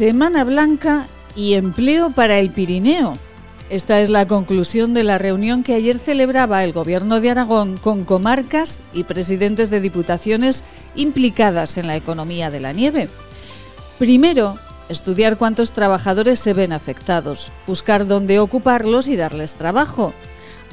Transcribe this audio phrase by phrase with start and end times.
[0.00, 3.18] Semana Blanca y empleo para el Pirineo.
[3.68, 8.06] Esta es la conclusión de la reunión que ayer celebraba el Gobierno de Aragón con
[8.06, 10.64] comarcas y presidentes de diputaciones
[10.94, 13.10] implicadas en la economía de la nieve.
[13.98, 14.58] Primero,
[14.88, 20.14] estudiar cuántos trabajadores se ven afectados, buscar dónde ocuparlos y darles trabajo.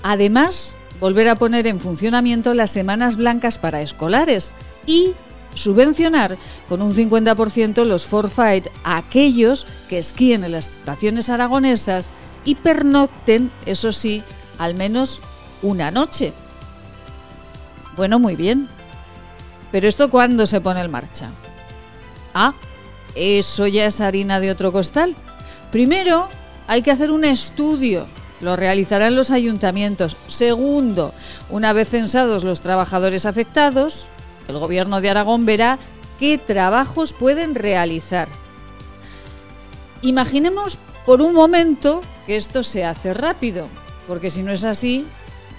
[0.03, 4.53] Además, volver a poner en funcionamiento las semanas blancas para escolares
[4.85, 5.15] y
[5.57, 6.37] subvencionar
[6.69, 12.09] con un 50% los forfait a aquellos que esquíen en las estaciones aragonesas
[12.45, 14.23] y pernocten, eso sí,
[14.57, 15.19] al menos
[15.61, 16.33] una noche.
[17.97, 18.69] Bueno, muy bien.
[19.71, 21.29] Pero esto cuándo se pone en marcha?
[22.33, 22.53] Ah,
[23.15, 25.15] eso ya es harina de otro costal.
[25.71, 26.29] Primero,
[26.67, 28.07] hay que hacer un estudio.
[28.39, 30.15] Lo realizarán los ayuntamientos.
[30.27, 31.13] Segundo,
[31.49, 34.07] una vez censados los trabajadores afectados,
[34.47, 35.79] el Gobierno de Aragón verá
[36.19, 38.27] qué trabajos pueden realizar.
[40.01, 43.67] Imaginemos por un momento que esto se hace rápido,
[44.07, 45.05] porque si no es así,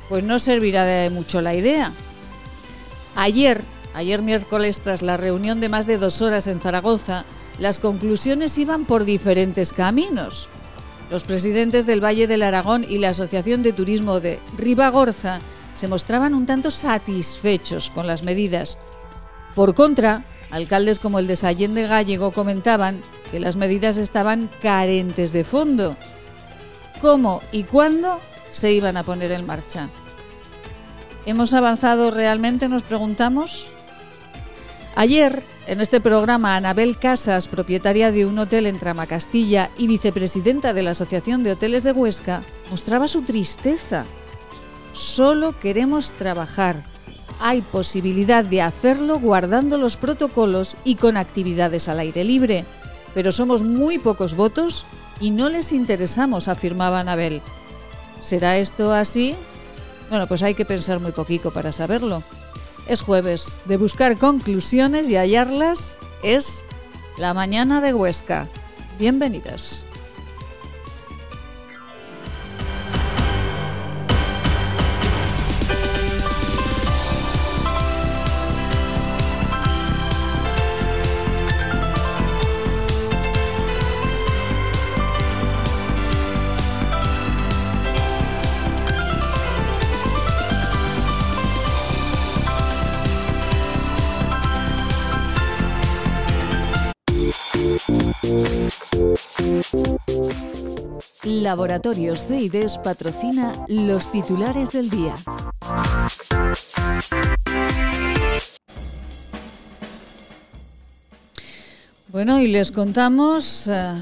[0.09, 1.93] pues no servirá de mucho la idea.
[3.17, 3.63] Ayer,
[3.95, 7.25] ayer miércoles, tras la reunión de más de dos horas en Zaragoza,
[7.59, 10.49] las conclusiones iban por diferentes caminos.
[11.11, 15.41] Los presidentes del Valle del Aragón y la Asociación de Turismo de Ribagorza
[15.79, 18.79] se mostraban un tanto satisfechos con las medidas.
[19.55, 25.33] Por contra, alcaldes como el de Sallén de Gallego comentaban que las medidas estaban carentes
[25.33, 25.97] de fondo.
[27.01, 28.21] ¿Cómo y cuándo
[28.51, 29.89] se iban a poner en marcha?
[31.27, 32.69] ¿Hemos avanzado realmente?
[32.69, 33.69] Nos preguntamos.
[34.97, 40.83] Ayer, en este programa, Anabel Casas, propietaria de un hotel en Tramacastilla y vicepresidenta de
[40.83, 44.07] la Asociación de Hoteles de Huesca, mostraba su tristeza
[44.99, 46.83] Solo queremos trabajar.
[47.39, 52.65] Hay posibilidad de hacerlo guardando los protocolos y con actividades al aire libre,
[53.15, 54.85] pero somos muy pocos votos
[55.21, 57.43] y no les interesamos, afirmaba Anabel.
[58.19, 59.37] ¿Será esto así?
[60.11, 62.25] Bueno, pues hay que pensar muy poquito para saberlo.
[62.89, 66.65] Es jueves, de buscar conclusiones y hallarlas es
[67.19, 68.49] la mañana de Huesca.
[68.99, 69.85] Bienvenidas.
[101.43, 105.15] Laboratorios CIDES patrocina los titulares del día.
[112.09, 113.95] Bueno, y les contamos eh,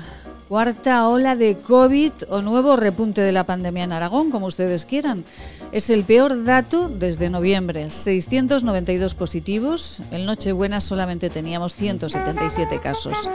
[0.48, 5.24] cuarta ola de COVID o nuevo repunte de la pandemia en Aragón, como ustedes quieran.
[5.72, 10.00] Es el peor dato desde noviembre, 692 positivos.
[10.10, 13.28] En Nochebuena solamente teníamos 177 casos.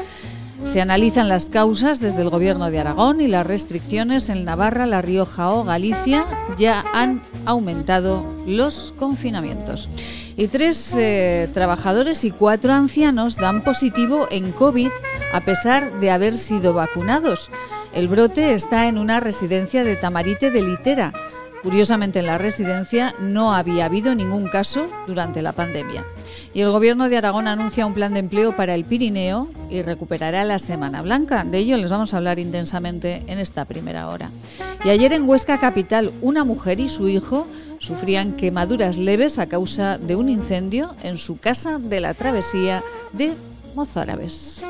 [0.65, 5.01] Se analizan las causas desde el Gobierno de Aragón y las restricciones en Navarra, La
[5.01, 6.25] Rioja o Galicia
[6.57, 9.89] ya han aumentado los confinamientos.
[10.37, 14.89] Y tres eh, trabajadores y cuatro ancianos dan positivo en COVID
[15.33, 17.51] a pesar de haber sido vacunados.
[17.93, 21.11] El brote está en una residencia de Tamarite de Litera.
[21.61, 26.03] Curiosamente, en la residencia no había habido ningún caso durante la pandemia.
[26.53, 30.43] Y el Gobierno de Aragón anuncia un plan de empleo para el Pirineo y recuperará
[30.43, 31.43] la Semana Blanca.
[31.43, 34.31] De ello les vamos a hablar intensamente en esta primera hora.
[34.83, 39.97] Y ayer en Huesca Capital, una mujer y su hijo sufrían quemaduras leves a causa
[39.97, 42.83] de un incendio en su casa de la travesía
[43.13, 43.33] de
[43.75, 44.65] Mozárabes.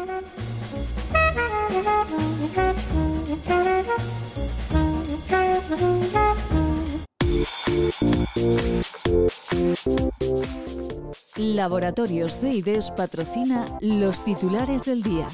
[11.38, 15.28] Laboratorios CIDES patrocina los titulares del día.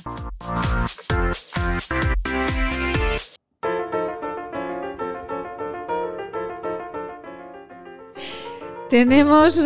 [8.89, 9.63] Tenemos...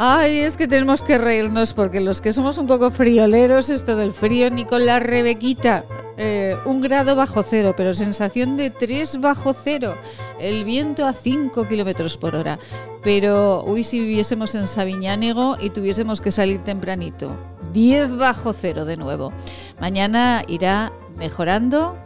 [0.00, 4.12] Ay, es que tenemos que reírnos porque los que somos un poco frioleros, esto del
[4.12, 5.84] frío, ni con la Rebequita,
[6.16, 9.96] eh, un grado bajo cero, pero sensación de 3 bajo cero,
[10.38, 12.60] el viento a 5 kilómetros por hora.
[13.02, 17.32] Pero hoy si viviésemos en Sabiñánego y tuviésemos que salir tempranito,
[17.72, 19.32] 10 bajo cero de nuevo.
[19.80, 21.98] Mañana irá mejorando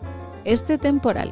[0.46, 1.30] este temporal.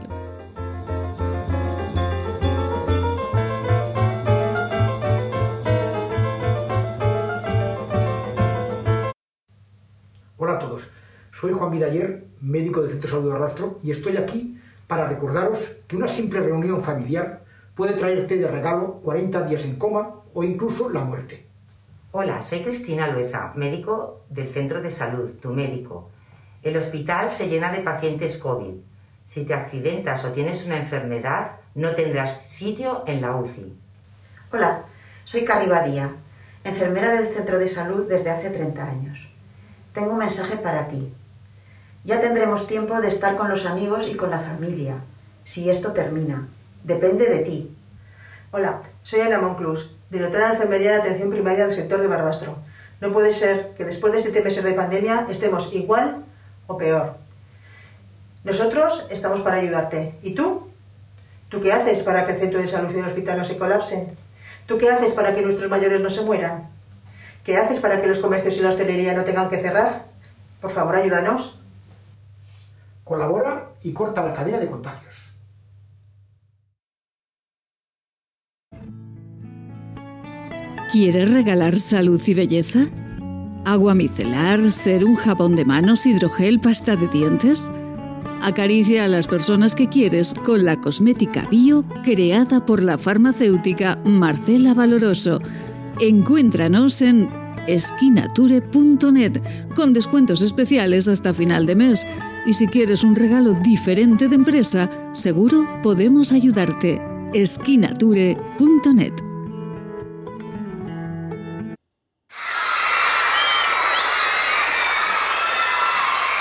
[10.43, 10.89] Hola a todos,
[11.33, 15.59] soy Juan Vidaller médico del Centro de Salud de Rastro, y estoy aquí para recordaros
[15.87, 17.45] que una simple reunión familiar
[17.75, 21.45] puede traerte de regalo 40 días en coma o incluso la muerte.
[22.13, 26.09] Hola, soy Cristina Lueza, médico del Centro de Salud, tu médico.
[26.63, 28.77] El hospital se llena de pacientes COVID.
[29.27, 33.75] Si te accidentas o tienes una enfermedad, no tendrás sitio en la UCI.
[34.55, 34.85] Hola,
[35.27, 36.15] soy Carri Badía,
[36.65, 39.30] enfermera del Centro de Salud desde hace 30 años.
[39.93, 41.13] Tengo un mensaje para ti.
[42.05, 44.97] Ya tendremos tiempo de estar con los amigos y con la familia,
[45.45, 46.49] si esto termina.
[46.85, 47.77] Depende de ti.
[48.53, 52.57] Hola, soy Ana Monclus, directora de Enfermería de Atención Primaria del sector de Barbastro.
[53.01, 56.25] No puede ser que después de siete meses de pandemia estemos igual
[56.69, 57.17] o peor.
[58.45, 60.15] Nosotros estamos para ayudarte.
[60.23, 60.69] ¿Y tú?
[61.49, 64.17] ¿Tú qué haces para que el centro de salud y el hospital no se colapsen?
[64.67, 66.71] ¿Tú qué haces para que nuestros mayores no se mueran?
[67.45, 70.07] ¿Qué haces para que los comercios y la hostelería no tengan que cerrar?
[70.61, 71.59] Por favor, ayúdanos.
[73.05, 75.15] Colabora y corta la cadena de contagios.
[80.93, 82.81] ¿Quieres regalar salud y belleza?
[83.65, 87.71] ¿Agua micelar, ser un jabón de manos, hidrogel, pasta de dientes?
[88.43, 94.75] Acaricia a las personas que quieres con la cosmética bio creada por la farmacéutica Marcela
[94.75, 95.41] Valoroso.
[96.01, 97.29] Encuéntranos en
[97.67, 99.43] esquinature.net
[99.77, 102.07] con descuentos especiales hasta final de mes.
[102.47, 107.03] Y si quieres un regalo diferente de empresa, seguro podemos ayudarte.
[107.35, 109.13] esquinature.net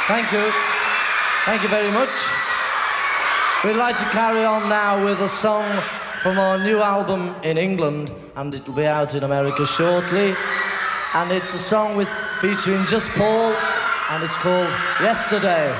[0.08, 0.52] Thank you.
[1.46, 2.10] Thank you very much.
[3.64, 5.84] We'd like to carry on now with a song
[6.22, 10.36] from our new album in England, and it'll be out in America shortly.
[11.14, 12.10] And it's a song with
[12.42, 13.54] featuring just Paul,
[14.10, 14.70] and it's called
[15.02, 15.74] Yesterday.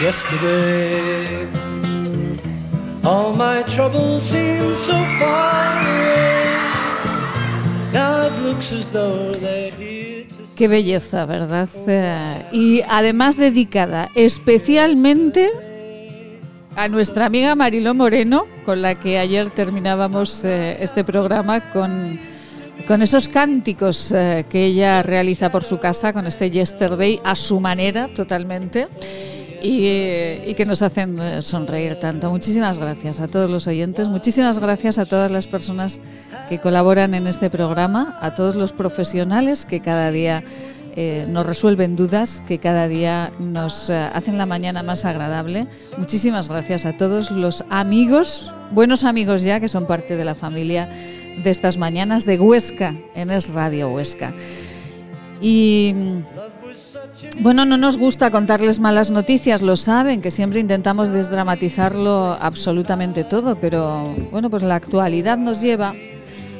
[0.00, 1.46] Yesterday,
[3.04, 6.34] all my troubles seem so far away.
[7.92, 9.93] Now it looks as though they're here
[10.56, 11.68] Qué belleza, ¿verdad?
[12.52, 15.50] Y además dedicada especialmente
[16.76, 22.18] a nuestra amiga Mariló Moreno, con la que ayer terminábamos eh, este programa con,
[22.86, 27.60] con esos cánticos eh, que ella realiza por su casa, con este Yesterday, a su
[27.60, 28.88] manera totalmente.
[29.66, 29.88] Y,
[30.46, 32.30] y, que nos hacen eh, sonreír tanto.
[32.30, 36.02] Muchísimas gracias a todos los oyentes, muchísimas gracias a todas las personas
[36.50, 40.44] que colaboran en este programa, a todos los profesionales que cada día
[40.96, 45.66] eh, nos resuelven dudas, que cada día nos eh, hacen la mañana más agradable.
[45.96, 50.90] Muchísimas gracias a todos los amigos, buenos amigos ya, que son parte de la familia
[51.42, 54.34] de estas mañanas de Huesca, en Es Radio Huesca.
[55.40, 55.94] Y
[57.40, 63.56] bueno, no nos gusta contarles malas noticias, lo saben, que siempre intentamos desdramatizarlo absolutamente todo,
[63.56, 65.94] pero bueno, pues la actualidad nos lleva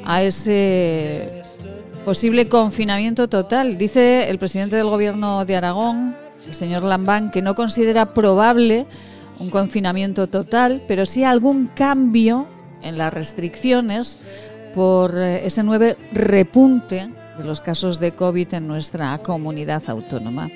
[0.04, 1.42] a ese
[2.04, 3.78] posible confinamiento total.
[3.78, 6.14] Dice el presidente del gobierno de Aragón,
[6.46, 8.86] el señor Lambán, que no considera probable
[9.38, 12.46] un confinamiento total, pero sí algún cambio
[12.82, 14.24] en las restricciones
[14.74, 20.50] por eh, ese nuevo repunte de los casos de COVID en nuestra comunidad autónoma.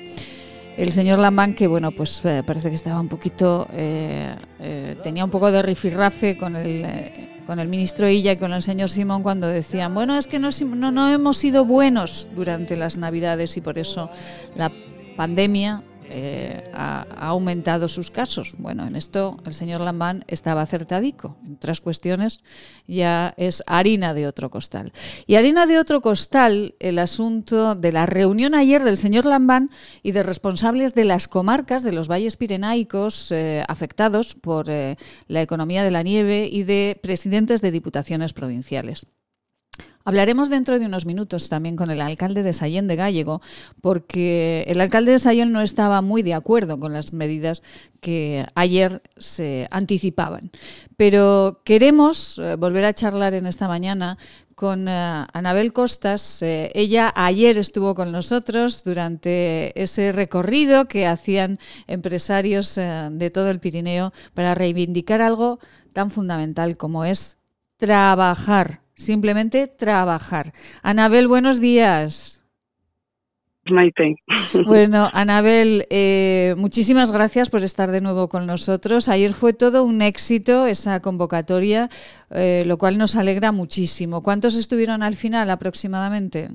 [0.77, 5.25] El señor Lambán, que bueno, pues eh, parece que estaba un poquito, eh, eh, tenía
[5.25, 6.87] un poco de rifirrafe con el,
[7.45, 10.49] con el ministro Illa y con el señor Simón cuando decían, bueno, es que no,
[10.75, 14.09] no, no hemos sido buenos durante las Navidades y por eso
[14.55, 14.71] la
[15.17, 18.55] pandemia eh, ha, aumentado sus casos.
[18.57, 21.37] Bueno, en esto el señor Lambán estaba acertadico.
[21.45, 22.43] En otras cuestiones
[22.87, 24.91] ya es harina de otro costal.
[25.27, 29.69] Y harina de otro costal el asunto de la reunión ayer del señor Lambán
[30.03, 34.97] y de responsables de las comarcas de los valles pirenaicos eh, afectados por eh,
[35.27, 39.05] la economía de la nieve y de presidentes de diputaciones provinciales.
[40.05, 43.41] Hablaremos dentro de unos minutos también con el alcalde de Sallén de Gallego,
[43.81, 47.61] porque el alcalde de Sallén no estaba muy de acuerdo con las medidas
[48.01, 50.51] que ayer se anticipaban.
[50.97, 54.17] Pero queremos eh, volver a charlar en esta mañana
[54.55, 56.41] con uh, Anabel Costas.
[56.41, 63.59] Eh, ella ayer estuvo con nosotros durante ese recorrido que hacían empresarios de todo el
[63.59, 65.59] Pirineo para reivindicar algo
[65.93, 67.37] tan fundamental como es
[67.77, 70.51] trabajar simplemente trabajar.
[70.83, 72.39] Anabel, buenos días.
[73.71, 74.15] Maite.
[74.65, 79.09] Bueno, Anabel, eh, muchísimas gracias por estar de nuevo con nosotros.
[79.09, 81.87] Ayer fue todo un éxito esa convocatoria,
[82.31, 84.21] eh, lo cual nos alegra muchísimo.
[84.21, 86.47] ¿Cuántos estuvieron al final aproximadamente?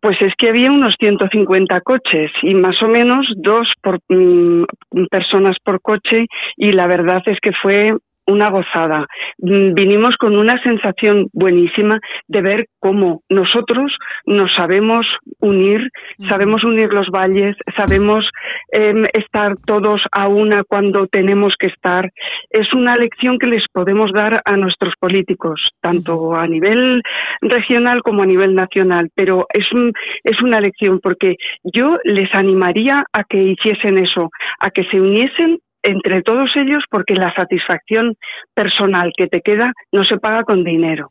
[0.00, 4.64] Pues es que había unos 150 coches y más o menos dos por, mm,
[5.10, 7.92] personas por coche y la verdad es que fue
[8.30, 9.06] una gozada.
[9.38, 13.92] Mm, vinimos con una sensación buenísima de ver cómo nosotros
[14.26, 15.06] nos sabemos
[15.40, 18.28] unir, sabemos unir los valles, sabemos
[18.72, 22.10] em, estar todos a una cuando tenemos que estar.
[22.50, 27.02] Es una lección que les podemos dar a nuestros políticos, tanto a nivel
[27.40, 29.92] regional como a nivel nacional, pero es, un,
[30.24, 35.58] es una lección porque yo les animaría a que hiciesen eso, a que se uniesen
[35.82, 38.16] entre todos ellos porque la satisfacción
[38.54, 41.08] personal que te queda no se paga con dinero.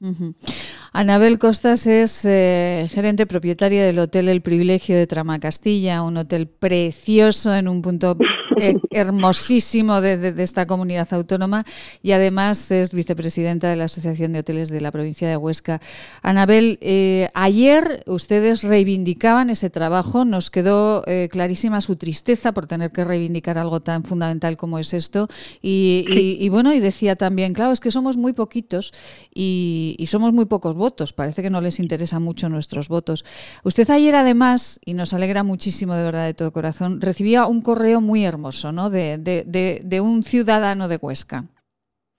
[0.93, 6.47] Anabel Costas es eh, gerente propietaria del Hotel El Privilegio de Trama Castilla, un hotel
[6.47, 8.17] precioso en un punto
[8.61, 11.65] eh, hermosísimo de, esta comunidad autónoma
[12.01, 15.81] y además es vicepresidenta de la Asociación de Hoteles de la provincia de Huesca.
[16.21, 23.03] Anabel, eh, ayer ustedes reivindicaban ese trabajo, nos quedó clarísima su tristeza por tener que
[23.03, 25.27] reivindicar algo tan fundamental como es esto
[25.61, 28.93] y, bueno, y decía también, claro, es que somos muy poquitos
[29.33, 31.13] y, y somos muy pocos votos.
[31.13, 33.25] Parece que no les interesan mucho nuestros votos.
[33.63, 38.01] Usted ayer además, y nos alegra muchísimo de verdad de todo corazón, recibía un correo
[38.01, 38.89] muy hermoso, ¿no?
[38.89, 39.43] De, de,
[39.83, 41.43] de, un ciudadano de Huesca.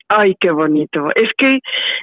[0.09, 1.11] Ay, qué bonito.
[1.15, 1.61] Es que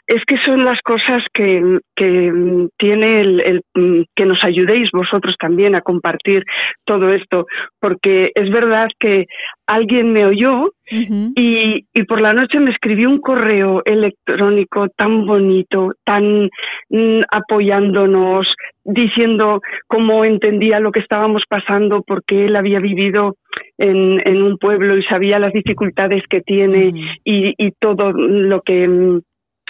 [0.08, 2.32] es que son las cosas que, que
[2.78, 3.40] tiene el,
[3.74, 6.44] el, que nos ayudéis vosotros también a compartir
[6.86, 7.48] todo esto,
[7.80, 9.26] porque es verdad que
[9.66, 15.92] alguien me oyó y, y, por la noche me escribió un correo electrónico tan bonito,
[16.06, 16.50] tan
[16.90, 18.48] mm, apoyándonos,
[18.86, 23.36] diciendo cómo entendía lo que estábamos pasando, porque él había vivido
[23.78, 26.94] en, en un pueblo y sabía las dificultades que tiene
[27.26, 29.22] y, y todo lo que mm,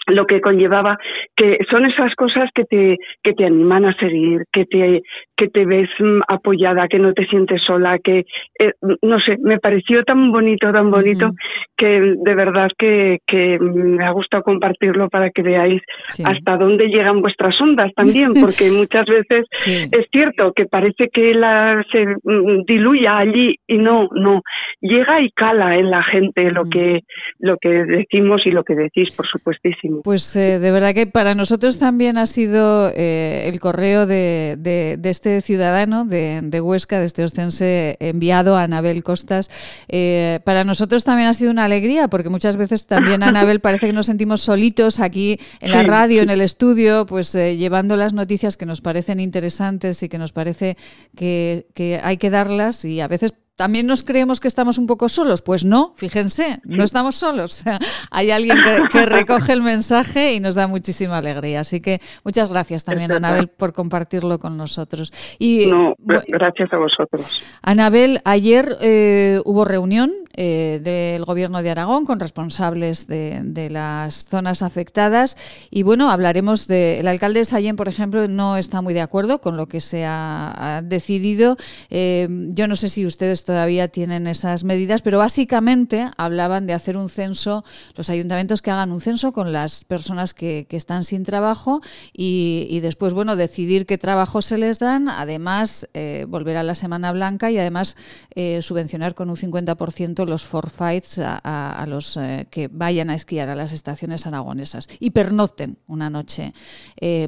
[0.08, 0.98] lo que conllevaba
[1.36, 5.02] que son esas cosas que te que te animan a seguir que te
[5.36, 8.26] que te ves mm, apoyada que no te sientes sola que
[8.60, 8.72] eh,
[9.02, 11.32] no sé me pareció tan bonito tan bonito
[11.76, 15.82] que de verdad que, que me ha gustado compartirlo para que veáis
[16.24, 21.86] hasta dónde llegan vuestras ondas también porque muchas veces es cierto que parece que la
[21.92, 24.42] se mm, diluya allí y no no.
[24.82, 27.02] Llega y cala en la gente lo que
[27.40, 31.36] lo que decimos y lo que decís por supuestísimo pues eh, de verdad que para
[31.36, 37.06] nosotros también ha sido eh, el correo de, de, este ciudadano de, de, Huesca, de
[37.06, 39.50] este ostense enviado a Anabel Costas.
[39.88, 43.94] Eh, para nosotros también ha sido una alegría, porque muchas veces también, Anabel, parece que
[43.94, 48.66] nos sentimos solitos aquí en la radio, en el estudio, pues llevando las noticias que
[48.66, 50.78] nos parecen interesantes y que nos parece
[51.16, 55.10] que, que hay que darlas y a veces ¿También nos creemos que estamos un poco
[55.10, 55.42] solos?
[55.42, 57.64] Pues no, fíjense, no estamos solos.
[58.12, 58.60] Hay alguien
[58.92, 61.62] que, recoge el mensaje y nos da muchísima alegría.
[61.62, 65.12] Así que muchas gracias también, Anabel, por compartirlo con nosotros.
[65.40, 67.44] Y, no, gracias a vosotros.
[67.64, 74.62] Anabel, ayer eh, hubo reunión eh, del Gobierno de Aragón con responsables de, las zonas
[74.62, 75.36] afectadas
[75.72, 77.00] y bueno, hablaremos de...
[77.00, 80.06] El alcalde de Sallén, por ejemplo, no está muy de acuerdo con lo que se
[80.06, 81.58] ha, decidido.
[81.90, 86.98] Eh, yo no sé si ustedes todavía tienen esas medidas, pero básicamente hablaban de hacer
[86.98, 87.66] un censo,
[87.96, 91.82] los ayuntamientos que hagan un censo con las personas que, están sin trabajo
[92.14, 97.12] y, después, bueno, decidir qué trabajo se les dan, además eh, volver a la Semana
[97.12, 97.98] Blanca y además
[98.36, 101.38] eh, subvencionar con un 50% los forfaites a,
[101.82, 106.54] a, los eh, que vayan a esquiar a las estaciones aragonesas y pernocten una noche,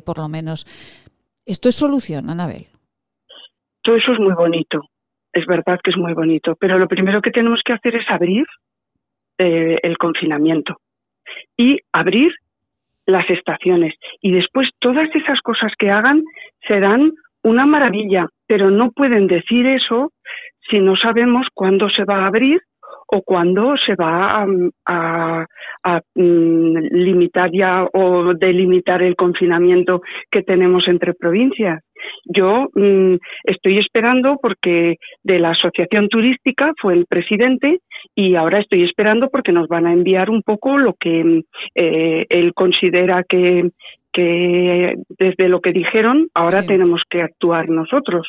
[0.05, 0.65] por lo menos.
[1.45, 2.67] ¿Esto es solución, Anabel?
[3.81, 4.81] Todo eso es muy bonito
[5.33, 8.45] es verdad que es muy bonito, pero lo primero que tenemos que hacer es abrir
[9.37, 10.77] eh, el confinamiento
[11.57, 12.33] y abrir
[13.05, 13.95] las estaciones.
[14.21, 16.23] Y después todas esas cosas que hagan
[16.67, 17.13] serán
[17.43, 20.11] una maravilla, pero no pueden decir eso
[20.69, 22.61] si no sabemos cuándo se va a abrir
[23.11, 24.45] o cuándo se va
[24.85, 25.45] a,
[26.15, 31.83] mm, limitar ya o delimitar el confinamiento que tenemos entre provincias.
[32.25, 37.79] Yo mm, estoy esperando porque de la asociación turística fue el presidente
[38.15, 41.41] y ahora estoy esperando porque nos van a enviar un poco lo que
[41.75, 43.69] eh, él considera que,
[44.13, 48.27] que desde lo que dijeron ahora tenemos que actuar nosotros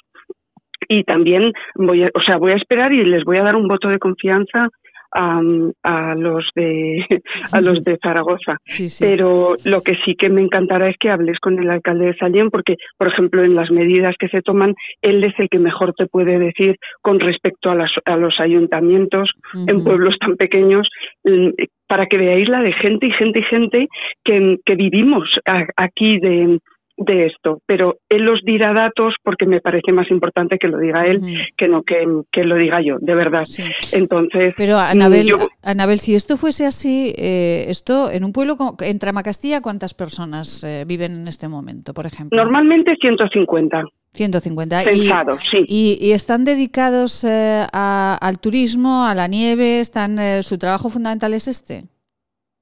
[0.89, 3.69] y también voy a, o sea, voy a esperar y les voy a dar un
[3.69, 4.69] voto de confianza
[5.13, 5.41] a,
[5.83, 7.05] a los de
[7.53, 8.59] a los de Zaragoza.
[9.01, 12.51] Pero lo que sí que me encantará es que hables con el alcalde de Sallén,
[12.51, 16.07] porque, por ejemplo, en las medidas que se toman, él es el que mejor te
[16.07, 19.31] puede decir con respecto a, las, a los ayuntamientos
[19.67, 20.89] en pueblos tan pequeños
[21.25, 21.51] mm,
[21.87, 23.89] para que veáis la de gente y gente y gente
[24.25, 25.29] que, que vivimos
[25.77, 26.61] aquí de,
[27.01, 31.07] de esto, pero él los dirá datos porque me parece más importante que lo diga
[31.07, 31.21] él
[31.57, 33.45] que no que, que, lo diga yo, de verdad.
[33.93, 39.63] Entonces, pero Anabel, Anabel, si esto fuese así, eh, esto en un pueblo en Tramacastilla,
[39.63, 42.37] ¿cuántas personas eh, viven en este momento, por ejemplo?
[42.37, 43.83] Normalmente 150.
[44.13, 44.85] 150.
[44.85, 45.65] Pensados, sí.
[45.67, 51.85] Y, están dedicados eh, al turismo, a la nieve, están su trabajo fundamental es este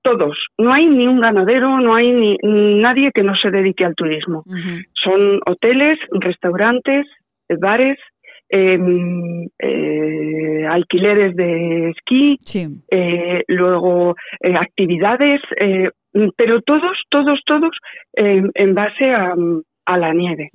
[0.08, 0.38] todos.
[0.56, 4.42] No hay ni un ganadero, no hay ni nadie que no se dedique al turismo.
[4.94, 7.06] Son hoteles, restaurantes,
[7.60, 7.98] bares,
[8.48, 12.38] em, eh, alquileres de esquí,
[12.90, 15.40] eh, luego eh, actividades,
[16.36, 17.76] pero todos, todos, todos
[18.14, 19.34] em, en base a,
[19.88, 20.50] a la nieve.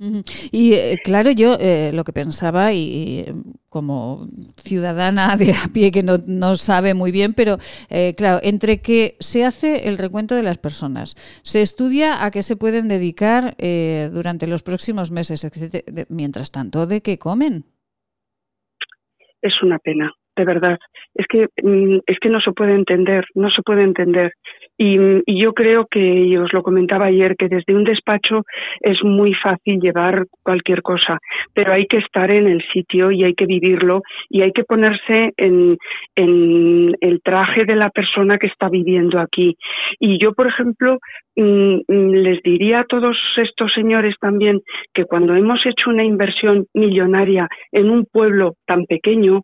[0.52, 3.24] Y eh, claro, yo eh, lo que pensaba, y,
[3.68, 4.26] como
[4.56, 7.56] ciudadana de a pie que no, no sabe muy bien, pero
[7.90, 12.42] eh, claro, entre que se hace el recuento de las personas, se estudia a qué
[12.44, 13.56] se pueden dedicar
[14.12, 16.06] durante los próximos meses, etc.
[16.08, 17.64] Mientras tanto, ¿de qué comen?
[19.42, 20.78] Es una pena, de verdad.
[21.14, 24.32] Es que, mm, es que no se puede entender, no se puede entender.
[24.76, 28.42] Y, yo creo que, y os lo comentaba ayer, que desde un despacho
[28.80, 31.18] es muy fácil llevar cualquier cosa,
[31.52, 35.32] pero hay que estar en el sitio y hay que vivirlo y hay que ponerse
[35.36, 35.76] en,
[36.16, 39.56] el traje de la persona que está viviendo aquí.
[40.00, 40.98] Y yo, por ejemplo,
[41.36, 44.60] mm, mm, les diría a todos estos señores también
[44.92, 49.42] que cuando hemos hecho una inversión millonaria en un pueblo tan pequeño,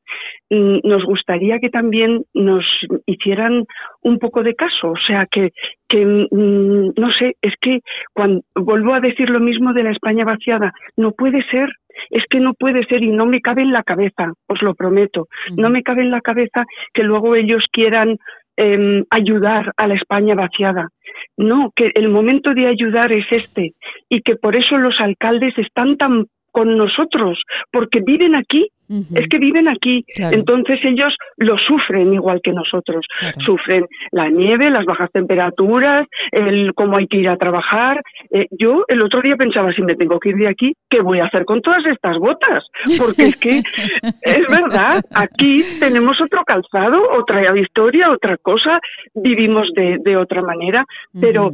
[0.50, 2.64] mm, nos gustaría que también nos
[3.06, 3.64] hicieran
[4.02, 4.90] un poco de caso.
[4.90, 5.50] O sea, que,
[5.88, 7.80] que no sé, es que
[8.12, 11.70] cuando vuelvo a decir lo mismo de la España vaciada, no puede ser
[12.10, 15.26] es que no puede ser y no me cabe en la cabeza, os lo prometo,
[15.56, 18.16] no me cabe en la cabeza que luego ellos quieran
[18.56, 20.88] em, ayudar a la España vaciada.
[21.36, 23.72] No, que el momento de ayudar es este
[24.08, 28.70] y que por eso los alcaldes están tan con nosotros, porque viven aquí
[29.14, 33.06] es que viven aquí, entonces ellos lo sufren igual que nosotros.
[33.44, 38.02] Sufren la nieve, las bajas temperaturas, el cómo hay que ir a trabajar.
[38.32, 41.20] Eh, yo el otro día pensaba, si me tengo que ir de aquí, ¿qué voy
[41.20, 42.64] a hacer con todas estas botas?
[42.98, 43.50] Porque es que
[44.22, 48.80] es verdad, aquí tenemos otro calzado, otra historia, otra cosa,
[49.14, 50.84] vivimos de, de otra manera,
[51.20, 51.52] pero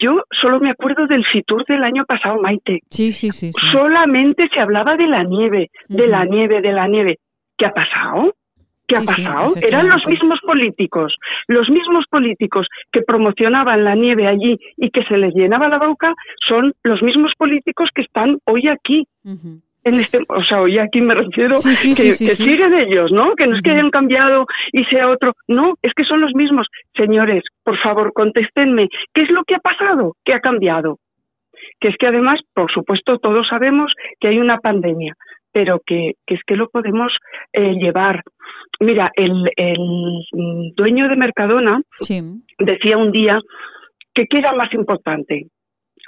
[0.00, 2.80] yo solo me acuerdo del Fitur del año pasado, Maite.
[2.90, 3.52] Sí, sí, sí.
[3.72, 7.18] Solamente se hablaba de la nieve, de la nieve, de la nieve.
[7.56, 8.34] ¿Qué ha pasado?
[8.86, 9.54] ¿Qué ha pasado?
[9.60, 11.16] Eran los mismos políticos,
[11.48, 16.14] los mismos políticos que promocionaban la nieve allí y que se les llenaba la boca,
[16.46, 19.08] son los mismos políticos que están hoy aquí
[19.86, 23.36] en este, o sea, hoy aquí me refiero que, siguen ellos, ¿no?
[23.36, 26.66] Que no es que hayan cambiado y sea otro, no, es que son los mismos.
[26.96, 30.16] Señores, por favor, contéstenme, ¿qué es lo que ha pasado?
[30.24, 30.98] ¿Qué ha cambiado?
[31.78, 35.14] Que es que además, por supuesto, todos sabemos que hay una pandemia,
[35.52, 37.12] pero que, es que lo podemos
[37.52, 38.22] eh, llevar.
[38.80, 40.24] Mira, el, el
[40.74, 41.80] dueño de Mercadona
[42.58, 43.38] decía un día
[44.14, 45.46] que qué era más importante,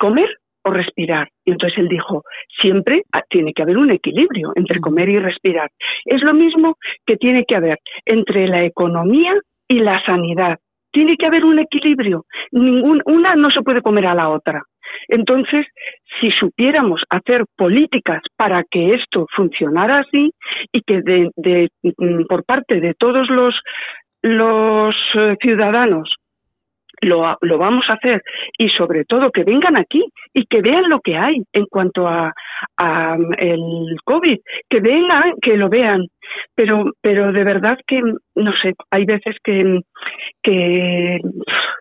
[0.00, 0.28] comer
[0.68, 1.28] o respirar.
[1.44, 2.22] Y entonces él dijo,
[2.60, 5.70] siempre tiene que haber un equilibrio entre comer y respirar.
[6.04, 6.76] Es lo mismo
[7.06, 9.34] que tiene que haber entre la economía
[9.68, 10.58] y la sanidad.
[10.90, 12.24] Tiene que haber un equilibrio.
[12.52, 14.62] Ningún, una no se puede comer a la otra.
[15.08, 15.66] Entonces,
[16.20, 20.32] si supiéramos hacer políticas para que esto funcionara así
[20.72, 23.54] y que de, mm, por parte de todos los,
[24.22, 26.14] los eh, ciudadanos
[27.00, 28.22] lo, lo, vamos a hacer.
[28.56, 32.32] Y sobre todo que vengan aquí y que vean lo que hay en cuanto a,
[32.76, 36.06] a el COVID, que vengan, que lo vean,
[36.54, 39.80] pero pero de verdad que no sé, hay veces que
[40.42, 41.20] que,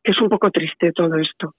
[0.03, 1.53] es un poco triste todo esto.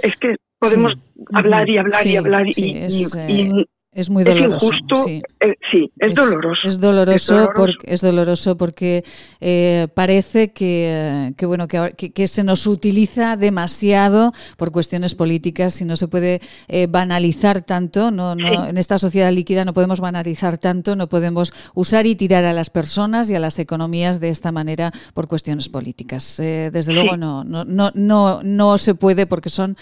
[0.00, 0.94] Es que podemos
[1.32, 3.66] hablar y hablar y hablar y, y,
[3.98, 4.70] es muy doloroso.
[5.04, 5.20] sí.
[5.40, 5.90] Eh, sí.
[5.98, 6.68] es, doloroso.
[6.68, 9.04] Es doloroso, porque, es doloroso porque
[9.40, 15.84] eh, parece que, que bueno que, que, se nos utiliza demasiado por cuestiones políticas y
[15.84, 18.12] no se puede eh, banalizar tanto.
[18.12, 22.44] No, no, En esta sociedad líquida no podemos banalizar tanto, no podemos usar y tirar
[22.44, 26.36] a las personas y a las economías de esta manera por cuestiones políticas.
[26.36, 29.76] desde luego no, no, no, no, no se puede porque son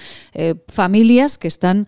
[0.69, 1.87] familias que están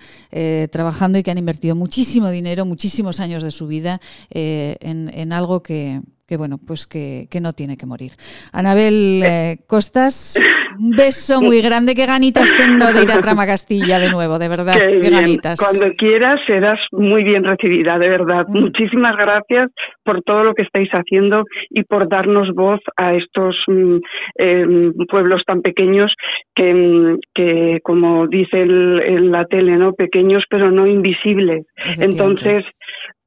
[0.70, 4.00] trabajando y que han invertido muchísimo dinero, muchísimos años de su vida
[4.30, 6.00] eh, en, algo que,
[6.36, 8.12] bueno, pues que, no tiene que morir.
[8.52, 10.34] Anabel eh, Costas,
[10.78, 14.48] Un beso muy grande, qué ganitas tengo de ir a Trama Castilla de nuevo, de
[14.48, 15.58] verdad, qué, ganitas.
[15.58, 18.46] Cuando quieras serás muy bien recibida, de verdad.
[18.48, 18.60] Mm.
[18.60, 19.70] Muchísimas gracias
[20.04, 23.96] por todo lo que estáis haciendo y por darnos voz a estos mm,
[24.36, 26.12] em, pueblos tan pequeños
[26.54, 29.92] que, mm, que como dice el, la tele, ¿no?
[29.92, 31.66] Pequeños pero no invisibles.
[31.98, 32.64] Entonces,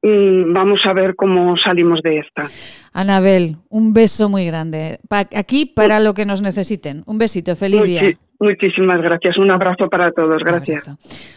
[0.02, 2.48] vamos a ver cómo salimos de esta.
[2.92, 4.98] Anabel, un beso muy grande.
[5.10, 7.02] aquí para lo que nos necesiten.
[7.06, 8.02] Un besito, feliz día.
[8.42, 9.38] Muchísimas gracias.
[9.38, 10.42] Un abrazo para todos.
[10.42, 10.90] Gracias.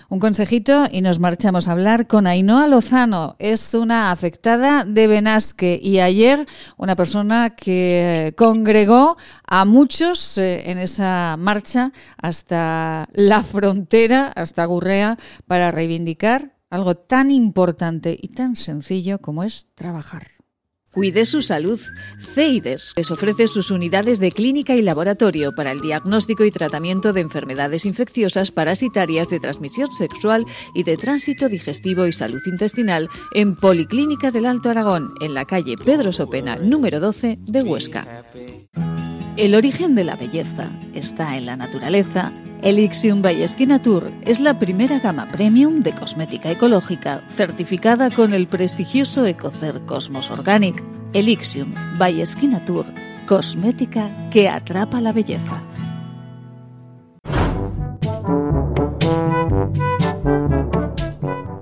[0.10, 3.36] Un, consejito y nos marchamos a hablar con Ainhoa Lozano.
[3.38, 6.48] Es una afectada de Benasque y ayer
[6.78, 15.18] una persona que congregó a muchos eh, en esa marcha hasta la frontera, hasta Gurrea,
[15.46, 20.28] para reivindicar algo tan importante y tan sencillo como es trabajar.
[20.96, 21.78] Cuide su salud.
[22.22, 27.20] CEIDES les ofrece sus unidades de clínica y laboratorio para el diagnóstico y tratamiento de
[27.20, 34.32] enfermedades infecciosas parasitarias de transmisión sexual y de tránsito digestivo y salud intestinal en Policlínica
[34.32, 38.24] del Alto Aragón, en la calle Pedro Sopena, número 12 de Huesca.
[39.38, 43.46] El origen de la belleza está en la naturaleza Elixium by
[43.84, 50.32] Tour es la primera gama premium de cosmética ecológica certificada con el prestigioso Ecocer Cosmos
[50.32, 50.82] Organic.
[51.14, 52.24] Elixium by
[52.66, 52.86] Tour,
[53.28, 55.62] cosmética que atrapa la belleza.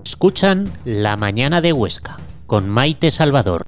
[0.05, 3.65] Escuchan La Mañana de Huesca con Maite Salvador.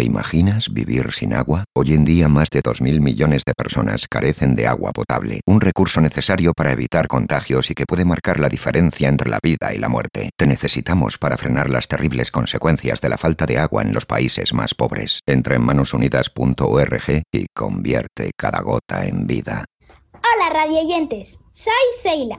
[0.00, 1.66] ¿Te imaginas vivir sin agua?
[1.76, 6.00] Hoy en día más de 2.000 millones de personas carecen de agua potable, un recurso
[6.00, 9.90] necesario para evitar contagios y que puede marcar la diferencia entre la vida y la
[9.90, 10.30] muerte.
[10.38, 14.54] Te necesitamos para frenar las terribles consecuencias de la falta de agua en los países
[14.54, 15.20] más pobres.
[15.26, 19.66] Entra en manosunidas.org y convierte cada gota en vida.
[20.14, 22.38] Hola radioyentes, soy Seila.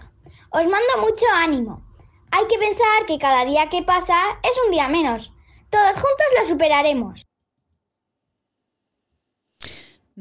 [0.49, 1.85] Os mando mucho ánimo.
[2.31, 5.31] Hay que pensar que cada día que pasa es un día menos.
[5.69, 7.30] Todos juntos lo superaremos.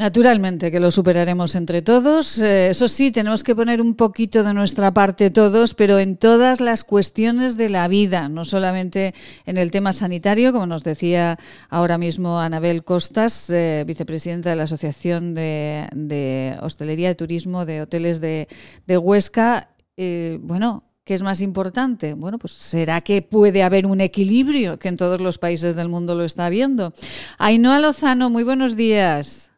[0.00, 2.38] Naturalmente que lo superaremos entre todos.
[2.38, 6.58] Eh, eso sí, tenemos que poner un poquito de nuestra parte todos, pero en todas
[6.62, 9.12] las cuestiones de la vida, no solamente
[9.44, 14.62] en el tema sanitario, como nos decía ahora mismo Anabel Costas, eh, vicepresidenta de la
[14.62, 18.48] Asociación de, Hostelería y Turismo de Hoteles de,
[18.88, 19.68] Huesca.
[19.98, 22.14] Eh, bueno, ¿Qué es más importante?
[22.14, 26.14] Bueno, pues será que puede haber un equilibrio, que en todos los países del mundo
[26.14, 26.94] lo está habiendo.
[27.36, 29.49] Ainhoa Lozano, muy buenos días.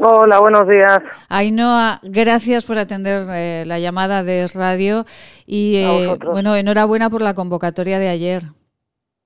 [0.00, 1.00] Hola, buenos días.
[1.28, 5.04] Ainhoa, gracias por atender eh, la llamada de Radio
[5.44, 8.42] y eh, bueno, enhorabuena por la convocatoria de ayer.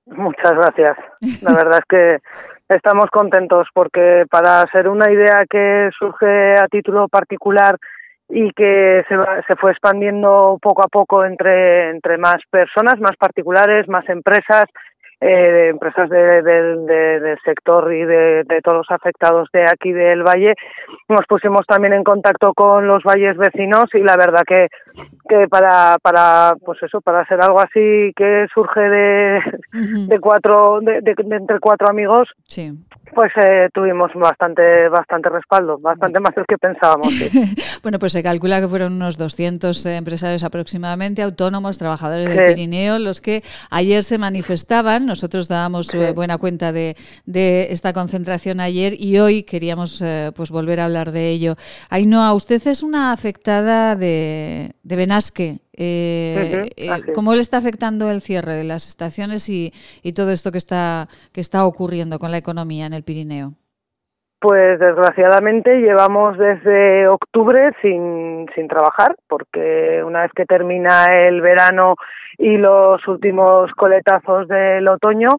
[0.07, 0.97] Muchas gracias.
[1.43, 2.17] La verdad es que
[2.75, 7.77] estamos contentos porque para ser una idea que surge a título particular
[8.29, 9.15] y que se,
[9.47, 14.65] se fue expandiendo poco a poco entre, entre más personas, más particulares, más empresas,
[15.23, 20.53] eh, empresas del sector y de, todos los afectados de aquí del valle.
[21.07, 24.67] Nos pusimos también en contacto con los valles vecinos y la verdad que,
[25.27, 29.39] que para, para, pues eso, para hacer algo así que surge de,
[30.07, 32.71] de cuatro, de, entre cuatro amigos, sí
[33.13, 37.13] pues eh, tuvimos bastante bastante respaldo, bastante más del que pensábamos.
[37.83, 42.99] bueno, pues se calcula que fueron unos 200 eh, empresarios aproximadamente, autónomos, trabajadores del Pirineo,
[42.99, 45.05] los que ayer se manifestaban.
[45.05, 50.03] Nosotros dábamos eh, buena cuenta de, de, esta concentración ayer y hoy queríamos
[50.35, 51.55] pues volver a hablar de ello.
[51.89, 55.59] Ainhoa, usted es una afectada de, de Benasque.
[55.75, 59.71] Eh, eh, ¿Cómo le está afectando el cierre de las estaciones y,
[60.15, 63.53] todo esto que está, que está ocurriendo con la economía en el Pirineo?
[64.39, 71.95] Pues desgraciadamente llevamos desde octubre sin, sin trabajar, porque una vez que termina el verano
[72.37, 75.29] y los últimos coletazos del otoño,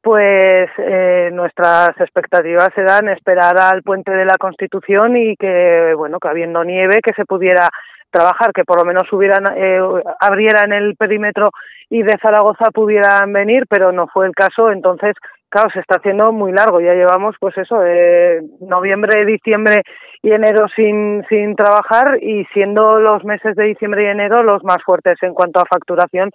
[0.00, 6.28] pues eh, nuestras expectativas eran esperar al puente de la Constitución y que, bueno, que
[6.28, 7.68] habiendo nieve, que se pudiera
[8.14, 9.80] trabajar, que por lo menos hubieran, eh,
[10.20, 11.50] abrieran el perímetro
[11.90, 15.14] y de Zaragoza pudieran venir, pero no fue el caso, entonces,
[15.48, 19.82] claro, se está haciendo muy largo, ya llevamos, pues eso, eh, noviembre, diciembre
[20.22, 24.78] y enero sin, sin trabajar y siendo los meses de diciembre y enero los más
[24.84, 26.30] fuertes en cuanto a facturación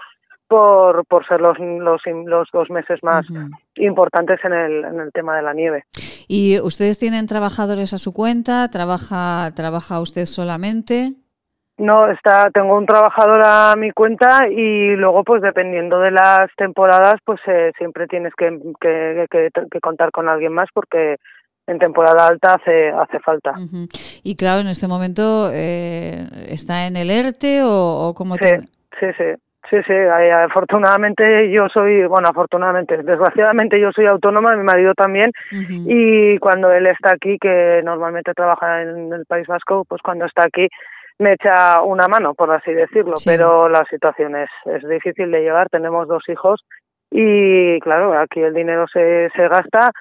[0.50, 3.26] por, por ser los, los, los dos meses más
[3.76, 5.84] importantes en el, en el tema de la nieve.
[6.28, 8.70] ¿Y ustedes tienen trabajadores a su cuenta?
[8.70, 11.14] ¿Trabaja, trabaja usted solamente?
[11.80, 17.16] No, está, tengo un trabajador a mi cuenta y luego, pues dependiendo de las temporadas,
[17.24, 18.50] pues eh, siempre tienes que,
[18.82, 21.16] que, que, que contar con alguien más porque
[21.68, 23.54] en temporada alta hace hace falta.
[24.24, 28.60] Y claro, en este momento eh, está en el ERTE o, o cómo Sí, te...
[29.00, 29.42] sí, sí.
[29.70, 36.40] Sí, sí, afortunadamente yo soy, bueno, afortunadamente, desgraciadamente yo soy autónoma, mi marido también, y
[36.40, 40.68] cuando él está aquí, que normalmente trabaja en el País Vasco, pues cuando está aquí
[41.20, 43.30] me echa una mano, por así decirlo, Sí.
[43.30, 46.64] pero la situación es, es difícil de llevar, tenemos dos hijos
[47.12, 49.92] y claro, aquí el dinero se, se gasta,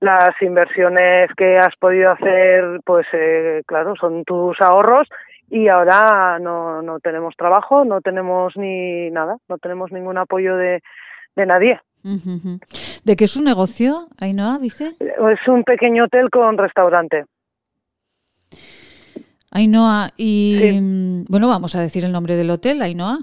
[0.00, 5.08] las inversiones que has podido hacer, pues eh, claro, son tus ahorros
[5.50, 10.80] y ahora no, no tenemos trabajo, no tenemos ni nada, no tenemos ningún apoyo de,
[11.34, 11.80] de nadie.
[13.04, 14.92] ¿De qué es un negocio, Ainhoa, dice?
[15.00, 17.24] Es un pequeño hotel con restaurante.
[19.50, 20.80] Ainhoa, y
[21.28, 23.18] bueno, vamos a decir el nombre del hotel, Ainhoa.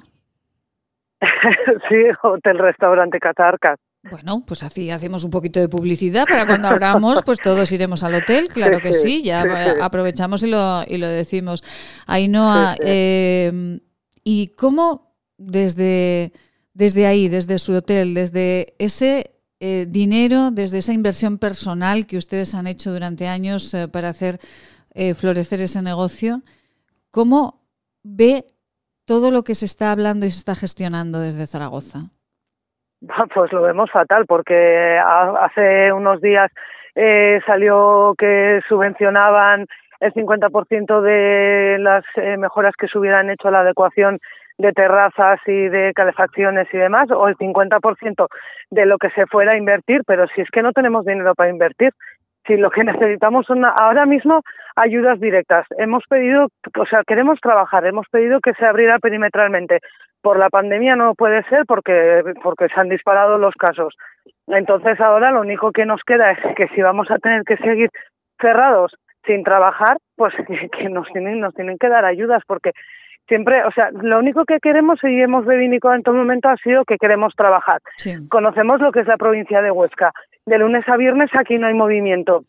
[1.89, 3.79] sí, hotel restaurante Catarcas.
[4.09, 8.15] Bueno, pues así hacemos un poquito de publicidad para cuando abramos, pues todos iremos al
[8.15, 9.43] hotel, claro que sí, ya
[9.81, 11.63] aprovechamos y lo, y lo decimos.
[12.05, 13.79] Ainhoa, eh,
[14.23, 16.33] ¿y cómo desde,
[16.73, 22.53] desde ahí, desde su hotel, desde ese eh, dinero, desde esa inversión personal que ustedes
[22.53, 24.39] han hecho durante años eh, para hacer
[24.95, 26.37] eh, florecer ese negocio,
[27.11, 27.61] cómo
[28.03, 28.45] ve
[29.05, 32.09] todo lo que se está hablando y se está gestionando desde Zaragoza?
[33.33, 36.51] Pues lo vemos fatal porque ha- hace unos días
[36.95, 39.67] eh, salió que subvencionaban
[39.99, 44.19] el 50% de las eh, mejoras que se hubieran hecho a la adecuación
[44.57, 48.27] de terrazas y de calefacciones y demás, o el 50%
[48.71, 51.49] de lo que se fuera a invertir, pero si es que no tenemos dinero para
[51.49, 51.91] invertir,
[52.47, 54.41] si lo que necesitamos son ahora mismo
[54.75, 55.65] ayudas directas.
[55.77, 59.79] Hemos pedido, o sea, queremos trabajar, hemos pedido que se abriera perimetralmente.
[60.21, 63.95] Por la pandemia no puede ser porque, porque se han disparado los casos.
[64.47, 67.89] Entonces ahora lo único que nos queda es que si vamos a tener que seguir
[68.39, 70.33] cerrados sin trabajar, pues
[70.77, 72.71] que, nos tienen, nos tienen que dar ayudas porque
[73.27, 76.85] siempre, o sea, lo único que queremos y hemos reivindicado en todo momento ha sido
[76.85, 77.81] que queremos trabajar.
[78.29, 80.11] Conocemos lo que es la provincia de Huesca.
[80.45, 82.43] De lunes a viernes aquí no hay movimiento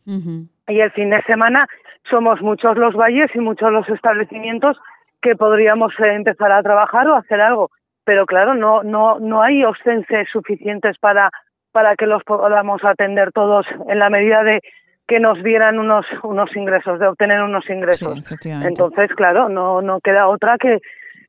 [0.68, 1.66] y el fin de semana
[2.10, 4.76] somos muchos los valles y muchos los establecimientos
[5.20, 7.70] que podríamos eh, empezar a trabajar o hacer algo.
[8.04, 11.30] Pero claro no no no hay ostenses suficientes para
[11.72, 14.60] para que los podamos atender todos en la medida de
[15.08, 18.18] que nos dieran unos unos ingresos de obtener unos ingresos.
[18.44, 20.80] Entonces claro no no queda otra que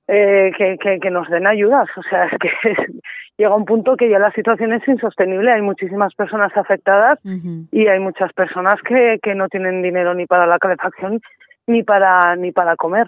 [0.08, 1.90] eh, que, que, que nos den ayudas.
[1.98, 2.50] O sea, es que
[3.38, 5.52] llega un punto que ya la situación es insostenible.
[5.52, 7.19] Hay muchísimas personas afectadas
[7.71, 11.21] y hay muchas personas que, que no tienen dinero ni para la calefacción
[11.67, 13.08] ni para ni para comer.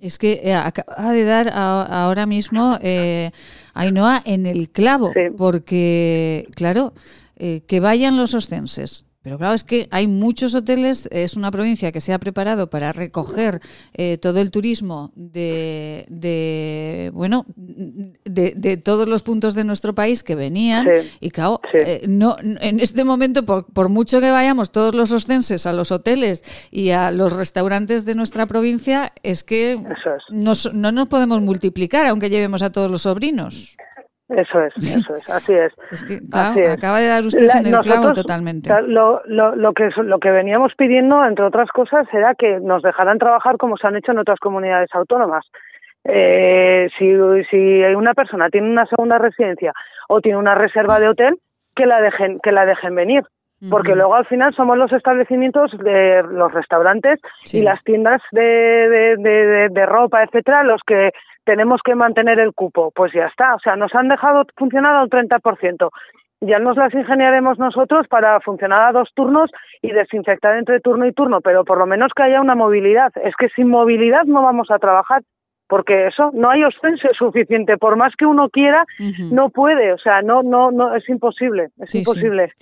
[0.00, 3.30] Es que eh, acaba de dar a- ahora mismo eh,
[3.74, 6.92] Ainhoa en el clavo, porque, claro,
[7.36, 9.06] eh, que vayan los ostenses.
[9.22, 12.90] Pero claro, es que hay muchos hoteles, es una provincia que se ha preparado para
[12.92, 13.60] recoger
[13.92, 20.22] eh, todo el turismo de, de bueno, de, de todos los puntos de nuestro país
[20.22, 20.86] que venían.
[20.86, 25.12] Sí, Y claro, eh, no, en este momento, por, por mucho que vayamos todos los
[25.12, 29.76] ostenses a los hoteles y a los restaurantes de nuestra provincia, es que
[30.30, 33.76] nos- no nos podemos multiplicar, aunque llevemos a todos los sobrinos.
[34.30, 35.74] Eso es, eso es, así es.
[36.30, 36.70] claro, Así es.
[36.70, 38.70] acaba de dar usted en el clavo nosotros, totalmente.
[38.70, 42.60] o sea, Lo, lo, lo, que, lo que veníamos pidiendo, entre otras cosas, era que
[42.60, 45.44] nos dejaran trabajar como se han hecho en otras comunidades autónomas.
[46.04, 47.06] Eh, si,
[47.50, 49.72] si una persona tiene una segunda residencia
[50.08, 51.34] o tiene una reserva de hotel,
[51.74, 53.22] que la dejen, que la dejen venir.
[53.68, 57.20] Porque luego al final somos los establecimientos de los restaurantes
[57.52, 61.10] y las tiendas de, de, de- de ropa, etcétera, los que
[61.44, 62.90] tenemos que mantener el cupo.
[62.94, 63.54] Pues ya está.
[63.54, 65.90] O sea, nos han dejado funcionar al 30%.
[66.42, 69.50] Ya nos las ingeniaremos nosotros para funcionar a dos turnos
[69.82, 73.12] y desinfectar entre turno y turno, pero por lo menos que haya una movilidad.
[73.22, 75.22] Es que sin movilidad no vamos a trabajar,
[75.68, 77.76] porque eso no hay ostense suficiente.
[77.76, 78.84] Por más que uno quiera,
[79.30, 79.92] no puede.
[79.92, 81.68] O sea, no, no, no, es imposible.
[81.78, 81.98] Es Sí, sí.
[81.98, 82.52] imposible.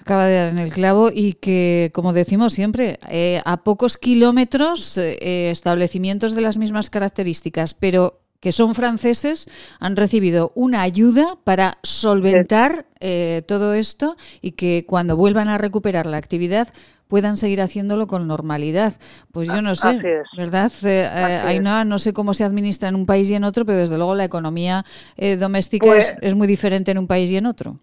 [0.00, 4.96] Acaba de dar en el clavo y que, como decimos siempre, eh, a pocos kilómetros,
[4.98, 9.48] eh, establecimientos de las mismas características, pero que son franceses,
[9.78, 16.06] han recibido una ayuda para solventar eh, todo esto y que cuando vuelvan a recuperar
[16.06, 16.68] la actividad
[17.06, 18.94] puedan seguir haciéndolo con normalidad.
[19.32, 20.00] Pues yo no sé.
[20.36, 20.72] ¿verdad?
[20.84, 21.42] Eh, eh.
[21.44, 24.14] Ainhoa, no sé cómo se administra en un país y en otro, pero desde luego
[24.14, 27.78] la economía eh, doméstica Pues- es, es muy diferente en un país y en otro.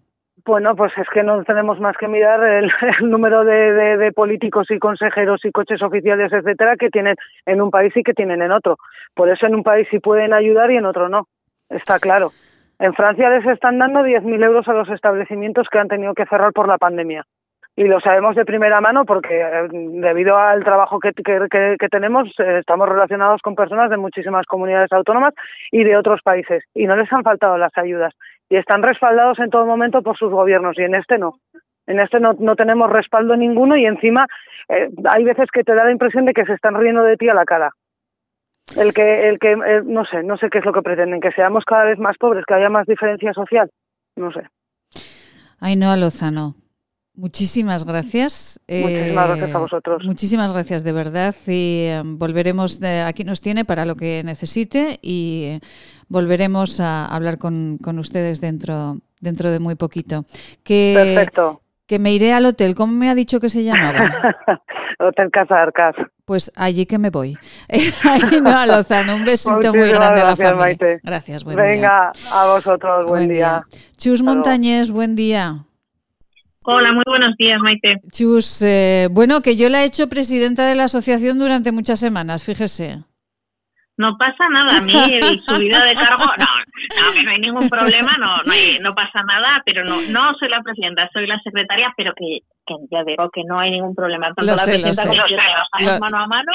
[0.48, 5.44] Bueno, pues es que no tenemos más que mirar el, número de, políticos y consejeros
[5.44, 8.78] y coches oficiales, etcétera, que tienen en un país y que tienen en otro.
[9.14, 11.28] Por eso en un país sí pueden ayudar y en otro no.
[11.70, 12.32] Está claro.
[12.80, 16.54] En Francia les están dando 10.000 euros a los establecimientos que han tenido que cerrar
[16.54, 17.26] por la pandemia.
[17.76, 22.60] Y lo sabemos de primera mano porque eh, debido al trabajo que, que, tenemos eh,
[22.60, 25.34] estamos relacionados con personas de muchísimas comunidades autónomas
[25.72, 28.16] y de otros países y no les han faltado las ayudas
[28.50, 31.40] y están respaldados en todo momento por sus gobiernos y en este no.
[31.86, 34.28] En este no, no tenemos respaldo ninguno y encima
[34.70, 37.30] eh, hay veces que te da la impresión de que se están riendo de ti
[37.30, 37.72] a la cara.
[38.78, 41.32] El que el que eh, no sé no sé qué es lo que pretenden que
[41.32, 43.70] seamos cada vez más pobres que haya más diferencia social.
[44.16, 44.42] No sé.
[45.78, 46.56] No Lozano
[47.18, 48.60] Muchísimas gracias.
[48.68, 50.04] Muchísimas gracias a eh, vosotros.
[50.06, 55.00] Muchísimas gracias de verdad y eh, volveremos, de, aquí nos tiene para lo que necesite
[55.02, 55.60] y
[56.10, 60.26] volveremos a hablar con, con ustedes dentro, dentro de muy poquito.
[60.64, 61.62] Que, Perfecto.
[61.88, 62.76] Que me iré al hotel.
[62.76, 64.12] ¿Cómo me ha dicho que se llamaba?
[65.00, 65.96] hotel Casa Arcas.
[66.24, 67.36] Pues allí que me voy.
[68.44, 71.00] no, a Lozano, un besito muy grande a la familia.
[71.02, 71.66] Gracias, buen día.
[71.66, 73.64] Venga, a vosotros, buen, día.
[73.98, 75.67] Chus Montañés, buen día.
[76.70, 78.02] Hola, muy buenos días, Maite.
[78.12, 82.44] Chus, eh, bueno, que yo la he hecho presidenta de la asociación durante muchas semanas,
[82.44, 83.06] fíjese.
[83.96, 84.92] No pasa nada, a mí
[85.48, 89.62] subida de cargo, no, no, que no hay ningún problema, no, no, no pasa nada,
[89.64, 93.44] pero no, no soy la presidenta, soy la secretaria, pero que, que ya digo que
[93.46, 94.34] no hay ningún problema.
[94.34, 96.52] Tanto la presidenta como yo mano a mano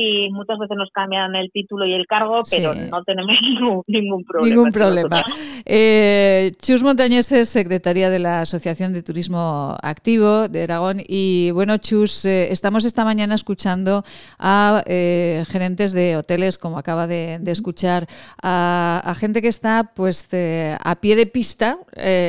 [0.00, 3.32] y muchas veces nos cambian el título y el cargo, pero no tenemos
[3.88, 4.54] ningún, problema.
[4.54, 5.24] Ningún problema.
[5.64, 11.78] Eh, Chus Montañés es secretaria de la Asociación de Turismo Activo de Aragón y bueno,
[11.78, 14.04] Chus, eh, estamos esta mañana escuchando
[14.38, 18.06] a eh, gerentes de hoteles, como acaba de, escuchar,
[18.40, 21.78] a, gente que está pues a pie de pista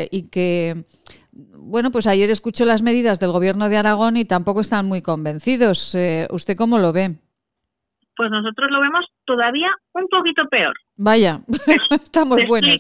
[0.10, 0.86] y que
[1.32, 5.96] bueno, pues ayer escuchó las medidas del gobierno de Aragón y tampoco están muy convencidos.
[6.32, 7.16] ¿Usted cómo lo ve?
[8.20, 10.76] Pues nosotros lo vemos todavía un poquito peor.
[10.98, 11.40] Vaya,
[12.04, 12.78] estamos buenos.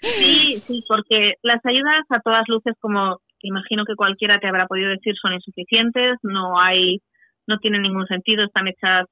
[0.00, 4.90] Sí, sí, porque las ayudas a todas luces, como imagino que cualquiera te habrá podido
[4.90, 6.98] decir, son insuficientes, no hay,
[7.46, 9.06] no tienen ningún sentido, están hechas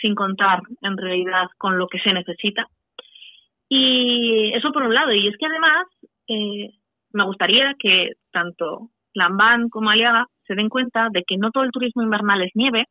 [0.00, 2.66] sin contar en realidad con lo que se necesita.
[3.68, 5.12] Y eso por un lado.
[5.12, 5.86] Y es que además
[6.28, 6.70] eh,
[7.12, 11.72] me gustaría que tanto Lambán como Aliaga se den cuenta de que no todo el
[11.72, 12.86] turismo invernal es nieve,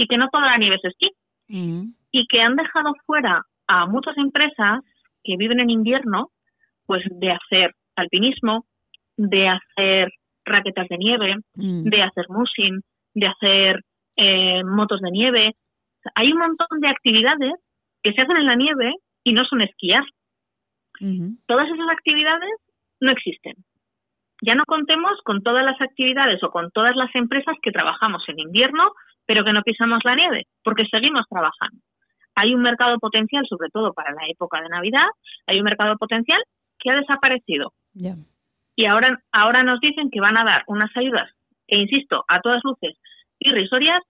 [0.00, 1.10] y que no nieve es esquí.
[1.48, 1.92] Mm.
[2.10, 4.80] Y que han dejado fuera a muchas empresas
[5.22, 6.30] que viven en invierno,
[6.86, 8.64] pues de hacer alpinismo,
[9.18, 10.08] de hacer
[10.46, 11.82] raquetas de nieve, mm.
[11.84, 12.80] de hacer musing,
[13.14, 13.80] de hacer
[14.16, 15.52] eh, motos de nieve.
[16.14, 17.52] Hay un montón de actividades
[18.02, 20.04] que se hacen en la nieve y no son esquiar.
[21.46, 22.50] Todas esas actividades
[23.00, 23.54] no existen.
[24.42, 28.38] Ya no contemos con todas las actividades o con todas las empresas que trabajamos en
[28.38, 28.92] invierno
[29.26, 31.80] pero que no pisamos la nieve, porque seguimos trabajando.
[32.34, 35.06] Hay un mercado potencial, sobre todo para la época de Navidad,
[35.46, 36.40] hay un mercado potencial
[36.78, 37.72] que ha desaparecido.
[38.76, 41.30] Y ahora, ahora nos dicen que van a dar unas ayudas,
[41.66, 42.96] e insisto, a todas luces
[43.38, 44.02] irrisorias,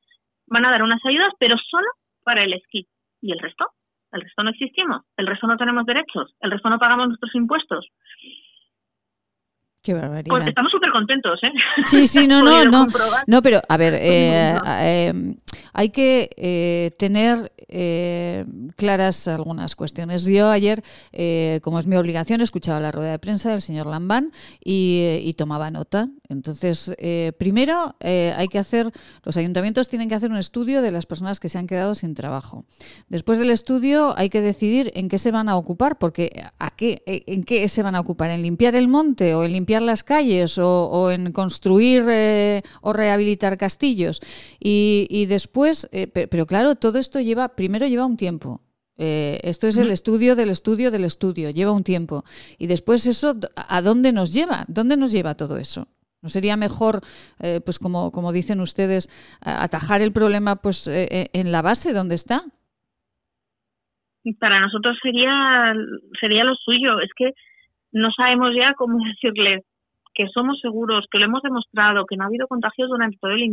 [0.47, 1.87] van a dar unas ayudas, pero solo
[2.25, 2.87] para el esquí.
[3.21, 3.67] ¿Y el resto?
[4.13, 7.87] El resto no existimos, el resto no tenemos derechos, el resto no pagamos nuestros impuestos.
[9.83, 10.29] Qué barbaridad.
[10.29, 11.51] Pues estamos súper contentos, ¿eh?
[11.87, 12.87] Sí, sí, no, no, no.
[13.27, 15.35] No, pero a ver, eh, eh,
[15.73, 17.51] hay que eh, tener
[18.77, 20.27] claras algunas cuestiones.
[20.27, 20.83] Yo ayer,
[21.63, 26.09] como es mi obligación, escuchaba la rueda de prensa del señor Lambán y, tomaba nota.
[26.29, 26.95] Entonces,
[27.39, 28.91] primero hay que hacer,
[29.23, 32.15] los ayuntamientos tienen que hacer un estudio de las personas que se han quedado sin
[32.15, 32.65] trabajo.
[33.09, 37.05] Después del estudio hay que decidir en qué se van a ocupar, porque ¿a qué,
[37.07, 38.31] ¿en qué se van a ocupar?
[38.31, 43.57] ¿En limpiar el monte o en limpiar las calles o, en construir eh, o rehabilitar
[43.57, 44.21] castillos.
[44.59, 48.61] Y, después, eh, pero claro, todo esto lleva, primero lleva un tiempo.
[48.99, 52.25] Eh, esto es el estudio del estudio del estudio, lleva un tiempo.
[52.59, 54.65] Y después eso, ¿a dónde nos lleva?
[54.69, 55.87] ¿Dónde nos lleva todo eso?
[56.23, 57.01] ¿No sería mejor,
[57.65, 59.09] pues como, como dicen ustedes,
[59.41, 62.45] atajar el problema pues en la base donde está?
[64.39, 65.73] Para nosotros sería,
[66.21, 67.01] sería lo suyo.
[67.01, 67.33] Es que
[67.93, 69.65] no sabemos ya cómo decirles
[70.13, 73.47] que somos seguros, que lo hemos demostrado, que no ha habido contagios durante todo el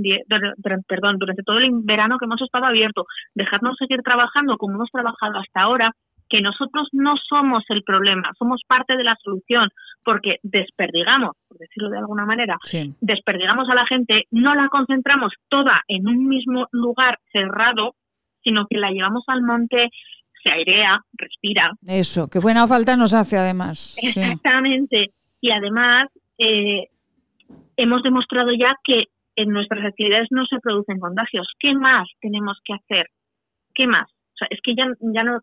[0.87, 5.37] perdón, durante todo el verano que hemos estado abiertos, dejarnos seguir trabajando como hemos trabajado
[5.37, 5.91] hasta ahora,
[6.29, 9.69] que nosotros no somos el problema, somos parte de la solución,
[10.03, 12.57] porque desperdigamos, por decirlo de alguna manera,
[13.01, 17.93] desperdigamos a la gente, no la concentramos toda en un mismo lugar cerrado,
[18.43, 19.89] sino que la llevamos al monte,
[20.47, 21.71] se airea, respira.
[21.85, 23.97] Eso, que buena falta nos hace además.
[24.01, 26.87] Exactamente y además eh,
[27.75, 31.47] hemos demostrado ya que en nuestras actividades no se producen contagios.
[31.59, 33.07] ¿Qué más tenemos que hacer?
[33.73, 34.09] ¿Qué más?
[34.09, 35.39] O sea, es que ya, ya no,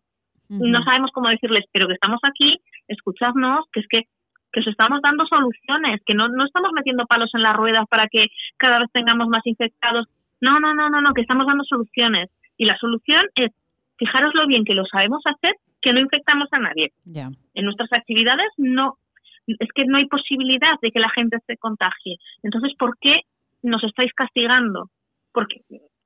[0.49, 4.03] no sabemos cómo decirles, pero que estamos aquí, escuchadnos, que es que,
[4.51, 8.07] que os estamos dando soluciones, que no, no estamos metiendo palos en las ruedas para
[8.09, 8.27] que
[8.57, 10.07] cada vez tengamos más infectados.
[10.41, 12.29] No, no, no, no, no, que estamos dando soluciones.
[12.57, 13.51] Y la solución es,
[13.97, 16.91] fijaros lo bien que lo sabemos hacer, que no infectamos a nadie.
[17.53, 18.97] En nuestras actividades no,
[19.47, 22.17] es que no hay posibilidad de que la gente se contagie.
[22.43, 23.21] Entonces, ¿por qué
[23.63, 24.89] nos estáis castigando?
[25.31, 25.61] Porque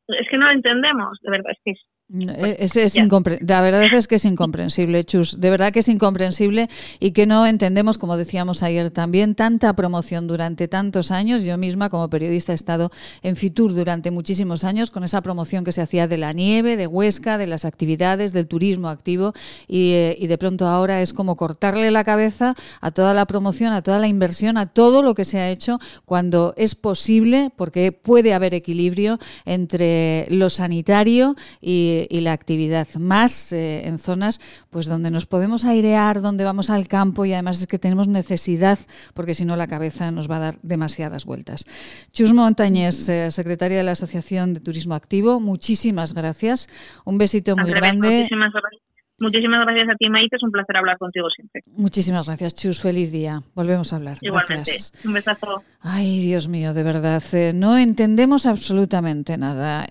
[0.07, 1.81] es que no lo entendemos, de verdad, es que es
[2.11, 5.39] es, es la verdad es que es incomprensible, Chus.
[5.39, 6.67] De verdad que es incomprensible
[6.99, 11.43] y que no entendemos, como decíamos ayer también, tanta promoción durante tantos años.
[11.43, 12.89] Yo misma, como periodista, he estado
[13.21, 16.87] en Fitur durante muchísimos años con esa promoción que se hacía de la nieve, de
[16.87, 19.33] Huesca, de las actividades, del turismo activo
[19.67, 23.71] y, eh, y de pronto ahora es como cortarle la cabeza a toda la promoción,
[23.71, 27.91] a toda la inversión, a todo lo que se ha hecho cuando es posible, porque
[27.91, 34.39] puede haber equilibrio entre lo sanitario y y la actividad, más eh, en zonas
[34.69, 38.79] pues donde nos podemos airear, donde vamos al campo y además es que tenemos necesidad,
[39.13, 41.65] porque si no la cabeza nos va a dar demasiadas vueltas.
[42.11, 46.69] Chus Montañez, eh, secretaria de la Asociación de Turismo Activo, muchísimas gracias.
[47.05, 48.27] Un besito muy grande.
[49.19, 49.89] Muchísimas gracias.
[49.89, 50.35] a ti, Maite.
[50.37, 51.61] Es un placer hablar contigo siempre.
[51.75, 52.81] Muchísimas gracias, Chus.
[52.81, 53.41] Feliz día.
[53.53, 54.17] Volvemos a hablar.
[54.21, 54.71] Igualmente.
[55.05, 55.63] Un besazo.
[55.81, 57.21] Ay, Dios mío, de verdad.
[57.33, 59.85] Eh, no entendemos absolutamente nada.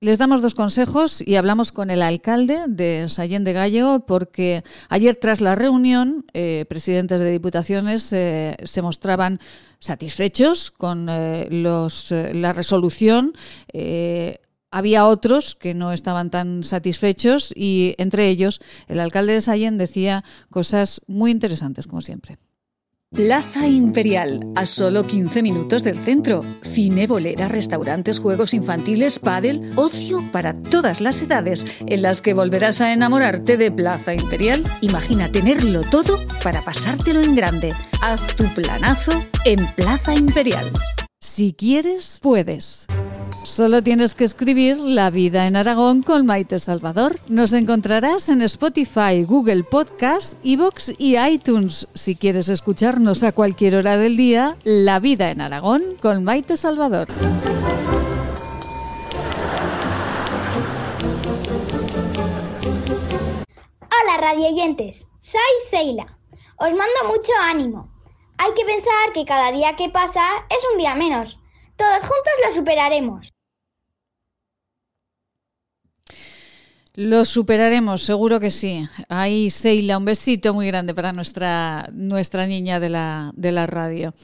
[0.00, 5.16] Les damos dos consejos y hablamos con el alcalde de Sallén de Gallo porque ayer
[5.16, 9.40] tras la reunión, eh, presidentes de diputaciones eh, se mostraban
[9.78, 13.32] satisfechos con eh, la resolución.
[14.70, 20.24] había otros que no estaban tan satisfechos y entre ellos el alcalde de Sallén decía
[20.50, 22.36] cosas muy interesantes como siempre.
[23.14, 26.40] Plaza Imperial, a solo 15 minutos del centro.
[26.62, 32.80] Cine, bolera, restaurantes, juegos infantiles, pádel, ocio para todas las edades, en las que volverás
[32.80, 34.64] a enamorarte de Plaza Imperial.
[34.80, 37.72] Imagina tenerlo todo para pasártelo en grande.
[38.02, 39.12] Haz tu planazo
[39.44, 40.72] en Plaza Imperial.
[41.20, 42.88] Si quieres, puedes.
[43.46, 47.14] Solo tienes que escribir La vida en Aragón con Maite Salvador.
[47.28, 51.86] Nos encontrarás en Spotify, Google Podcast, Evox y iTunes.
[51.94, 57.06] Si quieres escucharnos a cualquier hora del día, La vida en Aragón con Maite Salvador.
[63.80, 65.40] Hola radioyentes, soy
[65.70, 66.18] Seila.
[66.56, 67.88] Os mando mucho ánimo.
[68.38, 70.20] Hay que pensar que cada día que pasa
[70.50, 71.38] es un día menos.
[71.76, 73.35] Todos juntos lo superaremos.
[76.96, 78.88] Lo superaremos, seguro que sí.
[79.10, 84.14] Ahí, Seila, un besito muy grande para nuestra, nuestra niña de la, de la radio.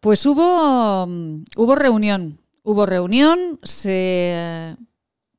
[0.00, 4.76] Pues hubo, hubo reunión, hubo reunión, se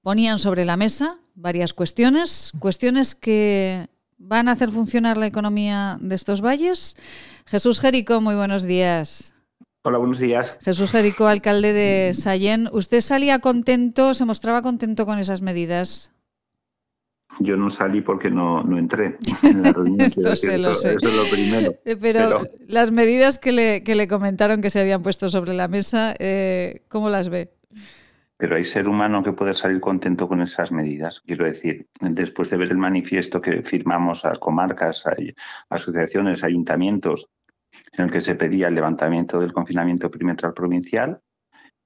[0.02, 6.16] ponían sobre la mesa varias cuestiones, cuestiones que van a hacer funcionar la economía de
[6.16, 6.96] estos valles.
[7.46, 9.34] Jesús Jerico, muy buenos días.
[9.82, 10.58] Hola, buenos días.
[10.62, 12.70] Jesús Jerico, alcalde de Sallén.
[12.72, 16.12] ¿Usted salía contento, se mostraba contento con esas medidas?
[17.40, 20.12] Yo no salí porque no, no entré en la reunión.
[20.18, 20.96] lo sé, lo sé.
[21.00, 21.74] Eso es lo primero.
[21.86, 25.68] Eh, pero, las medidas que le, que le, comentaron que se habían puesto sobre la
[25.68, 27.52] mesa, eh, ¿cómo las ve?
[28.38, 31.22] Pero hay ser humano que puede salir contento con esas medidas.
[31.26, 35.16] Quiero decir, después de ver el manifiesto que firmamos a comarcas, a
[35.70, 37.30] asociaciones, ayuntamientos,
[37.98, 41.22] en el que se pedía el levantamiento del confinamiento perimetral provincial,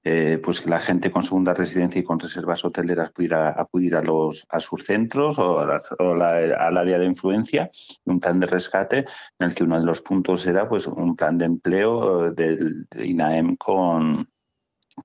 [0.06, 4.02] eh, pues que la gente con segunda residencia y con reservas hoteleras pudiera acudir a,
[4.02, 7.70] los, a sus centros o, al área de influencia,
[8.04, 9.06] un plan de rescate
[9.38, 12.86] en el que uno de los puntos era pues un plan de empleo eh, del
[12.94, 14.28] INAEM con,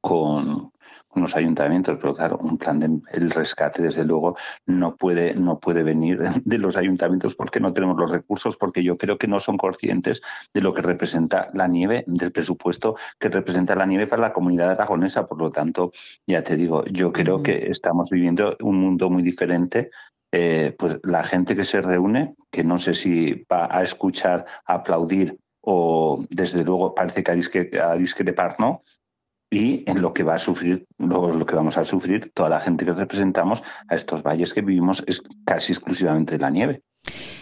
[0.01, 0.73] con,
[1.15, 5.83] unos ayuntamientos, pero claro, un plan de el rescate, desde luego, no puede, no puede
[5.83, 9.57] venir de los ayuntamientos porque no tenemos los recursos, porque yo creo que no son
[9.57, 10.21] conscientes
[10.53, 14.71] de lo que representa la nieve, del presupuesto que representa la nieve para la comunidad
[14.71, 15.25] aragonesa.
[15.25, 15.91] Por lo tanto,
[16.27, 19.89] ya te digo, yo creo que estamos viviendo un mundo muy diferente
[20.31, 24.75] eh, pues la gente que se reúne, que no sé si va a escuchar, a
[24.75, 28.83] aplaudir o desde luego parece que a, discrepar, ¿no?
[29.51, 32.85] Y en lo que va a sufrir, lo, que vamos a sufrir toda la gente
[32.85, 36.83] que representamos a estos valles que vivimos es casi exclusivamente de la nieve.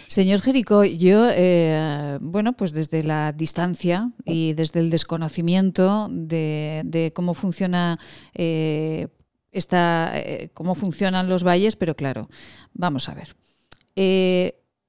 [0.06, 7.34] Señor Jerico, yo, eh, bueno, pues desde la distancia y desde el desconocimiento de, cómo
[7.34, 7.98] funciona
[8.34, 9.08] eh,
[9.52, 12.30] esta, eh, cómo funcionan los valles, pero claro,
[12.72, 13.36] vamos a ver.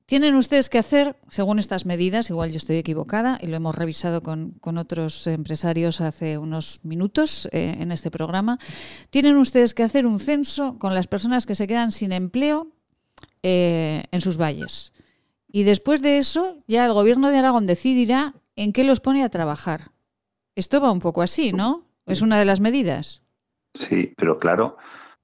[0.10, 4.24] Tienen ustedes que hacer, según estas medidas, igual yo estoy equivocada y lo hemos revisado
[4.24, 8.57] con, otros empresarios hace unos minutos eh, en este programa,
[9.12, 12.72] tienen ustedes que hacer un censo con las personas que se quedan sin empleo
[13.43, 14.93] eh, en sus valles.
[15.47, 19.30] Y después de eso, ya el gobierno de Aragón decidirá en qué los pone a
[19.30, 19.91] trabajar.
[20.55, 21.84] Esto va un poco así, ¿no?
[22.07, 23.22] Es una de las medidas.
[23.76, 24.76] Sí, pero claro,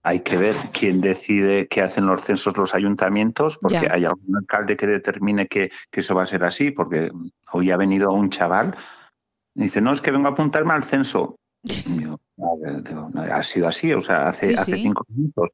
[0.06, 4.78] hay que ver quién decide qué hacen los censos los ayuntamientos, porque hay algún alcalde
[4.78, 7.10] que determine que, eso va a ser así, porque
[7.52, 8.76] hoy ha venido un chaval
[9.56, 11.40] y dice, no, es que vengo a apuntarme al censo.
[13.32, 15.52] Ha sido así, o sea, hace, hace cinco minutos.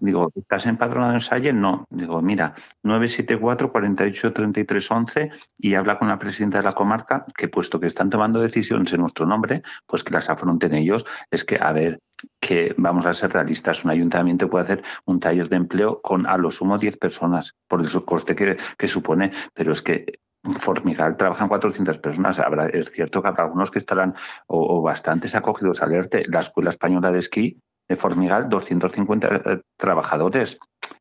[0.00, 1.60] Digo, ¿estás empadronado en Sallen?
[1.60, 1.86] No.
[1.90, 7.48] Digo, mira, 974 48 33 11 y habla con la presidenta de la comarca que
[7.48, 11.06] puesto que están tomando decisiones en nuestro nombre, pues que las afronten ellos.
[11.30, 12.00] Es que, a ver,
[12.40, 16.36] que vamos a ser realistas, un ayuntamiento puede hacer un taller de empleo con a
[16.36, 21.98] lo sumo 10 personas por el coste que, supone, pero es que Formigal trabajan 400
[21.98, 22.40] personas.
[22.72, 24.14] Es cierto que habrá algunos que estarán
[24.46, 26.24] o, bastantes acogidos al ERTE.
[26.28, 30.58] La Escuela Española de Esquí de Formigal, 250 eh, trabajadores.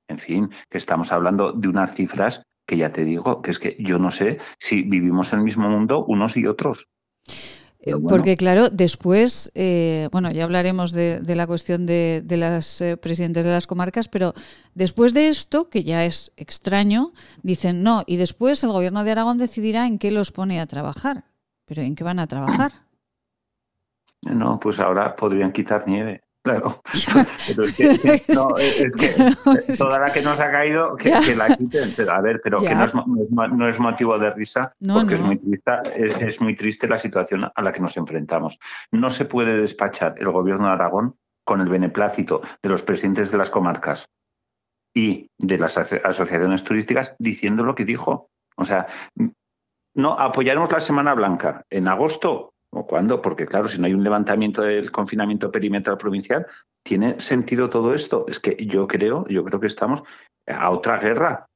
[0.08, 3.78] En fin, que estamos hablando de unas cifras que ya te digo, que es que
[3.80, 6.90] yo no sé si vivimos en el mismo mundo unos y otros.
[8.10, 13.52] Porque claro, después, eh, bueno, ya hablaremos de, la cuestión de, las eh, presidentes de
[13.52, 14.34] las comarcas, pero
[14.74, 17.14] después de esto, que ya es extraño,
[17.44, 21.26] dicen no, y después el gobierno de Aragón decidirá en qué los pone a trabajar.
[21.66, 22.72] Pero ¿en qué van a trabajar?
[24.24, 26.24] No, pues ahora podrían quitar nieve.
[26.48, 26.82] Claro.
[27.48, 31.94] Pero es que, no, es que toda la que nos ha caído, que, la quiten.
[31.96, 35.38] Pero, a ver, pero que no es, no es, motivo de risa, porque Es, muy
[35.38, 38.60] triste, es, muy triste la situación a la que nos enfrentamos.
[38.92, 43.38] No se puede despachar el gobierno de Aragón con el beneplácito de los presidentes de
[43.38, 44.10] las comarcas
[44.94, 48.30] y de las asociaciones turísticas diciendo lo que dijo.
[48.56, 48.88] O sea,
[49.96, 51.66] no apoyaremos la Semana Blanca.
[51.70, 53.22] En agosto ¿O cuándo?
[53.22, 56.46] Porque claro, si no hay un levantamiento del confinamiento perimetral provincial,
[56.84, 58.26] ¿tiene sentido todo esto?
[58.28, 60.04] Es que yo creo, yo creo que estamos
[60.46, 61.48] a otra guerra.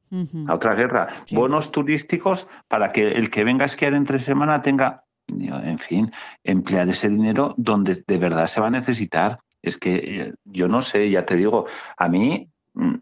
[0.47, 1.07] A otra guerra.
[1.31, 6.11] Bonos turísticos para que el que venga a esquiar entre semana tenga, en fin,
[6.43, 9.39] emplear ese dinero donde de verdad se va a necesitar.
[9.61, 12.95] Es que eh, yo no sé, ya te digo, a mí mm,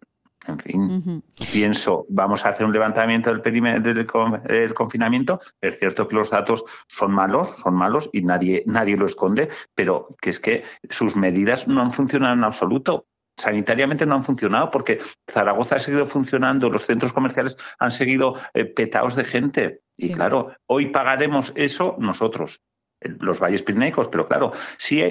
[0.47, 5.39] en fin, pienso, vamos a hacer un levantamiento del, del, confinamiento.
[5.61, 10.07] Es cierto que los datos son malos, son malos y nadie, nadie lo esconde, pero
[10.21, 13.05] que es que sus medidas no han funcionado en absoluto
[13.37, 14.99] sanitariamente no han funcionado porque
[15.31, 19.81] Zaragoza ha seguido funcionando, los centros comerciales han seguido eh, petados de gente.
[19.95, 22.61] Y claro, hoy pagaremos eso nosotros,
[22.99, 25.01] los valles pirenaicos, pero claro, si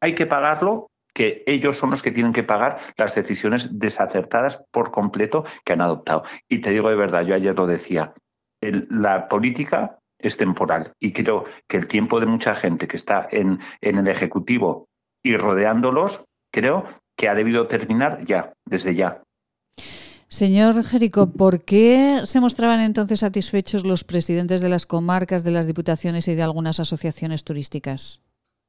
[0.00, 4.90] hay que pagarlo que ellos son los que tienen que pagar las decisiones desacertadas por
[4.90, 6.22] completo que han adoptado.
[6.48, 8.14] Y te digo de verdad, yo ayer lo decía,
[8.60, 13.60] la política es temporal y creo que el tiempo de mucha gente que está en,
[13.80, 14.88] en el Ejecutivo
[15.22, 16.86] y rodeándolos, creo
[17.16, 19.22] que ha debido terminar ya, desde ya.
[20.28, 25.66] Señor Jerico, ¿por qué se mostraban entonces satisfechos los presidentes de las comarcas, de las
[25.66, 28.20] diputaciones y de algunas asociaciones turísticas?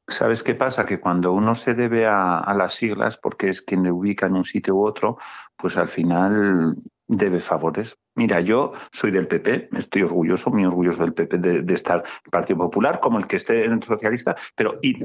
[0.10, 0.86] ¿Sabes qué pasa?
[0.86, 4.44] Que cuando uno se debe a, las siglas, porque es quien le ubica en un
[4.44, 5.18] sitio u otro,
[5.56, 6.76] pues al final
[7.08, 7.98] debe favores.
[8.16, 12.60] Mira, yo soy del PP, estoy orgulloso, muy orgulloso del PP de, estar el Partido
[12.60, 15.00] Popular, como el que esté en el socialista, pero y,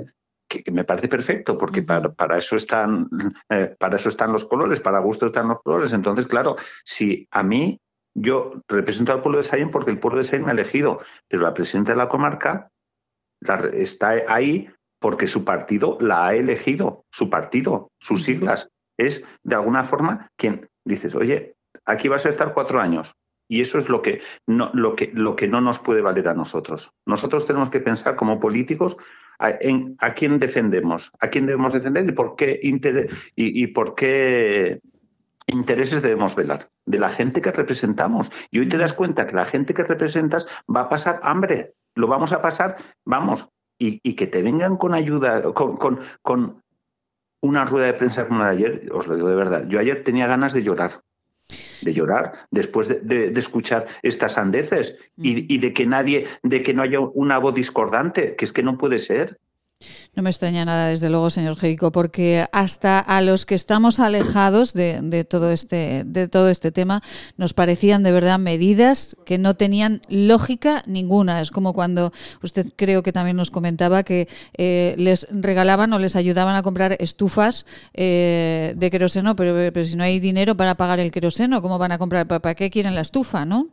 [0.49, 3.09] que, me parece perfecto, porque para, eso están,
[3.49, 5.93] eh, para eso están los colores, para gusto están los colores.
[5.93, 7.81] Entonces, claro, si a mí
[8.15, 11.43] yo represento al pueblo de Sayen porque el pueblo de Sayen me ha elegido, pero
[11.43, 12.71] la presidenta de la comarca
[13.73, 18.69] está ahí porque su partido la ha elegido, su partido, sus siglas.
[18.97, 23.15] Es de alguna forma quien dices, oye, aquí vas a estar cuatro años.
[23.49, 26.35] Y eso es lo que no, lo que, lo que no nos puede valer a
[26.35, 26.93] nosotros.
[27.07, 28.97] Nosotros tenemos que pensar como políticos
[29.39, 32.59] a, en a quién defendemos, a quién debemos defender y por qué
[33.37, 34.81] y, por qué
[35.47, 38.33] intereses debemos velar de la gente que representamos.
[38.51, 42.07] Y hoy te das cuenta que la gente que representas va a pasar hambre, lo
[42.07, 43.51] vamos a pasar, vamos,
[44.03, 45.77] y, que te vengan con ayuda, con,
[46.23, 46.63] con,
[47.41, 50.03] una rueda de prensa como la de ayer, os lo digo de verdad, yo ayer
[50.03, 51.03] tenía ganas de llorar,
[51.83, 55.47] de llorar después de, escuchar estas sandeces y, mm.
[55.49, 58.79] y, de que nadie, de que no haya una voz discordante, que es que no
[58.79, 59.39] puede ser.
[60.15, 64.73] No me extraña nada, desde luego, señor Jerico, porque hasta a los que estamos alejados
[64.73, 67.03] de, todo este, de todo este tema
[67.37, 71.41] nos parecían de verdad medidas que no tenían lógica ninguna.
[71.41, 72.13] Es como cuando
[72.43, 76.97] usted creo que también nos comentaba que eh, les regalaban o les ayudaban a comprar
[77.01, 81.79] estufas eh, de queroseno, pero, pero, si no hay dinero para pagar el queroseno, ¿cómo
[81.79, 82.27] van a comprar?
[82.27, 83.69] ¿Para, qué quieren la estufa, no?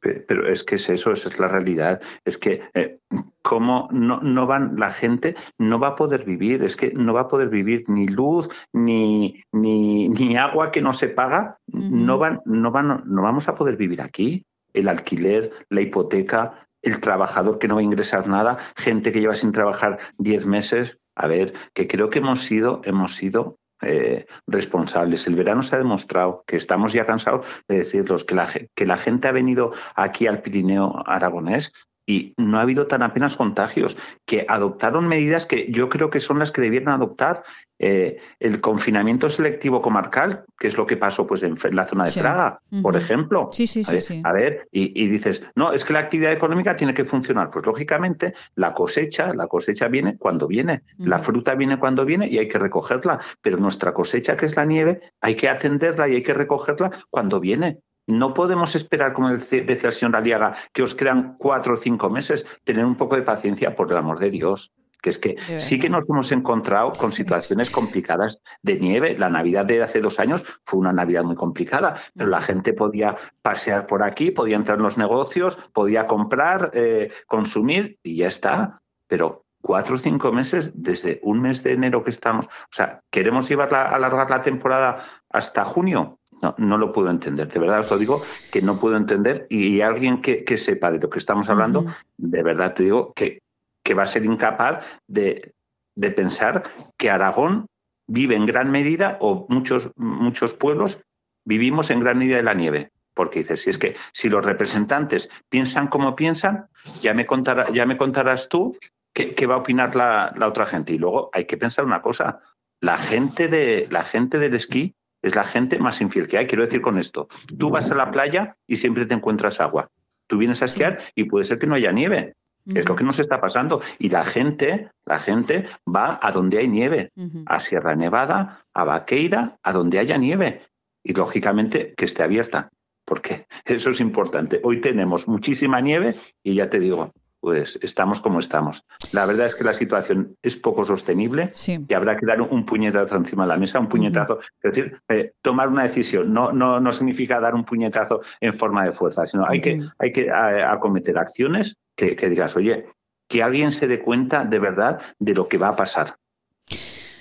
[0.00, 2.00] Pe- Pero es que es eso, esa es la realidad.
[2.24, 2.98] Es que eh,
[3.42, 7.22] cómo no, no van, la gente no va a poder vivir, es que no va
[7.22, 12.40] a poder vivir ni luz, ni, ni, ni agua que no se paga, no van,
[12.44, 14.44] no van, no vamos a poder vivir aquí.
[14.72, 19.34] El alquiler, la hipoteca, el trabajador que no va a ingresar nada, gente que lleva
[19.34, 20.96] sin trabajar 10 meses.
[21.16, 25.26] A ver, que creo que hemos sido, hemos sido eh, responsables.
[25.26, 28.96] El verano se ha demostrado que estamos ya cansados de decirlos, que la, que la
[28.96, 31.72] gente ha venido aquí al Pirineo aragonés
[32.06, 36.40] y no ha habido tan apenas contagios, que adoptaron medidas que yo creo que son
[36.40, 37.44] las que debieran adoptar.
[37.82, 42.10] Eh, el confinamiento selectivo comarcal, que es lo que pasó pues, en la zona de
[42.10, 42.20] Sí.
[42.20, 43.48] Praga, por ejemplo.
[43.52, 44.22] Sí, sí, A sí, ver, sí.
[44.22, 47.50] a ver, y, y dices, no, es que la actividad económica tiene que funcionar.
[47.50, 51.24] Pues lógicamente la cosecha, la cosecha viene cuando viene, la Ujú.
[51.24, 53.18] fruta viene cuando viene y hay que recogerla.
[53.40, 57.40] Pero nuestra cosecha, que es la nieve, hay que atenderla y hay que recogerla cuando
[57.40, 57.78] viene.
[58.06, 62.44] No podemos esperar, como decía el señor Aliaga, que os quedan cuatro o cinco meses.
[62.64, 64.72] Tener un poco de paciencia, por el amor de Dios.
[65.00, 69.16] Que es que sí que nos hemos encontrado con situaciones complicadas de nieve.
[69.16, 73.16] La Navidad de hace dos años fue una Navidad muy complicada, pero la gente podía
[73.42, 78.80] pasear por aquí, podía entrar en los negocios, podía comprar, eh, consumir y ya está.
[79.06, 83.48] Pero cuatro o cinco meses desde un mes de enero que estamos, o sea, queremos
[83.48, 86.18] llevarla, alargar la temporada hasta junio.
[86.42, 89.82] No, no lo puedo entender, de verdad os lo digo que no puedo entender y
[89.82, 91.84] alguien que, que sepa de lo que estamos hablando,
[92.16, 93.42] de verdad te digo que,
[93.82, 95.54] que va a ser incapaz de,
[95.94, 96.64] de pensar
[96.96, 97.66] que Aragón
[98.06, 101.04] vive en gran medida o muchos, muchos pueblos
[101.44, 102.90] vivimos en gran medida de la nieve.
[103.14, 106.66] Porque dices, si es que si los representantes piensan como piensan,
[107.02, 108.76] ya me, contará, ya me contarás tú
[109.12, 110.94] qué, qué va a opinar la, la otra gente.
[110.94, 112.40] Y luego hay que pensar una cosa,
[112.80, 116.46] la gente, de, la gente del esquí es la gente más infiel que hay.
[116.46, 117.28] Quiero decir con esto,
[117.58, 119.90] tú vas a la playa y siempre te encuentras agua.
[120.26, 122.34] Tú vienes a esquiar y puede ser que no haya nieve.
[122.66, 123.80] Es lo que nos está pasando.
[123.98, 127.12] Y la gente, la gente va a donde hay nieve,
[127.46, 130.62] a Sierra Nevada, a Vaqueira, a donde haya nieve.
[131.02, 132.70] Y lógicamente que esté abierta,
[133.04, 134.60] porque eso es importante.
[134.62, 138.84] Hoy tenemos muchísima nieve y ya te digo, pues estamos como estamos.
[139.12, 141.52] La verdad es que la situación es poco sostenible
[141.88, 145.32] y habrá que dar un puñetazo encima de la mesa, un puñetazo, es decir, eh,
[145.42, 146.32] tomar una decisión.
[146.32, 150.12] No, no, no significa dar un puñetazo en forma de fuerza, sino hay que, hay
[150.12, 152.84] que a- acometer acciones que, que digas, oye,
[153.26, 156.16] que alguien se dé cuenta de verdad de lo que va a pasar.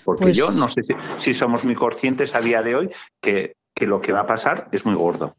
[0.03, 2.89] Porque Pues- yo no sé si, si somos muy conscientes a día de hoy
[3.21, 5.35] que, que lo que va a pasar es muy gordo.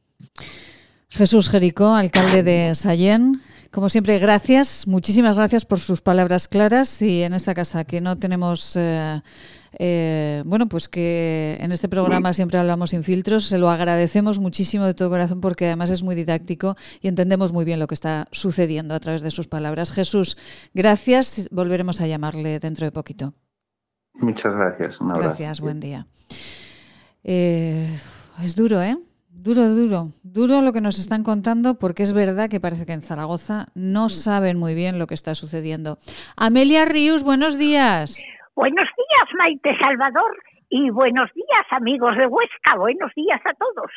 [1.11, 3.43] Jesús Jericó, alcalde de Sallén.
[3.71, 8.19] Como siempre, gracias, muchísimas gracias por sus palabras claras y en esta casa que no
[8.19, 9.23] tenemos, eh,
[9.79, 14.87] eh, bueno, pues que en este programa siempre hablamos sin filtros, se lo agradecemos muchísimo
[14.87, 18.27] de todo corazón porque además es muy didáctico y entendemos muy bien lo que está
[18.33, 19.93] sucediendo a través de sus palabras.
[19.93, 20.37] Jesús,
[20.75, 23.35] gracias, volveremos a llamarle dentro de poquito.
[24.15, 25.01] Muchas gracias.
[25.01, 25.29] Un abrazo.
[25.29, 26.09] Gracias, buen día.
[27.23, 27.89] Eh,
[28.43, 28.99] es duro, ¿eh?
[29.43, 33.01] Duro, duro, duro lo que nos están contando porque es verdad que parece que en
[33.01, 35.97] Zaragoza no saben muy bien lo que está sucediendo.
[36.37, 38.23] Amelia Ríos, buenos días.
[38.55, 40.37] Buenos días, Maite Salvador,
[40.69, 42.77] y buenos días, amigos de Huesca.
[42.77, 43.91] Buenos días a todos.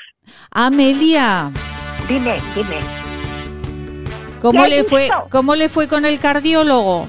[0.52, 1.52] Amelia,
[2.08, 2.80] Dime, dime.
[4.41, 7.06] ¿cómo ¿Qué le fue cómo le fue con el cardiólogo?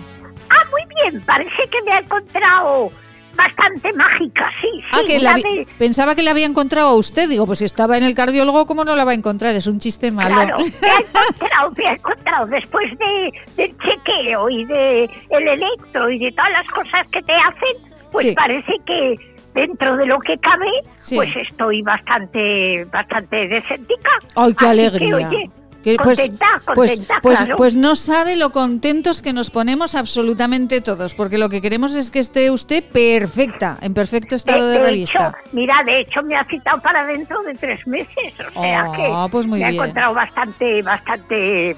[0.51, 2.91] Ah, muy bien, parece que me ha encontrado
[3.37, 4.83] bastante mágica, sí, sí.
[4.93, 7.29] Ah, que una la vi- de- pensaba que la había encontrado a usted.
[7.29, 9.55] Digo, pues si estaba en el cardiólogo, ¿cómo no la va a encontrar?
[9.55, 10.35] Es un chiste malo.
[10.35, 16.11] Claro, me ha encontrado, me ha encontrado después de, del chequeo y de el electro
[16.11, 18.33] y de todas las cosas que te hacen, pues Sí.
[18.35, 19.15] parece que
[19.55, 20.67] dentro de lo que cabe,
[20.99, 21.17] Sí.
[21.17, 24.11] pues estoy bastante, bastante decentica.
[24.35, 25.17] ¡Ay, qué Así que, alegría!
[25.29, 25.51] oye,
[25.85, 27.57] Que, pues, contenta, pues, contenta, pues, claro.
[27.57, 32.11] pues no sabe lo contentos que nos ponemos absolutamente todos, porque lo que queremos es
[32.11, 35.29] que esté usted perfecta, en perfecto estado de, de revista.
[35.29, 38.93] hecho, mira, de hecho me ha citado para dentro de tres meses, o sea Ah,
[38.97, 39.81] que pues muy me bien.
[39.81, 41.77] ha encontrado bastante, bastante,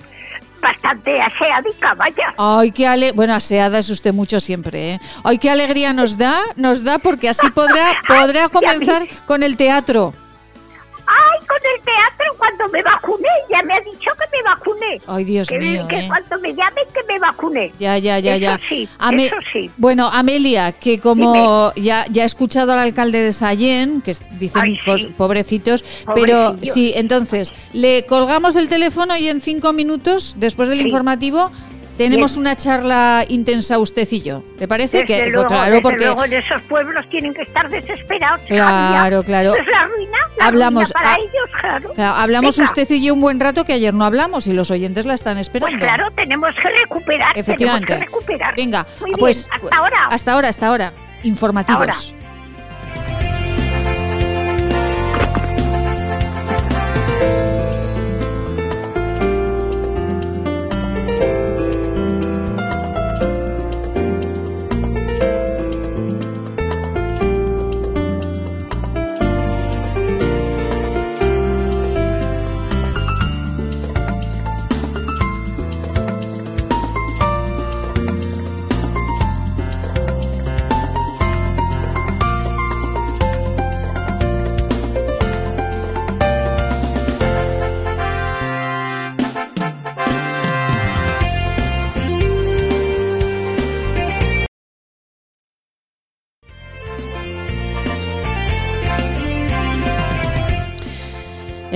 [0.63, 2.33] bastante aseadica, vaya.
[2.39, 5.01] Ay, qué ale bueno, aseada es usted mucho siempre, ¿eh?
[5.25, 10.15] Ay, qué alegría nos da, nos da porque así podrá, podrá comenzar con el teatro.
[11.47, 15.01] Con el teatro cuando me vacuné, ya me ha dicho que me vacuné.
[15.07, 16.05] Ay, Dios que, mío, que ¿eh?
[16.09, 17.73] cuando me llamen que me vacuné.
[17.79, 18.61] Ya, ya, ya, Eso ya.
[18.69, 19.71] sí, Ame- eso sí.
[19.77, 24.79] Bueno, Amelia, que como ya, ya he escuchado al alcalde de Sallén, que dicen Ay,
[24.85, 25.07] sí.
[25.17, 25.85] pobrecitos,
[26.15, 31.51] pero sí, entonces, le colgamos el teléfono y en cinco minutos, después del informativo,
[31.97, 34.43] tenemos una charla intensa usted y yo.
[34.59, 37.69] ¿Te parece Desde que luego, claro, desde porque luego en esos pueblos tienen que estar
[37.69, 38.41] desesperados.
[38.47, 39.25] Claro, Javier.
[39.25, 39.55] claro.
[39.55, 41.93] Es la ruina, la Hablamos- ruina para ah, ellos, claro.
[41.95, 44.71] claro, hablamos Venga, usted y yo un buen rato que ayer no hablamos y los
[44.71, 45.71] oyentes la están esperando.
[45.77, 47.37] Pues claro, tenemos que recuperar.
[47.39, 47.87] Efectivamente.
[47.87, 48.55] Tenemos que recuperar.
[48.57, 50.07] Venga, Muy bien, pues hasta ahora.
[50.11, 50.93] Hasta ahora, hasta ahora.
[51.23, 51.81] Informativos.
[52.13, 52.26] Ahora.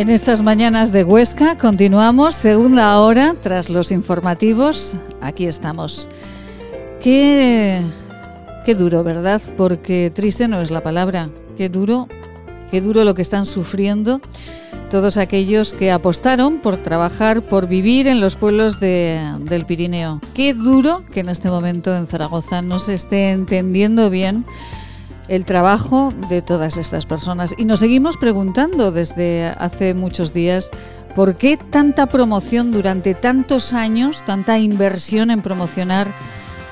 [0.01, 4.95] En estas mañanas de Huesca continuamos, segunda hora, tras los informativos.
[5.21, 6.09] Aquí estamos.
[7.03, 7.83] Qué,
[8.65, 9.43] qué duro, ¿verdad?
[9.59, 11.29] Porque triste no es la palabra.
[11.59, 12.09] Qué duro,
[12.71, 14.23] qué duro lo que están sufriendo
[14.91, 20.21] todos aquellos que apostaron por trabajar, por vivir en los pueblos de- del Pirineo.
[20.35, 24.47] Qué duro que en este momento en Zaragoza no se esté entendiendo bien
[25.31, 27.55] el trabajo de todas estas personas.
[27.57, 30.71] Y nos seguimos preguntando desde hace muchos días
[31.15, 36.13] por qué tanta promoción durante tantos años, tanta inversión en promocionar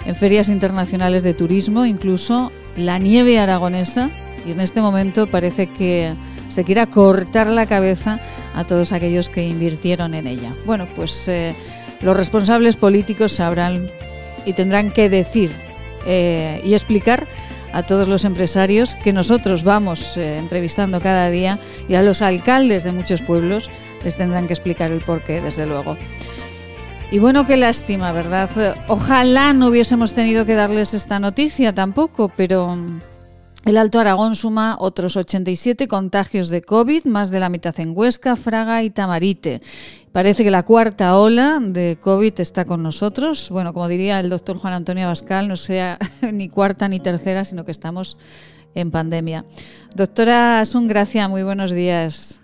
[0.07, 4.11] en ferias internacionales de turismo, incluso la nieve aragonesa,
[4.45, 6.15] y en este momento parece que
[6.49, 8.19] se quiera cortar la cabeza
[8.57, 10.53] a todos aquellos que invirtieron en ella.
[10.67, 11.55] Bueno, pues eh,
[12.01, 13.87] los responsables políticos sabrán
[14.45, 15.53] y tendrán que decir
[16.07, 17.27] eh, y explicar
[17.73, 21.59] a todos los empresarios que nosotros vamos eh, entrevistando cada día
[21.89, 23.71] y a los alcaldes de muchos pueblos
[24.05, 25.97] les tendrán que explicar el porqué, desde luego.
[27.11, 28.77] Y bueno, qué lástima, ¿verdad?
[28.87, 32.77] Ojalá no hubiésemos tenido que darles esta noticia tampoco, pero
[33.65, 38.37] el Alto Aragón suma otros 87 contagios de COVID, más de la mitad en Huesca,
[38.37, 39.61] Fraga y Tamarite.
[40.13, 43.51] Parece que la cuarta ola de COVID está con nosotros.
[43.51, 45.99] Bueno, como diría el doctor Juan Antonio Abascal, no sea
[46.33, 48.17] ni cuarta ni tercera, sino que estamos
[48.75, 49.45] en pandemia.
[49.95, 52.43] Doctora Asun Gracia, muy buenos días.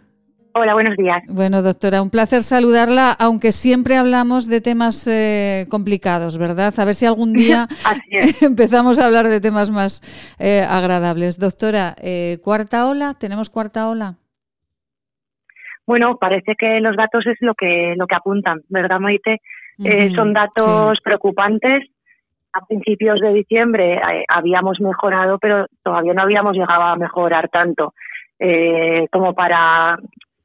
[0.57, 1.21] Hola, buenos días.
[1.27, 6.73] Bueno, doctora, un placer saludarla, aunque siempre hablamos de temas eh, complicados, ¿verdad?
[6.79, 7.67] A ver si algún día
[8.41, 10.01] empezamos a hablar de temas más
[10.39, 11.41] eh, agradables.
[11.41, 13.15] Doctora, eh, ¿cuarta ola?
[13.19, 14.15] ¿Tenemos cuarta ola?
[15.89, 19.41] Bueno, parece que los datos es lo que lo que apuntan, ¿verdad, Maite?
[19.85, 21.03] Eh, son datos sí.
[21.03, 21.83] preocupantes.
[22.53, 27.93] A principios de diciembre habíamos mejorado, pero todavía no habíamos llegado a mejorar tanto
[28.39, 29.99] eh, como para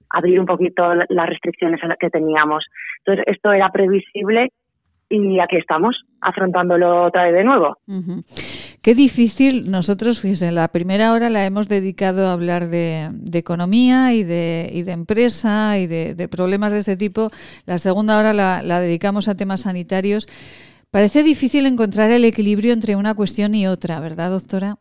[0.10, 2.66] abrir un poquito la- las restricciones a las que teníamos.
[3.06, 4.50] Entonces, esto era previsible
[5.10, 7.78] y aquí estamos, afrontándolo otra vez de nuevo.
[8.82, 9.70] Qué difícil.
[9.72, 14.70] Nosotros, fíjense, la primera hora la hemos dedicado a hablar de, de economía y de,
[14.72, 17.30] y de empresa y de, de problemas de ese tipo.
[17.66, 20.28] La segunda hora la, la dedicamos a temas sanitarios.
[20.92, 24.76] Parece difícil encontrar el equilibrio entre una cuestión y otra, ¿verdad, doctora?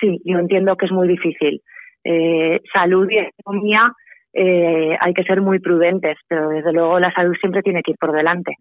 [0.00, 1.62] Sí, yo entiendo que es muy difícil.
[2.04, 3.92] Eh, salud y economía
[4.36, 7.96] eh, hay que ser muy prudentes, pero desde luego la salud siempre tiene que ir
[7.98, 8.52] por delante.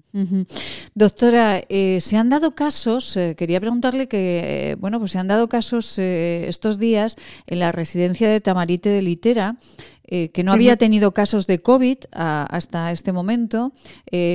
[0.94, 5.28] Doctora, eh, se han dado casos, eh, quería preguntarle que, eh, bueno, pues se han
[5.28, 7.18] dado casos eh, estos días
[7.48, 9.56] en la residencia de Tamarite de Litera,
[10.08, 13.72] que no había tenido casos de COVID a- hasta este momento.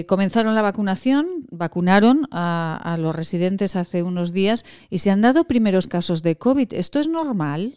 [0.09, 5.45] Comenzaron la vacunación, vacunaron a, a los residentes hace unos días y se han dado
[5.45, 6.75] primeros casos de COVID.
[6.75, 7.77] ¿Esto es normal?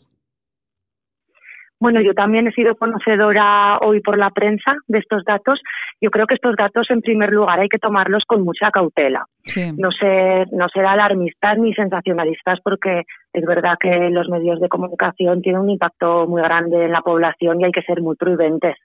[1.84, 5.60] Bueno, yo también he sido conocedora hoy por la prensa de estos datos.
[6.00, 9.26] Yo creo que estos datos, en primer lugar, hay que tomarlos con mucha cautela.
[9.44, 9.70] Sí.
[9.78, 13.02] No ser, no ser alarmistas ni sensacionalistas, porque
[13.34, 17.60] es verdad que los medios de comunicación tienen un impacto muy grande en la población
[17.60, 18.78] y hay que ser muy prudentes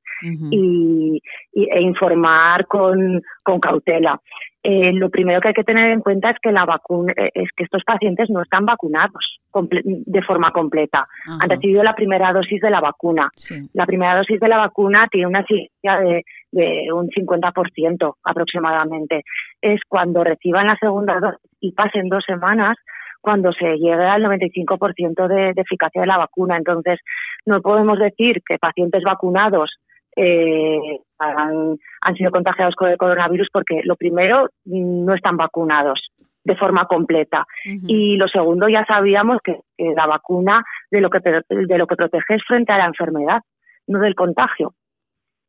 [0.50, 1.22] y,
[1.52, 4.18] y- e informar con, con cautela.
[4.62, 7.48] Eh, lo primero que hay que tener en cuenta es que la vacuna, eh, es
[7.56, 11.06] que estos pacientes no están vacunados de forma completa.
[11.26, 11.38] Ajá.
[11.40, 13.30] Han recibido la primera dosis de la vacuna.
[13.72, 19.22] La primera dosis de la vacuna tiene una eficacia de, de un 50% aproximadamente.
[19.62, 22.76] Es cuando reciban la segunda dosis y pasen dos semanas
[23.20, 26.56] cuando se llegue al 95% de, de eficacia de la vacuna.
[26.56, 27.00] Entonces,
[27.46, 29.78] no podemos decir que pacientes vacunados
[30.18, 36.10] eh, han, han sido contagiados con el coronavirus porque lo primero no están vacunados
[36.44, 37.46] de forma completa.
[37.64, 41.96] Y lo segundo ya sabíamos que, que la vacuna de lo que de lo que
[41.96, 43.42] protege es frente a la enfermedad
[43.86, 44.72] no del contagio.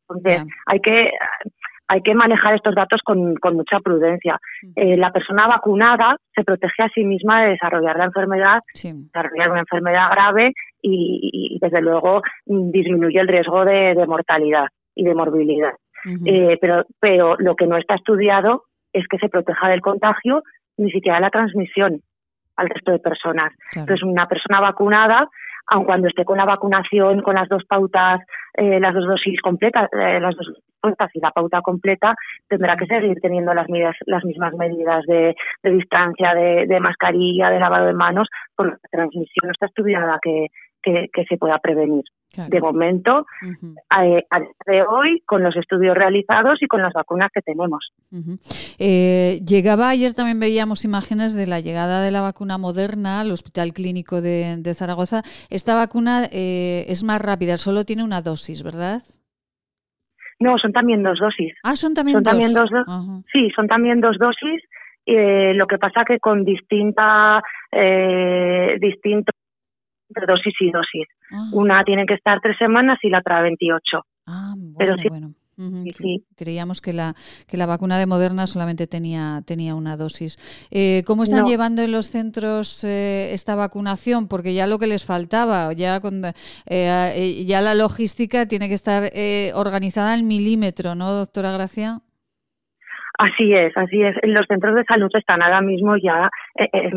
[0.09, 1.11] Entonces hay que
[1.87, 4.39] hay que manejar estos datos con, con mucha prudencia.
[4.75, 9.61] Eh, la persona vacunada se protege a sí misma de desarrollar la enfermedad, desarrollar una
[9.61, 15.73] enfermedad grave y, desde luego, disminuye el riesgo de, mortalidad y de morbilidad.
[16.25, 18.63] Eh, pero, pero lo que no está estudiado
[18.93, 20.43] es que se proteja del contagio
[20.77, 22.01] ni siquiera la transmisión
[22.55, 23.53] al resto de personas.
[23.75, 25.29] Entonces, una persona vacunada
[25.69, 28.21] aun cuando esté con la vacunación, con las dos pautas,
[28.55, 30.47] eh, las dos dosis completas, eh, las dos
[30.81, 32.15] pautas y la pauta completa,
[32.47, 37.87] tendrá que seguir teniendo las medidas, las mismas medidas de, distancia, de, mascarilla, de lavado
[37.87, 40.47] de manos, porque la transmisión no está estudiada que,
[40.81, 42.03] que se pueda prevenir.
[42.35, 43.25] De momento,
[43.89, 44.23] a, día
[44.67, 47.91] de hoy, con los estudios realizados y con las vacunas que tenemos.
[48.77, 53.73] Eh, llegaba ayer también veíamos imágenes de la llegada de la vacuna moderna al Hospital
[53.73, 55.23] Clínico de, Zaragoza.
[55.49, 59.01] Esta vacuna eh, es más rápida, solo tiene una dosis, ¿verdad?
[60.39, 61.53] No, son también dos dosis.
[61.63, 62.31] Ah, son también dos.
[62.31, 62.69] También dos
[63.33, 64.63] Sí, son también dos dosis.
[65.05, 69.31] Eh, lo que pasa que con distinta eh, distinto
[70.09, 71.07] de dosis y dosis.
[71.31, 71.49] Ah.
[71.53, 73.81] Una tiene que estar tres semanas y la otra 28.
[74.27, 75.33] Ah, bueno, Pero bueno.
[76.37, 80.37] Creíamos que la, que la vacuna de Moderna solamente tenía, tenía una dosis.
[80.71, 84.29] Eh, ¿Cómo están llevando en los centros eh, esta vacunación?
[84.29, 86.01] Porque ya lo que les faltaba, ya,
[86.65, 89.11] eh, ya la logística tiene que estar
[89.53, 92.01] organizada al milímetro, ¿no, doctora Gracia?
[93.19, 94.15] Así es, así es.
[94.23, 96.91] Los centros de salud están ahora mismo ya, eh, eh,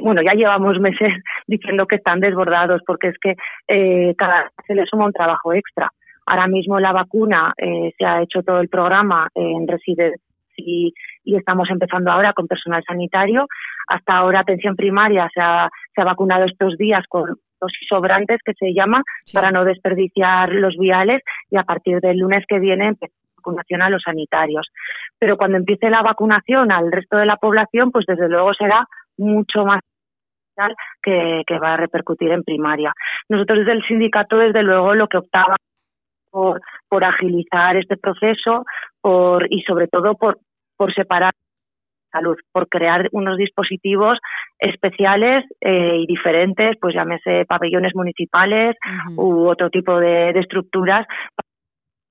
[0.00, 1.12] bueno, ya llevamos meses
[1.46, 3.36] diciendo que están desbordados porque es que
[3.68, 5.90] eh, cada vez se les suma un trabajo extra.
[6.24, 10.22] Ahora mismo la vacuna se ha hecho todo el programa en residencia
[10.56, 10.94] y,
[11.24, 13.46] estamos empezando ahora con personal sanitario.
[13.88, 17.24] Hasta ahora atención primaria se ha, se ha vacunado estos días con
[17.60, 19.02] dosis sobrantes que se llama
[19.34, 22.94] para no desperdiciar los viales y a partir del lunes que viene
[23.40, 24.68] vacunación a los sanitarios.
[25.20, 28.86] Pero cuando empiece la vacunación al resto de la población, pues desde luego será
[29.18, 29.80] mucho más
[31.02, 32.92] que, que va a repercutir en primaria.
[33.28, 35.56] Nosotros desde el sindicato, desde luego, lo que optaba
[36.30, 38.64] por, por agilizar este proceso
[39.00, 40.38] por, y sobre todo por,
[40.76, 41.32] por separar
[42.10, 44.18] salud, por crear unos dispositivos
[44.58, 48.76] especiales eh, y diferentes, pues llámese pabellones municipales
[49.16, 51.06] u otro tipo de, de estructuras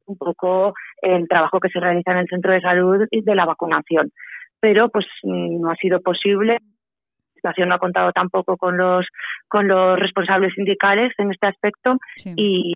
[0.09, 3.45] un poco el trabajo que se realiza en el centro de salud y de la
[3.45, 4.11] vacunación.
[4.59, 6.53] Pero pues mm, no ha sido posible.
[6.53, 9.05] La situación no ha contado tampoco con los
[9.47, 11.97] con los responsables sindicales en este aspecto
[12.35, 12.73] y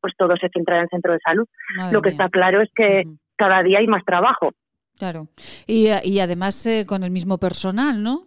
[0.00, 1.46] pues todo se centra en el centro de salud.
[1.92, 3.04] Lo que está claro es que
[3.36, 4.50] cada día hay más trabajo.
[4.98, 5.28] Claro.
[5.66, 8.26] Y, y además eh, con el mismo personal, ¿no?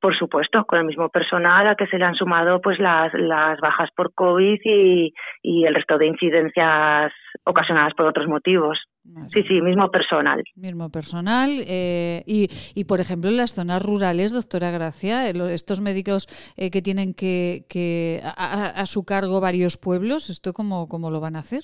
[0.00, 3.60] Por supuesto, con el mismo personal a que se le han sumado pues las, las
[3.60, 7.12] bajas por COVID y, y el resto de incidencias
[7.44, 8.78] ocasionadas por otros motivos.
[9.32, 10.42] Sí, sí, mismo personal.
[10.56, 11.50] Mismo personal.
[11.66, 16.26] Eh, y, y, por ejemplo, en las zonas rurales, doctora Gracia, eh, estos médicos
[16.56, 21.20] eh, que tienen que, que a, a, su cargo varios pueblos, ¿esto cómo, cómo lo
[21.20, 21.62] van a hacer?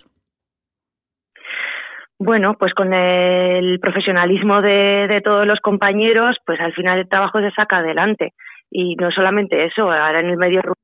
[2.18, 7.40] Bueno, pues con el profesionalismo de, de todos los compañeros, pues al final el trabajo
[7.40, 8.32] se saca adelante.
[8.70, 10.76] Y no solamente eso, ahora en el medio rural,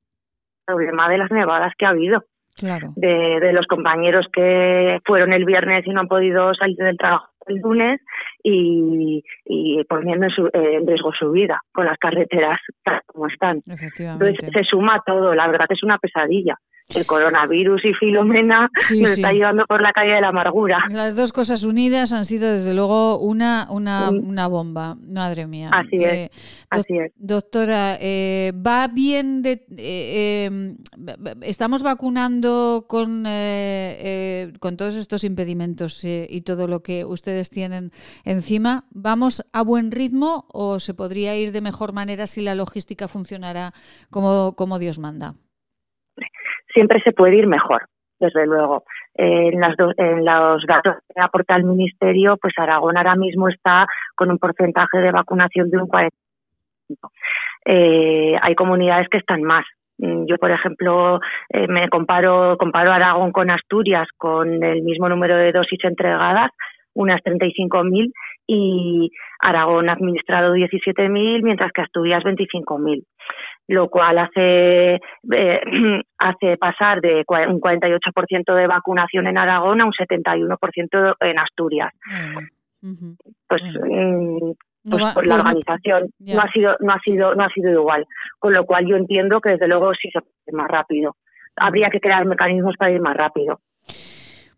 [0.68, 2.24] el problema de las nevadas que ha habido.
[2.55, 2.93] Claro.
[2.97, 7.33] De, de los compañeros que fueron el viernes y no han podido salir del trabajo
[7.47, 8.01] el lunes
[8.43, 12.61] y, y poniendo en, su, en riesgo su vida con las carreteras
[13.07, 13.62] como están.
[13.66, 16.57] Entonces se suma todo, la verdad que es una pesadilla
[16.95, 20.78] el coronavirus y Filomena nos está llevando por la calle de la amargura.
[20.90, 25.70] Las dos cosas unidas han sido desde luego una, una, una bomba, madre mía.
[25.72, 26.12] Así es.
[26.12, 26.30] Eh,
[26.70, 27.12] así es.
[27.16, 29.64] Doctora, eh, ¿va bien de...
[29.76, 30.76] Eh, em,
[31.43, 33.24] estamos vacunando con,
[34.59, 37.93] con todos estos impedimentos y todo lo que ustedes tienen
[38.24, 38.84] encima?
[38.90, 43.72] ¿Vamos a buen ritmo o se podría ir de mejor manera si la logística funcionara
[44.11, 45.34] como, como Dios manda?
[46.72, 47.86] Siempre se puede ir mejor,
[48.18, 48.84] desde luego.
[49.14, 54.30] en, las en los datos que aporta el Ministerio, pues Aragón ahora mismo está con
[54.30, 56.10] un porcentaje de vacunación de un 40%.
[57.64, 59.64] Eh, hay comunidades que están más.
[59.98, 61.20] Mm, yo, por ejemplo,
[61.50, 66.50] eh, me comparo, comparo Aragón con Asturias con el mismo número de dosis entregadas,
[66.94, 68.12] unas 35.000,
[68.46, 69.10] y
[69.40, 73.04] Aragón ha administrado 17.000, mientras que Asturias 25.000.
[73.72, 75.60] lo cual hace, eh,
[76.18, 81.92] hace pasar de un 48% de vacunación en Aragón a un 71% en Asturias.
[83.48, 84.52] Pues, mm,
[84.90, 88.04] pues por la organización no ha sido no ha sido no ha sido igual.
[88.38, 91.16] Con lo cual yo entiendo que desde luego sí se puede ir más rápido.
[91.56, 93.60] Habría que crear mecanismos para ir más rápido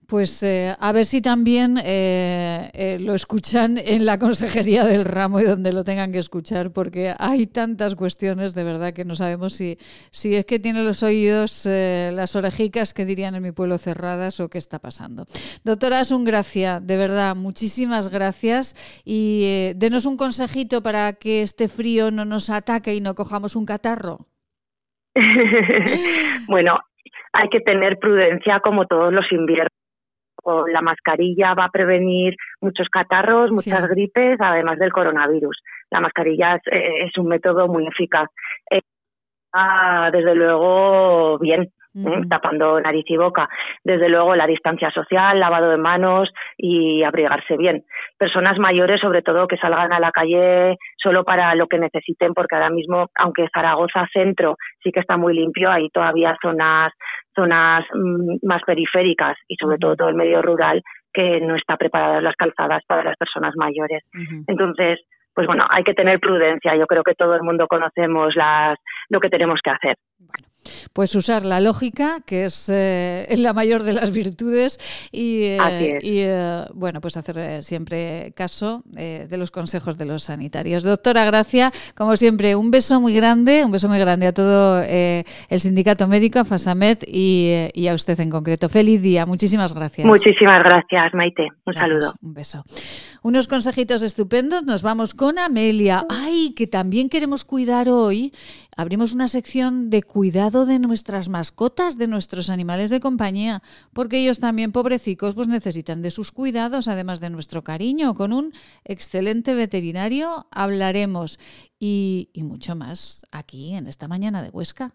[0.07, 5.40] pues eh, a ver si también eh, eh, lo escuchan en la Consejería del Ramo
[5.40, 9.55] y donde lo tengan que escuchar, porque hay tantas cuestiones de verdad que no sabemos
[9.55, 9.78] si,
[10.11, 14.48] si es que tiene los oídos, las orejicas que dirían en mi pueblo cerradas o
[14.48, 15.26] qué está pasando.
[15.64, 18.74] Doctora un gracia, de verdad, muchísimas gracias
[19.05, 23.64] y denos un consejito para que este frío no nos ataque y no cojamos un
[23.64, 24.26] catarro.
[26.48, 26.78] bueno,
[27.32, 29.84] hay que tener prudencia como todos los inviernos
[30.68, 35.61] la mascarilla va a prevenir muchos catarros, muchas gripes, además del coronavirus.
[35.90, 38.28] La mascarilla es, eh, un método muy eficaz.
[38.70, 38.80] Eh,
[40.12, 42.22] desde luego, bien, ¿eh?
[42.28, 43.49] tapando nariz y boca.
[43.82, 47.84] Desde luego, la distancia social, lavado de manos y abrigarse bien.
[48.18, 52.57] Personas mayores, sobre todo, que salgan a la calle solo para lo que necesiten, porque
[52.57, 56.92] ahora mismo, aunque Zaragoza centro sí que está muy limpio, hay todavía zonas
[57.35, 60.82] zonas mm, más periféricas y sobre todo todo el medio rural
[61.12, 64.03] que no está preparadas las calzadas para las personas mayores.
[64.49, 65.01] Entonces,
[65.32, 66.76] pues bueno, hay que tener prudencia.
[66.76, 68.78] Yo creo que todo el mundo conocemos las,
[69.09, 69.97] lo que tenemos que hacer.
[70.92, 74.78] Pues usar la lógica, que es eh, la mayor de las virtudes,
[75.12, 80.82] y, eh, eh, bueno, pues hacer siempre caso de los consejos de los sanitarios.
[80.82, 85.60] Doctora Gracia, como siempre, un beso muy grande, un beso muy grande a todo el
[85.60, 88.68] sindicato médico, a Fasamed y, a usted en concreto.
[88.68, 90.06] Feliz día, muchísimas gracias.
[90.06, 91.48] Muchísimas gracias, Maite.
[91.64, 92.14] Un saludo.
[92.22, 92.64] Un beso.
[93.27, 96.05] Unos consejitos estupendos, nos vamos con Amelia.
[96.11, 98.35] Ay, que también queremos cuidar hoy
[98.77, 103.62] abrimos una sección de cuidado de nuestras mascotas, de nuestros animales de compañía,
[103.95, 108.12] porque ellos también, pobrecicos, pues necesitan de sus cuidados, además de nuestro cariño.
[108.12, 108.53] Con un
[108.85, 111.39] excelente veterinario hablaremos
[111.79, 114.93] y, y mucho más aquí en esta mañana de Huesca.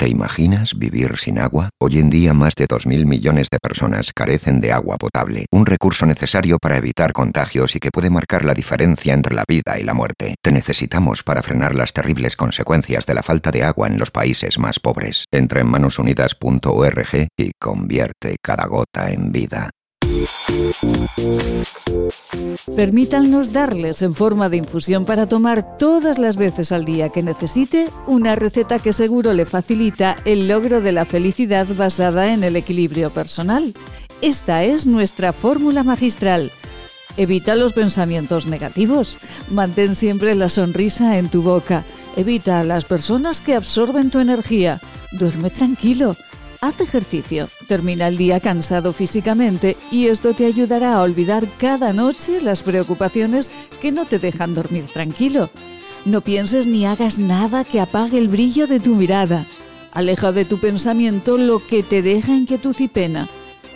[0.00, 1.68] ¿Te imaginas vivir sin agua?
[1.78, 6.06] Hoy en día más de 2.000 millones de personas carecen de agua potable, un recurso
[6.06, 9.92] necesario para evitar contagios y que puede marcar la diferencia entre la vida y la
[9.92, 10.36] muerte.
[10.40, 14.58] Te necesitamos para frenar las terribles consecuencias de la falta de agua en los países
[14.58, 15.26] más pobres.
[15.30, 19.68] Entra en manosunidas.org y convierte cada gota en vida.
[22.76, 27.88] Permítanos darles en forma de infusión para tomar todas las veces al día que necesite
[28.06, 33.10] una receta que seguro le facilita el logro de la felicidad basada en el equilibrio
[33.10, 33.74] personal.
[34.22, 36.50] Esta es nuestra fórmula magistral.
[37.16, 39.18] Evita los pensamientos negativos.
[39.50, 41.84] Mantén siempre la sonrisa en tu boca.
[42.16, 44.80] Evita a las personas que absorben tu energía.
[45.12, 46.16] Duerme tranquilo
[46.62, 52.42] Haz ejercicio, termina el día cansado físicamente y esto te ayudará a olvidar cada noche
[52.42, 53.50] las preocupaciones
[53.80, 55.48] que no te dejan dormir tranquilo.
[56.04, 59.46] No pienses ni hagas nada que apague el brillo de tu mirada.
[59.92, 63.26] Aleja de tu pensamiento lo que te deja inquietud y pena.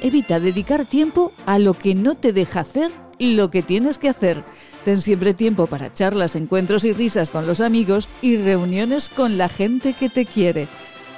[0.03, 4.45] Evita dedicar tiempo a lo que no te deja hacer lo que tienes que hacer.
[4.85, 9.49] Ten siempre tiempo para charlas, encuentros y risas con los amigos y reuniones con la
[9.49, 10.69] gente que te quiere.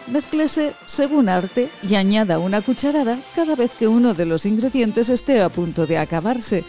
[0.09, 5.43] Mézclese según arte y añada una cucharada cada vez que uno de los ingredientes esté
[5.43, 6.63] a punto de acabarse.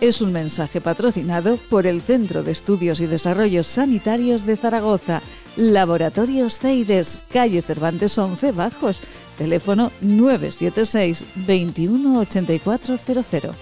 [0.00, 5.22] Es un mensaje patrocinado por el Centro de Estudios y Desarrollos Sanitarios de Zaragoza,
[5.54, 9.00] Laboratorios CEIDES, calle Cervantes 11 Bajos,
[9.38, 13.54] teléfono 976 218400.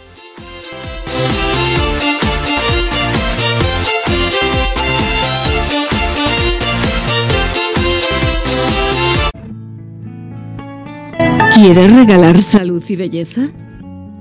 [11.62, 13.50] ¿Quieres regalar salud y belleza?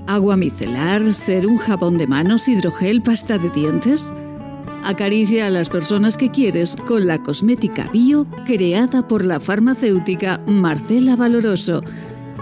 [0.06, 4.12] ¿Agua micelar, ser un jabón de manos, hidrogel, pasta de dientes?
[4.84, 11.16] Acaricia a las personas que quieres con la cosmética bio creada por la farmacéutica Marcela
[11.16, 11.82] Valoroso.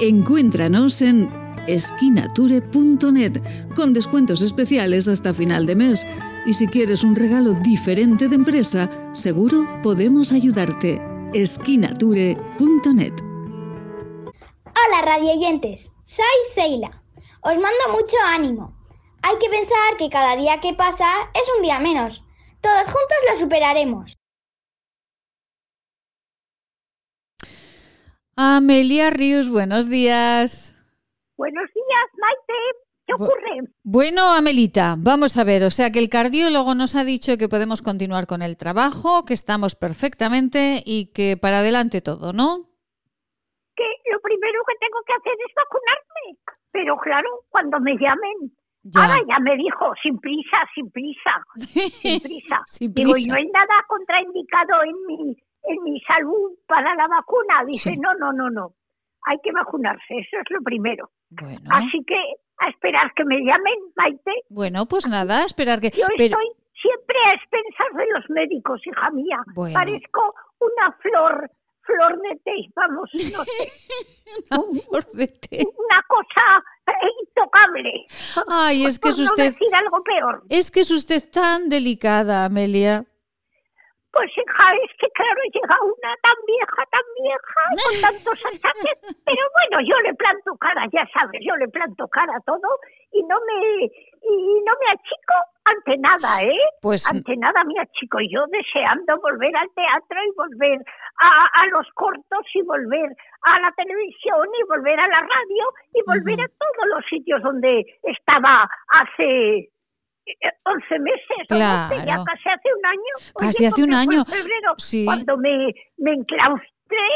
[0.00, 1.28] Encuéntranos en
[1.68, 3.40] esquinature.net
[3.76, 6.08] con descuentos especiales hasta final de mes.
[6.44, 11.00] Y si quieres un regalo diferente de empresa, seguro podemos ayudarte.
[11.34, 13.27] esquinature.net
[14.86, 17.02] Hola radioyentes, soy Seila.
[17.42, 18.76] Os mando mucho ánimo.
[19.22, 22.22] Hay que pensar que cada día que pasa es un día menos.
[22.60, 24.16] Todos juntos lo superaremos.
[28.36, 30.76] Amelia Rius, buenos días.
[31.36, 32.78] Buenos días, Maite.
[33.06, 33.72] ¿Qué ocurre?
[33.82, 37.82] Bueno, Amelita, vamos a ver, o sea que el cardiólogo nos ha dicho que podemos
[37.82, 42.67] continuar con el trabajo, que estamos perfectamente y que para adelante todo, ¿no?
[43.78, 46.26] Que lo primero que tengo que hacer es vacunarme.
[46.72, 48.50] Pero claro, cuando me llamen,
[48.82, 49.02] Ya.
[49.02, 52.58] ahora ya me dijo, sin prisa, sin prisa, sin prisa.
[52.66, 53.30] Sin Digo, prisa.
[53.30, 55.36] no hay nada contraindicado en mi,
[55.70, 57.64] en mi salud para la vacuna.
[57.66, 57.96] Dice, Sí.
[57.98, 58.74] no, no, no, no.
[59.26, 61.10] Hay que vacunarse, eso es lo primero.
[61.30, 62.16] Bueno, Así que
[62.60, 64.32] a esperar que me llamen, Maite.
[64.48, 65.90] bueno, pues nada, esperar que...
[65.90, 66.48] Yo pero- estoy
[66.80, 69.38] siempre a expensas de los médicos, hija mía.
[69.54, 69.74] Bueno.
[69.78, 71.50] Parezco una flor,
[71.88, 75.28] flor de té, vamos, no sé.
[75.64, 76.44] Una cosa
[76.86, 78.06] eh, intocable.
[78.46, 79.44] Ay, es que es no usted...
[79.44, 80.42] decir algo peor.
[80.48, 83.04] Es que es usted tan delicada, Amelia.
[84.10, 89.42] Pues hija, es que claro, llega una tan vieja, tan vieja, con tantos achaques, pero
[89.54, 92.68] bueno, yo le planto cara, ya sabes, yo le planto cara a todo
[93.12, 95.34] y no me y no me achico
[95.64, 96.68] ante nada, ¿eh?
[96.80, 100.80] Pues- ante nada me achico, yo deseando volver al teatro y volver
[101.20, 103.10] a, a los cortos y volver
[103.42, 107.84] a la televisión y volver a la radio y volver a todos los sitios donde
[108.02, 109.68] estaba hace
[110.64, 112.24] 11 meses, o 12, ya Claro.
[112.24, 113.32] casi hace un año.
[113.38, 114.24] Casi hace un año.
[114.24, 115.04] Febrero, Sí.
[115.04, 117.06] cuando me, me enclaustré,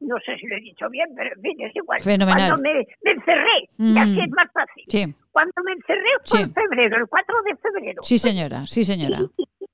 [0.00, 2.00] no sé si lo he dicho bien, pero en fin, es igual.
[2.00, 2.48] Fenomenal.
[2.48, 4.24] Cuando me, me encerré, y así Mm.
[4.24, 4.84] es más fácil.
[4.88, 6.44] Sí, Cuando me encerré fue Sí.
[6.44, 8.02] en febrero, el 4 de febrero.
[8.02, 9.20] sí señora, sí señora.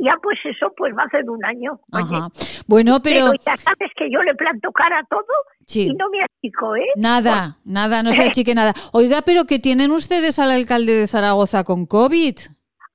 [0.00, 1.72] Ya pues eso, pues va a ser un año.
[1.92, 2.28] Oye, Ajá.
[2.68, 3.32] Bueno, pero...
[3.44, 5.26] ya sabes que yo le planto cara a todo
[5.66, 5.88] Sí.
[5.88, 6.86] y no me achico, ¿eh?
[6.94, 8.74] Nada, nada, no se achique nada.
[8.92, 12.36] Oiga, pero que tienen ustedes al alcalde de Zaragoza con COVID.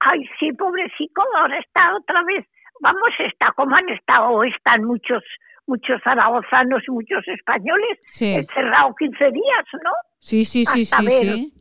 [0.06, 2.46] Ay, sí, pobrecito, ahora está otra vez.
[2.82, 5.24] Vamos, está como han estado, están muchos
[5.66, 8.34] muchos zaragozanos y muchos españoles Sí.
[8.34, 9.92] encerrados 15 días, ¿no?
[10.20, 11.36] Sí, sí, sí, Hasta sí, ver.
[11.36, 11.54] sí.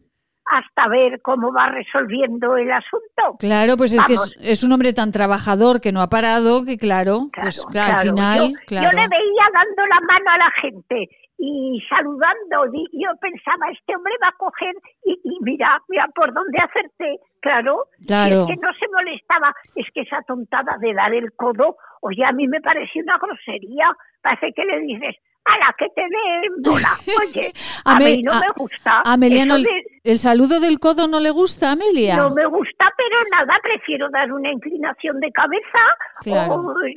[0.45, 3.37] Hasta ver cómo va resolviendo el asunto.
[3.39, 6.79] Claro, pues es que es, es un hombre tan trabajador que no ha parado, que
[6.79, 8.91] claro, pues claro, al final, yo, claro.
[8.91, 11.09] yo le veía dando la mano a la gente
[11.45, 12.67] y saludando.
[12.93, 14.75] Yo pensaba, este hombre va a coger
[15.05, 17.19] y, y mira, mira por dónde hacerte.
[17.41, 18.33] Claro, Claro.
[18.43, 19.53] es que no se molestaba.
[19.75, 23.91] Es que esa tontada de dar el codo, oye, a mí me pareció una grosería.
[24.23, 26.93] Parece que le dices, ¡Hala, que te den bola!
[27.23, 27.53] Oye,
[27.85, 29.03] a mí no a- me gusta.
[29.05, 32.17] Amelia, no de- ¿el saludo del codo no le gusta, Amelia?
[32.17, 35.83] no me gusta, pero nada, prefiero dar una inclinación de cabeza
[36.21, 36.55] Claro.
[36.55, 36.95] o el,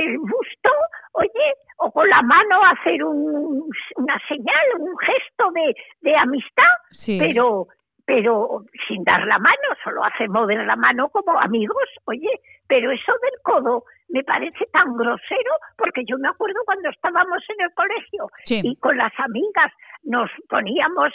[0.00, 0.70] el busto,
[1.12, 5.74] oye, o con la mano hacer un- una señal, un gesto de,
[6.10, 7.18] de amistad, Sí.
[7.20, 7.68] pero
[8.06, 12.28] pero sin dar la mano, solo hace mover la mano como amigos, oye,
[12.68, 17.64] pero eso del codo me parece tan grosero porque yo me acuerdo cuando estábamos en
[17.64, 18.60] el colegio Sí.
[18.62, 19.72] y con las amigas
[20.04, 21.10] nos poníamos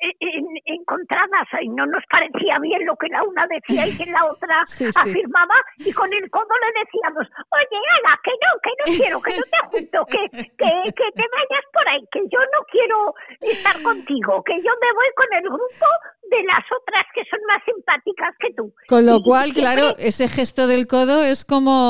[0.00, 4.24] en, encontradas y no nos parecía bien lo que la una decía y que la
[4.24, 4.98] otra Sí, sí.
[5.10, 9.36] afirmaba y con el codo le decíamos, oye Ana, que no, que no quiero, que
[9.36, 13.82] no te junto, que, que, que te vayas por ahí, que yo no quiero estar
[13.82, 15.86] contigo, que yo me voy con el grupo
[16.30, 18.72] de las otras que son más simpáticas que tú.
[18.88, 21.89] Con lo Y cual, siempre- claro, ese gesto del codo es como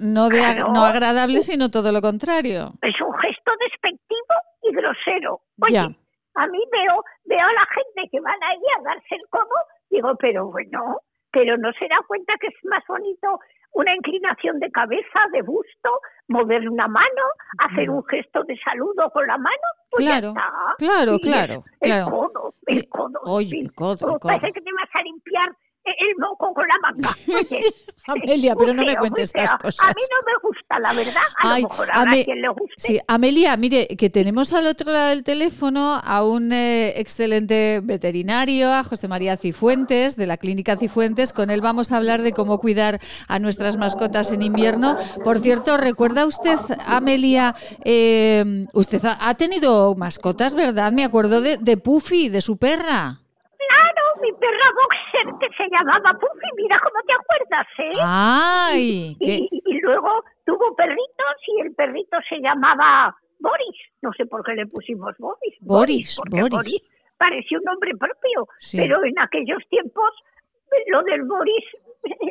[0.00, 0.68] no, de Claro.
[0.72, 2.72] no agradable, sino todo lo contrario.
[2.82, 5.40] es un gesto despectivo y grosero.
[5.62, 5.82] Oye, Ya.
[6.34, 9.56] a mí veo, veo a la gente que van ahí a darse el codo,
[9.90, 11.00] digo, pero bueno,
[11.32, 13.38] pero no se da cuenta que es más bonito
[13.72, 15.90] una inclinación de cabeza, de busto,
[16.26, 17.22] mover una mano,
[17.58, 20.74] hacer un gesto de saludo con la mano, pues Claro, ya está.
[20.78, 22.10] claro, Y claro, El claro.
[22.10, 23.20] codo, el codo.
[23.26, 24.18] Oye, el codo, el codo.
[24.20, 27.10] Parece que te vas a limpiar el moco con la manga.
[27.28, 27.60] Oye,
[28.06, 29.80] Amelia, pero no me feo, cuentes estas cosas.
[29.82, 31.22] A mí no me gusta, la verdad.
[31.42, 32.74] A Ay, lo mejor Ame- quien le guste.
[32.76, 38.72] Sí, Amelia, mire, que tenemos al otro lado del teléfono a un eh, excelente veterinario,
[38.72, 41.32] a José María Cifuentes, de la Clínica Cifuentes.
[41.32, 44.96] Con él vamos a hablar de cómo cuidar a nuestras mascotas en invierno.
[45.24, 46.56] Por cierto, ¿recuerda usted,
[46.86, 47.54] Amelia,
[47.84, 50.92] eh, usted ha, ha tenido mascotas, ¿verdad?
[50.92, 53.20] Me acuerdo de, de Puffy, de su perra.
[53.58, 54.70] Claro, mi perra
[55.12, 57.98] boxer que se llamaba Puffy, mira cómo te acuerdas, ¿eh?
[58.02, 59.16] ¡Ay!
[59.18, 63.76] qué- Y, y luego tuvo perritos y el perrito se llamaba Boris.
[64.02, 65.56] No sé por qué le pusimos Boris.
[65.60, 66.82] Boris, porque Boris.
[67.18, 68.78] parecía un nombre propio, Sí.
[68.78, 70.10] pero en aquellos tiempos
[70.88, 71.64] lo del Boris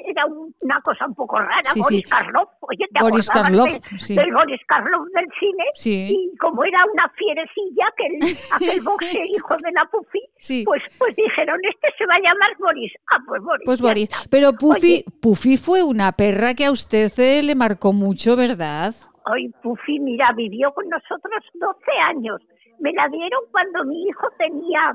[0.06, 1.62] era un- una cosa un poco rara.
[1.74, 2.10] Sí, Boris sí.
[2.10, 4.16] Karloff, oye, ¿te Boris Karloff, del, sí.
[4.16, 5.64] del Boris Karloff del cine?
[6.12, 8.20] Y como era una fierecilla, que el-
[8.54, 10.22] aquel boxer hijo de la Puffy,
[10.66, 12.92] pues, pues dijeron, este se va a llamar Boris.
[13.12, 13.66] Ah, pues Boris.
[13.66, 14.10] Pues Boris.
[14.30, 18.94] Pero Puffy, Puffy fue una perra que a usted eh, le marcó mucho, ¿verdad?
[19.26, 22.42] Ay, Puffy, mira, vivió con nosotros 12 años.
[22.80, 24.94] Me la dieron cuando mi hijo tenía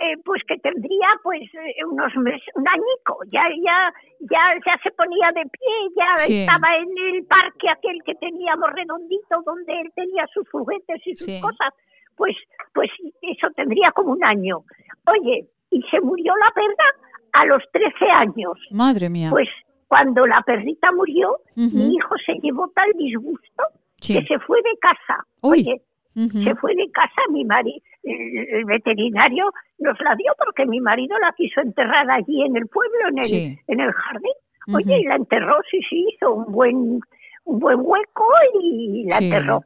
[0.00, 4.90] eh, pues que tendría pues eh, unos meses, un añico, ya, ya, ya, ya se
[4.92, 6.40] ponía de pie, ya Sí.
[6.40, 11.26] estaba en el parque aquel que teníamos redondito donde él tenía sus juguetes y sus
[11.26, 11.40] Sí.
[11.40, 11.72] cosas,
[12.16, 12.36] pues,
[12.74, 12.90] pues
[13.22, 14.64] eso tendría como un año.
[15.06, 16.88] Oye, y se murió la perra
[17.32, 18.58] a los 13 años.
[18.70, 19.28] Madre mía.
[19.30, 19.48] Pues
[19.88, 23.64] cuando la perrita murió, mi hijo se llevó tal disgusto
[24.00, 24.14] Sí.
[24.18, 25.24] que se fue de casa.
[25.42, 25.60] Uy.
[25.60, 25.82] Oye,
[26.14, 31.32] Se fue de casa mi marido, el, veterinario nos la dio porque mi marido la
[31.36, 33.58] quiso enterrar allí en el pueblo, en el, Sí.
[33.66, 34.32] en el jardín.
[34.74, 37.00] Oye, y la enterró, sí, sí, hizo un buen
[37.46, 38.24] un buen hueco
[38.62, 39.24] y la Sí.
[39.26, 39.62] enterró.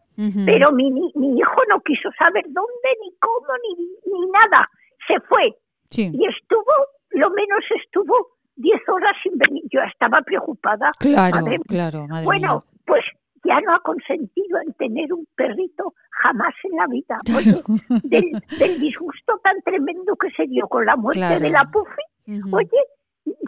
[0.46, 4.68] Pero mi, mi hijo no quiso saber dónde, ni cómo, ni, ni nada.
[5.06, 5.54] Se fue.
[5.90, 6.10] Sí.
[6.12, 6.72] Y estuvo,
[7.10, 8.14] lo menos estuvo
[8.56, 9.62] 10 horas sin venir.
[9.70, 10.90] Yo estaba preocupada.
[10.98, 12.80] Claro, Madre claro, madre bueno, mía.
[12.86, 13.04] pues
[13.48, 17.18] ya no ha consentido en tener un perrito jamás en la vida.
[17.36, 17.54] Oye,
[18.04, 18.24] del,
[18.58, 21.40] del disgusto tan tremendo que se dio con la muerte Claro.
[21.40, 22.44] de la Puffy.
[22.52, 22.80] Oye,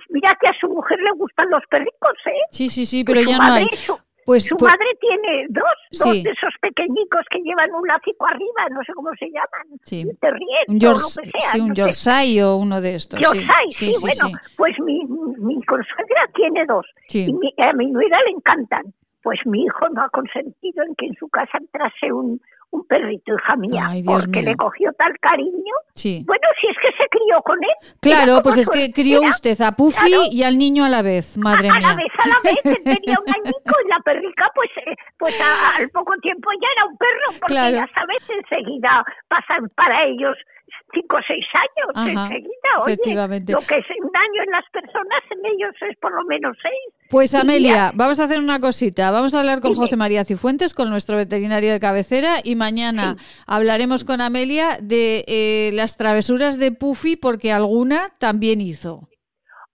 [0.09, 2.41] mira que a su mujer le gustan los perricos, ¿eh?
[2.51, 3.67] Sí, sí, sí, pero ya no hay.
[4.27, 5.65] Pues, su pues- madre tiene dos,
[6.05, 9.79] dos de esos pequeñicos que llevan un lacico arriba, no sé cómo se llaman.
[9.85, 10.05] Sí.
[10.07, 11.51] Un terrier un o Yorks- lo que sea.
[11.53, 11.75] sí, un no.
[11.75, 13.19] Yorkshire o uno de estos.
[13.19, 13.25] sí.
[13.25, 15.05] Yorkshire, sí, sí, bueno, pues mi,
[15.39, 16.87] mi consuegra tiene dos.
[17.09, 17.27] Sí.
[17.29, 18.85] Y mi- a mi nuera le encantan.
[19.23, 22.41] Pues mi hijo no ha consentido en que en su casa entrase un,
[22.71, 24.51] un perrito, hija mía, Ay, porque mío.
[24.51, 25.75] le cogió tal cariño.
[25.95, 26.23] Sí.
[26.27, 27.91] Bueno, si es que se crió con él.
[28.01, 30.23] Claro, pues es su- que crió era usted a Puffy claro.
[30.31, 31.89] y al niño a la vez, madre a mía.
[31.89, 35.35] la vez, a la vez, él tenía un añico y la perrica, pues, eh, pues
[35.41, 37.77] a- al poco tiempo ya era un perro, porque Claro.
[37.77, 40.37] ya sabes, enseguida pasan para ellos
[40.93, 42.97] cinco o seis años, Ajá, enseguida, oye,
[43.53, 46.95] lo que es un año en las personas, en ellos es por lo menos seis.
[47.11, 49.11] Pues Amelia, ya- vamos a hacer una cosita.
[49.11, 54.05] Vamos a hablar con José María Cifuentes, con nuestro veterinario de cabecera, y mañana hablaremos
[54.05, 59.09] con Amelia de eh, las travesuras de Puffy, porque alguna también hizo.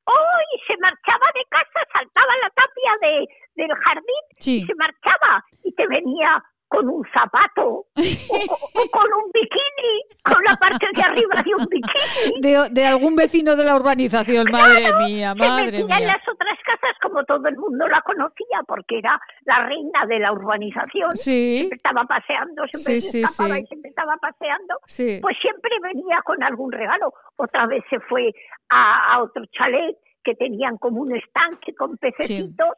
[0.07, 0.61] ¡Ay!
[0.67, 3.27] Se marchaba de casa, saltaba la tapia de,
[3.63, 4.61] del jardín Sí.
[4.63, 6.43] y se marchaba y te venía
[6.77, 11.55] con un zapato o, o- o con un bikini, con la parte de arriba de
[11.55, 12.40] un bikini.
[12.43, 16.07] De, de algún vecino de la urbanización, madre mía, se madre metía en mía.
[16.12, 20.32] las otras casas como todo el mundo la conocía porque era la reina de la
[20.32, 21.16] urbanización.
[21.16, 21.59] Sí.
[21.61, 23.62] Siempre estaba paseando, siempre Sí, se escapaba sí.
[23.62, 24.74] y siempre estaba paseando.
[24.86, 25.19] Sí.
[25.23, 27.15] Pues siempre venía con algún regalo.
[27.36, 28.32] Otra vez se fue
[28.69, 32.74] a, a otro chalet que tenían como un estanque con pececitos.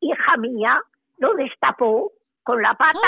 [0.00, 0.80] Hija mía,
[1.18, 2.12] lo destapó
[2.44, 2.98] con la pata,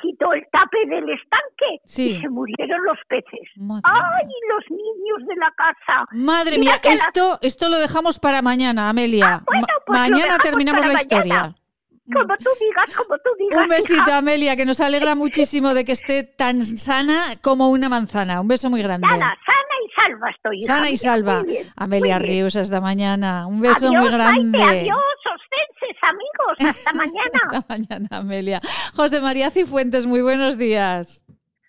[0.00, 1.82] quitó el tape del estanque ¡Ah!
[1.84, 2.10] Sí.
[2.12, 3.48] y se murieron los peces.
[3.56, 6.06] Madre ¡Ay, los niños de la casa!
[6.12, 9.26] Madre Mira mía, las- esto, esto lo dejamos para mañana, Amelia.
[9.26, 11.00] Ma- pues lo mañana terminamos la mañana.
[11.02, 11.54] historia.
[12.10, 13.60] Como tú digas, como tú digas.
[13.62, 14.16] Un besito, hija.
[14.16, 18.40] Amelia, que nos alegra muchísimo de que esté tan sana como una manzana.
[18.40, 19.06] Un beso muy grande.
[19.10, 20.58] Sana, sana y salva estoy.
[20.58, 21.42] hija Sana y salva.
[21.42, 22.18] Bien, Amelia.
[22.18, 23.46] Ríos, hasta mañana.
[23.46, 24.56] Un beso adiós, muy grande.
[24.58, 24.96] Maite, adiós,
[26.58, 27.40] Hasta mañana.
[27.50, 28.60] Hasta mañana, Amelia.
[28.94, 31.24] José María Cifuentes, muy buenos días.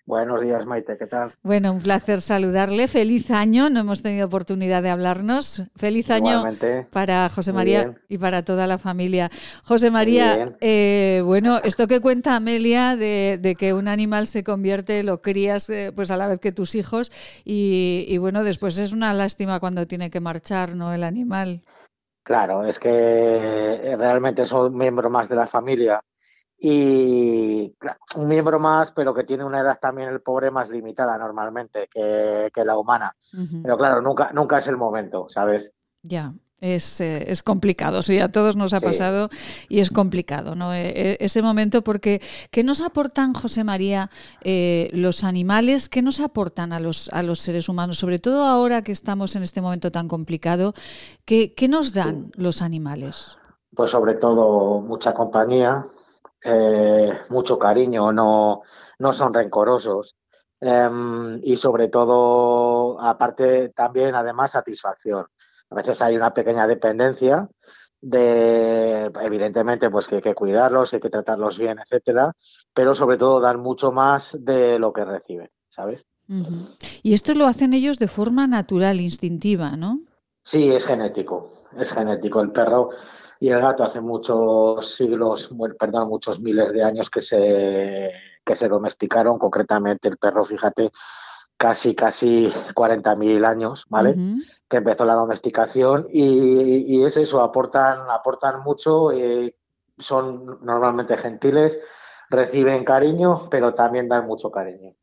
[0.06, 1.34] Buenos días, Maite, ¿qué tal?
[1.40, 2.88] Bueno, un placer saludarle.
[2.88, 3.70] Feliz año.
[3.70, 5.62] No hemos tenido oportunidad de hablarnos.
[5.76, 6.86] Feliz año Igualmente.
[6.90, 9.30] para José María y para toda la familia.
[9.62, 15.04] José María, eh, bueno, esto que cuenta Amelia de, de que un animal se convierte,
[15.04, 17.12] lo crías eh, pues a la vez que tus hijos
[17.44, 20.92] y, y bueno, después es una lástima cuando tiene que marchar, ¿no?
[20.92, 21.62] El animal.
[22.30, 26.00] Claro, es que realmente es un miembro más de la familia
[26.56, 31.18] y claro, un miembro más, pero que tiene una edad también el pobre más limitada
[31.18, 33.12] normalmente que, que la humana.
[33.64, 35.72] Pero claro, nunca, nunca es el momento, ¿sabes?
[36.02, 38.84] Ya, es, eh, es complicado, sí, a todos nos ha Sí.
[38.86, 39.30] pasado
[39.68, 40.74] y es complicado, ¿no?
[40.74, 42.20] E- e- ese momento, porque
[42.50, 44.10] ¿qué nos aportan, José María,
[44.42, 45.88] eh, los animales?
[45.88, 47.98] ¿Qué nos aportan a los, a los seres humanos?
[47.98, 50.74] Sobre todo ahora que estamos en este momento tan complicado,
[51.24, 53.38] ¿qué, qué nos dan los animales?
[53.74, 55.84] Pues sobre todo mucha compañía,
[56.44, 58.62] eh, mucho cariño, no,
[58.98, 60.16] no son rencorosos.
[60.62, 65.24] Em, y sobre todo, aparte también, además, satisfacción.
[65.70, 67.48] A veces hay una pequeña dependencia
[68.00, 72.34] de, evidentemente, pues que hay que cuidarlos, hay que tratarlos bien, etcétera,
[72.74, 76.06] pero sobre todo dan mucho más de lo que reciben, ¿sabes?
[77.02, 80.00] Y esto lo hacen ellos de forma natural, instintiva, ¿no?
[80.42, 82.40] Sí, es genético, es genético.
[82.40, 82.90] El perro
[83.40, 88.12] y el gato hace muchos siglos, perdón, muchos miles de años que se,
[88.44, 90.90] que se domesticaron, concretamente el perro, fíjate,
[91.60, 94.16] casi, casi 40.000 años, ¿vale?
[94.66, 99.54] Que empezó la domesticación y, y es eso, aportan, aportan mucho, eh,
[99.98, 101.78] son normalmente gentiles,
[102.30, 104.94] reciben cariño, pero también dan mucho cariño.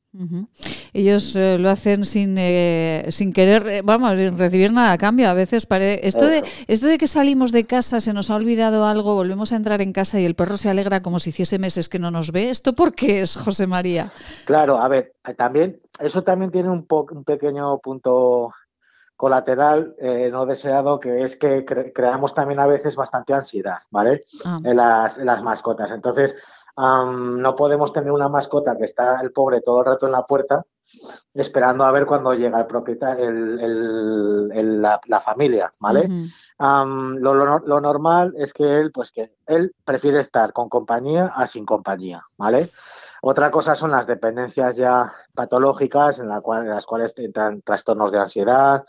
[0.93, 5.29] Ellos eh, lo hacen sin, eh, sin querer, eh, vamos, recibir nada a cambio.
[5.29, 6.07] A veces pare...
[6.07, 9.57] esto, de, esto de que salimos de casa, se nos ha olvidado algo, volvemos a
[9.57, 12.31] entrar en casa y el perro se alegra como si hiciese meses que no nos
[12.31, 12.49] ve.
[12.49, 14.11] ¿Esto por qué es, José María?
[14.45, 18.53] Claro, a ver, eh, también, eso también tiene un, po- un pequeño punto
[19.15, 19.95] colateral
[20.31, 24.21] no deseado, que es que cre- creamos también a veces bastante ansiedad, ¿vale?
[24.45, 24.59] Ah.
[24.63, 25.89] En las, en las mascotas.
[25.91, 26.35] Entonces,
[26.77, 30.63] no podemos tener una mascota que está el pobre todo el rato en la puerta
[31.33, 36.07] esperando a ver cuándo llega el propietario, el- el- el- la, la familia, ¿vale?
[36.59, 41.45] Lo, lo- lo normal es que él, pues que él prefiere estar con compañía a
[41.45, 42.71] sin compañía, ¿vale?
[43.21, 48.11] Otra cosa son las dependencias ya patológicas en, la cual- en las cuales entran trastornos
[48.11, 48.85] de ansiedad,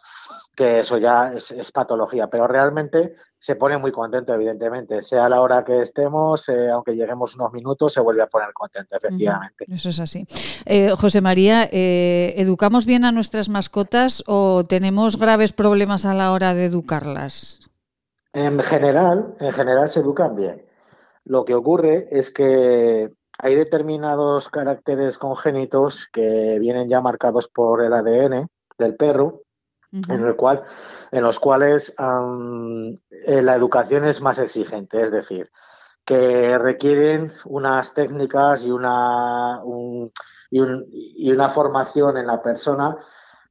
[0.59, 5.29] que eso ya es, es patología, pero realmente se pone muy contento, evidentemente, sea a
[5.29, 9.67] la hora que estemos, eh, aunque lleguemos unos minutos, se vuelve a poner contento, efectivamente.
[9.69, 10.27] Eso es así.
[10.67, 16.33] Eh, José María, eh, ¿educamos bien a nuestras mascotas o tenemos graves problemas a la
[16.33, 17.61] hora de educarlas?
[18.33, 20.67] En general, en general se educan bien.
[21.25, 27.93] Lo que ocurre es que hay determinados caracteres congénitos que vienen ya marcados por el
[27.93, 29.43] ADN del perro,
[29.93, 30.63] en el cual,
[31.11, 31.95] en los cuales
[33.27, 35.51] eh, la educación es más exigente, es decir,
[36.05, 40.11] que requieren unas técnicas y una, un-
[40.51, 42.97] y, un- y una formación en la persona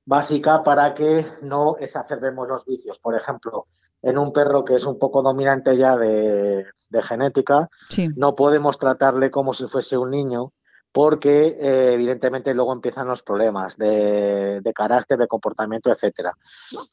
[0.06, 2.98] básica para que no exacerbemos los vicios.
[3.00, 3.68] Por ejemplo,
[4.02, 8.10] en un perro que es un poco dominante ya de, de genética, Sí.
[8.16, 10.54] no podemos tratarle como si fuese un niño
[10.92, 16.36] porque eh, evidentemente luego empiezan los problemas de, de carácter, de comportamiento, etcétera.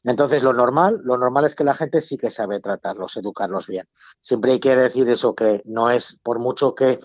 [0.03, 3.87] Entonces lo normal, lo normal es que la gente sí que sabe tratarlos, educarlos bien.
[4.21, 6.99] Siempre hay que decir eso que no es por mucho que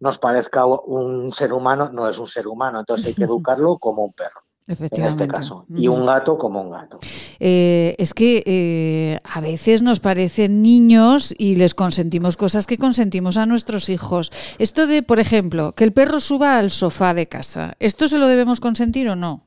[0.00, 4.04] nos parezca un ser humano, no es un ser humano, entonces hay que educarlo como
[4.04, 4.45] un perro.
[4.68, 6.98] En este caso, y un gato como un gato.
[7.38, 13.36] Eh, es que eh, a veces nos parecen niños y les consentimos cosas que consentimos
[13.36, 14.32] a nuestros hijos.
[14.58, 18.26] Esto de, por ejemplo, que el perro suba al sofá de casa, ¿esto se lo
[18.26, 19.46] debemos consentir o no?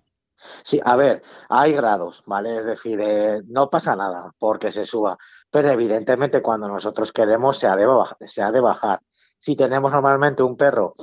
[0.63, 2.55] Sí, a ver, hay grados, ¿vale?
[2.55, 5.17] Es decir, eh, no pasa nada porque se suba,
[5.51, 7.85] pero evidentemente cuando nosotros queremos se ha de,
[8.25, 9.01] se ha de bajar.
[9.37, 10.95] Si tenemos normalmente un perro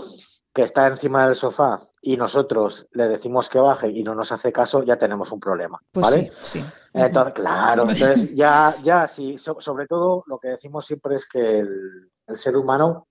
[0.57, 4.51] que está encima del sofá y nosotros le decimos que baje y no nos hace
[4.53, 6.33] caso, ya tenemos un problema, Pues ¿vale?
[6.41, 6.65] sí, sí.
[6.95, 11.59] Entonces, claro, entonces ya, ya sí, so- sobre todo lo que decimos siempre es que
[11.59, 13.07] el, el ser humano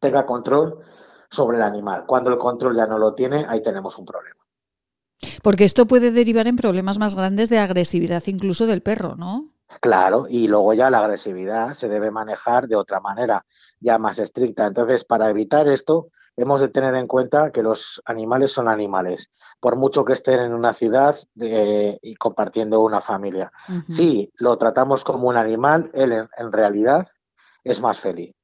[0.00, 0.78] tenga control
[1.28, 2.04] sobre el animal.
[2.06, 4.36] Cuando el control ya no lo tiene, ahí tenemos un problema.
[5.42, 9.50] Porque esto puede derivar en problemas más grandes de agresividad incluso del perro, ¿no?
[9.80, 13.44] Claro, y luego ya la agresividad se debe manejar de otra manera,
[13.80, 14.64] ya más estricta.
[14.66, 19.30] Entonces, para evitar esto, hemos de tener en cuenta que los animales son animales,
[19.60, 23.50] por mucho que estén en una ciudad eh, y compartiendo una familia.
[23.88, 27.08] Si lo tratamos como un animal, él en, en realidad
[27.64, 28.34] es más feliz.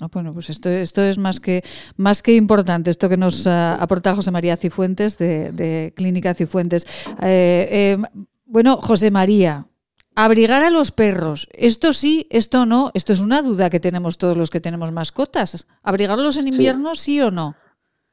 [0.00, 1.62] Ah, bueno, pues esto, esto es más que,
[1.96, 6.86] más que importante, esto que nos ah, aporta José María Cifuentes de, de Clínica Cifuentes.
[7.20, 7.98] Eh, eh,
[8.46, 9.66] bueno, José María,
[10.14, 14.36] abrigar a los perros, esto sí, esto no, esto es una duda que tenemos todos
[14.36, 15.66] los que tenemos mascotas.
[15.82, 17.56] ¿Abrigarlos en invierno sí o no?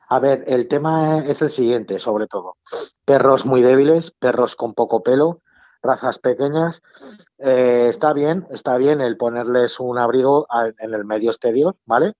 [0.08, 2.58] A ver, el tema es el siguiente, sobre todo.
[3.06, 5.42] Perros muy débiles, perros con poco pelo,
[5.84, 6.82] razas pequeñas.
[7.38, 10.48] Eh, está bien, está bien el ponerles un abrigo
[10.80, 12.14] en el medio exterior, ¿vale?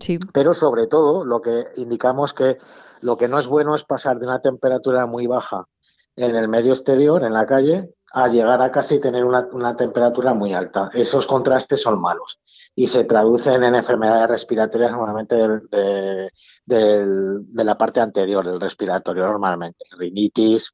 [0.00, 0.18] Sí.
[0.32, 2.58] Pero sobre todo lo que indicamos que
[3.00, 5.66] lo que no es bueno es pasar de una temperatura muy baja
[6.16, 10.34] en el medio exterior, en la calle, a llegar a casi tener una, una temperatura
[10.34, 10.88] muy alta.
[10.94, 12.40] Esos contrastes son malos
[12.76, 16.30] y se traducen en enfermedades respiratorias normalmente de,
[16.64, 19.84] del- de la parte anterior del respiratorio, normalmente.
[19.98, 20.72] Rinitis,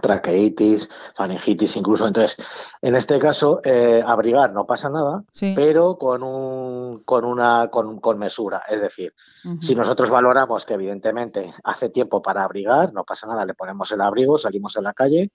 [0.00, 2.06] traqueitis, faringitis incluso.
[2.06, 2.36] Entonces,
[2.80, 5.52] en este caso, eh, abrigar no pasa nada, Sí.
[5.54, 8.62] pero con, un, con, una, con, con mesura.
[8.68, 9.14] Es decir,
[9.60, 14.00] si nosotros valoramos que evidentemente hace tiempo para abrigar, no pasa nada, le ponemos el
[14.00, 15.30] abrigo, salimos a la calle,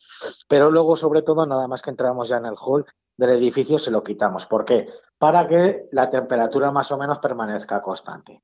[0.47, 2.85] pero luego sobre todo nada más que entramos ya en el hall
[3.17, 4.45] del edificio se lo quitamos.
[4.45, 4.87] ¿Por qué?
[5.17, 8.43] Para que la temperatura más o menos permanezca constante.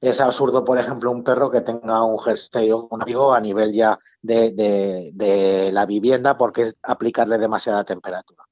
[0.00, 3.72] Es absurdo, por ejemplo, un perro que tenga un jersey o un abrigo a nivel
[3.72, 8.42] ya de, de- de la vivienda porque es aplicarle demasiada temperatura.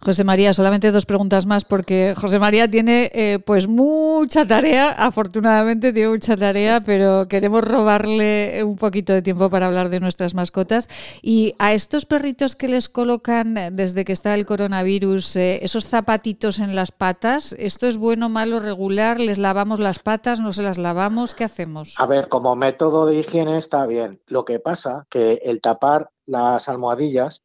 [0.00, 5.92] José María, solamente dos preguntas más porque José María tiene eh, pues mucha tarea, afortunadamente
[5.92, 10.88] tiene mucha tarea, pero queremos robarle un poquito de tiempo para hablar de nuestras mascotas.
[11.20, 16.60] Y a estos perritos que les colocan desde que está el coronavirus, eh, esos zapatitos
[16.60, 19.18] en las patas, ¿esto es bueno, malo, regular?
[19.18, 20.38] ¿Les lavamos las patas?
[20.38, 21.34] ¿No se las lavamos?
[21.34, 21.94] ¿Qué hacemos?
[21.98, 24.20] A ver, como método de higiene está bien.
[24.28, 27.42] Lo que pasa que el tapar las almohadillas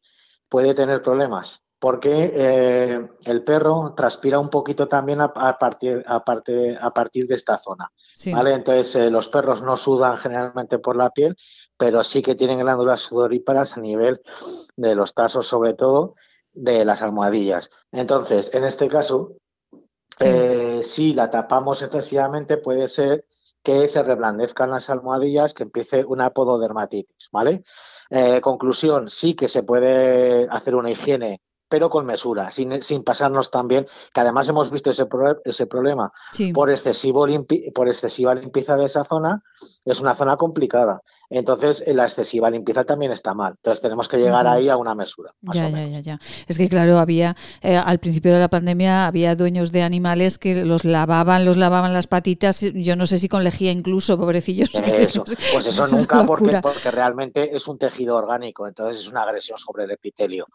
[0.49, 6.93] puede tener problemas porque eh, el perro transpira un poquito también a, partir, a, a
[6.93, 7.91] partir de esta zona.
[8.31, 8.53] ¿vale?
[8.53, 11.35] Entonces, eh, los perros no sudan generalmente por la piel,
[11.75, 14.21] pero sí que tienen glándulas sudoríparas a nivel
[14.77, 16.15] de los tasos, sobre todo
[16.53, 17.69] de las almohadillas.
[17.91, 19.33] Entonces, en este caso,
[20.21, 23.25] eh, si la tapamos excesivamente, puede ser
[23.61, 27.61] que se reblandezcan las almohadillas, que empiece una pododermatitis, ¿vale?
[28.41, 31.41] Conclusión, sí que se puede hacer una higiene
[31.73, 35.07] pero con mesura, sin, sin, pasarnos también, que además hemos visto ese,
[35.43, 36.13] ese problema
[36.53, 37.25] por, excesivo
[37.73, 39.41] por excesiva limpieza de esa zona,
[39.83, 41.01] es una zona complicada.
[41.31, 43.53] Entonces, la excesiva limpieza también está mal.
[43.57, 45.33] Entonces, tenemos que llegar ahí a una mesura.
[45.41, 46.19] ya, ya, ya, ya.
[46.47, 50.63] Es que, claro, había, eh, al principio de la pandemia, había dueños de animales que
[50.63, 54.69] los lavaban, los lavaban las patitas, yo no sé si con lejía incluso, pobrecillos.
[54.75, 59.57] Eso, pues eso nunca, porque, porque, realmente es un tejido orgánico, entonces es una agresión
[59.57, 60.45] sobre el epitelio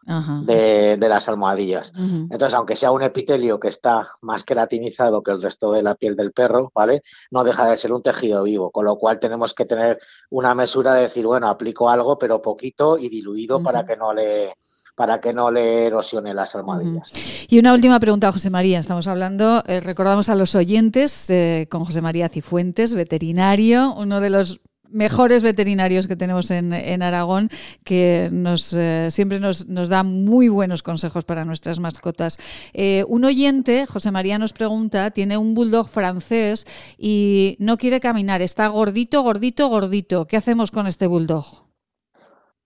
[0.43, 1.93] de, de, las almohadillas.
[1.97, 6.17] Entonces, aunque sea un epitelio que está más queratinizado que el resto de la piel
[6.17, 7.03] del perro, ¿vale?
[7.31, 9.99] No deja de ser un tejido vivo, con lo cual tenemos que tener
[10.31, 14.55] una mesura de decir, bueno, aplico algo, pero poquito y diluido para que no le
[14.99, 17.13] para que no le erosione las almohadillas.
[17.49, 18.81] Y una última pregunta, José María.
[18.81, 24.31] Estamos hablando, eh, recordamos a los oyentes eh, con José María Cifuentes, veterinario, uno de
[24.31, 24.61] los
[24.91, 27.49] mejores veterinarios que tenemos en, Aragón,
[27.85, 32.39] que nos, eh, siempre nos, nos, da muy buenos consejos para nuestras mascotas.
[32.73, 36.67] Eh, un oyente, José María, nos pregunta, tiene un bulldog francés
[36.97, 40.27] y no quiere caminar, está gordito, gordito, gordito.
[40.27, 41.45] ¿Qué hacemos con este bulldog?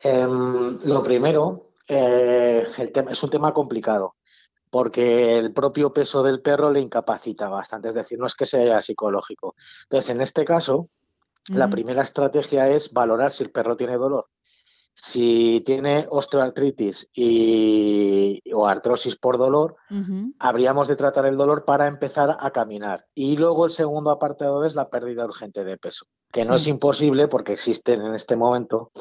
[0.01, 4.17] Em, lo primero, eh, el tema, es un tema complicado
[4.73, 8.81] porque el propio peso del perro le incapacita bastante, es decir, no es que sea
[8.81, 9.55] psicológico.
[9.83, 10.89] Entonces, en este caso,
[11.49, 14.27] la primera estrategia es valorar si el perro tiene dolor.
[14.95, 19.77] Si tiene osteoartritis y, o artrosis por dolor,
[20.39, 23.07] habríamos de tratar el dolor para empezar a caminar.
[23.15, 27.27] Y luego el segundo apartado es la pérdida urgente de peso, que no es imposible
[27.27, 28.93] porque existen en este momento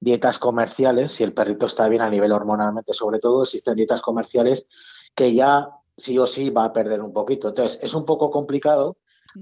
[0.00, 4.66] dietas comerciales, si el perrito está bien a nivel hormonalmente sobre todo, existen dietas comerciales
[5.14, 7.48] que ya sí o sí va a perder un poquito.
[7.48, 8.96] Entonces, es un poco complicado,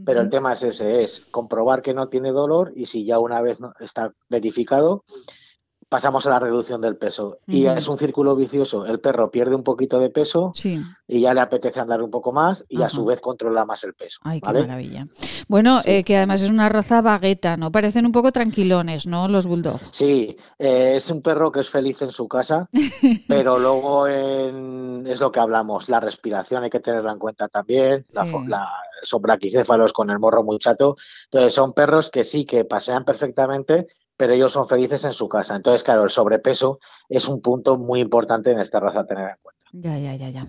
[0.04, 3.40] pero el tema es ese, es comprobar que no tiene dolor y si ya una
[3.40, 5.04] vez está verificado,
[5.92, 7.40] pasamos a la reducción del peso.
[7.46, 8.86] Y es un círculo vicioso.
[8.86, 10.50] El perro pierde un poquito de peso
[11.06, 13.92] y ya le apetece andar un poco más y a su vez controla más el
[13.92, 14.18] peso.
[14.24, 15.04] Ay, qué maravilla.
[15.48, 17.70] Bueno, eh, que además es una raza bagueta, ¿no?
[17.70, 19.28] Parecen un poco tranquilones, ¿no?
[19.28, 19.86] Los bulldogs.
[19.90, 22.70] Sí, eh, es un perro que es feliz en su casa,
[23.28, 28.24] pero luego es lo que hablamos, la respiración hay que tenerla en cuenta también, la,
[28.46, 30.96] la, son braquicéfalos con el morro muy chato.
[31.24, 35.56] Entonces son perros que sí que pasean perfectamente, pero ellos son felices en su casa.
[35.56, 36.78] Entonces, claro, el sobrepeso
[37.08, 39.62] es un punto muy importante en esta raza a tener en cuenta.
[39.72, 40.48] Ya, ya, ya, ya.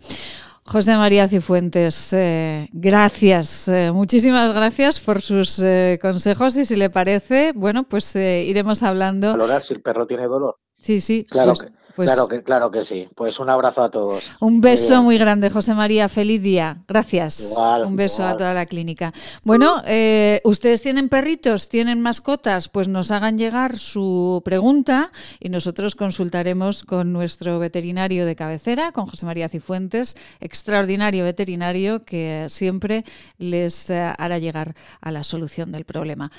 [0.66, 6.90] José María Cifuentes, eh, gracias, eh, muchísimas gracias por sus eh, consejos y si le
[6.90, 9.32] parece, bueno, pues iremos hablando.
[9.32, 10.56] Valorar si el perro tiene dolor.
[10.80, 11.26] Sí, sí.
[11.30, 13.08] Claro que pues claro, que, claro que sí.
[13.16, 14.32] Pues un abrazo a todos.
[14.40, 16.10] Un beso muy, grande, José María.
[16.10, 16.78] Feliz día.
[16.88, 17.56] Gracias.
[17.86, 19.14] un beso a toda la clínica.
[19.44, 21.70] Bueno, eh, ¿ustedes tienen perritos?
[21.70, 22.70] ¿Tienen mascotas?
[22.70, 29.06] Pues nos hagan llegar su pregunta y nosotros consultaremos con nuestro veterinario de cabecera, con
[29.06, 33.06] José María Cifuentes, extraordinario veterinario que siempre
[33.38, 36.32] les eh, hará llegar a la solución del problema.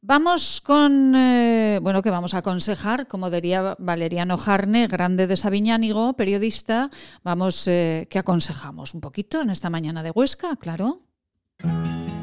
[0.00, 6.14] Vamos con, eh, bueno, que vamos a aconsejar, como diría Valeriano Jarne, grande de Sabiñánigo,
[6.14, 6.90] periodista,
[7.24, 10.56] vamos, eh, ¿qué aconsejamos un poquito en esta mañana de Huesca?
[10.56, 11.02] Claro.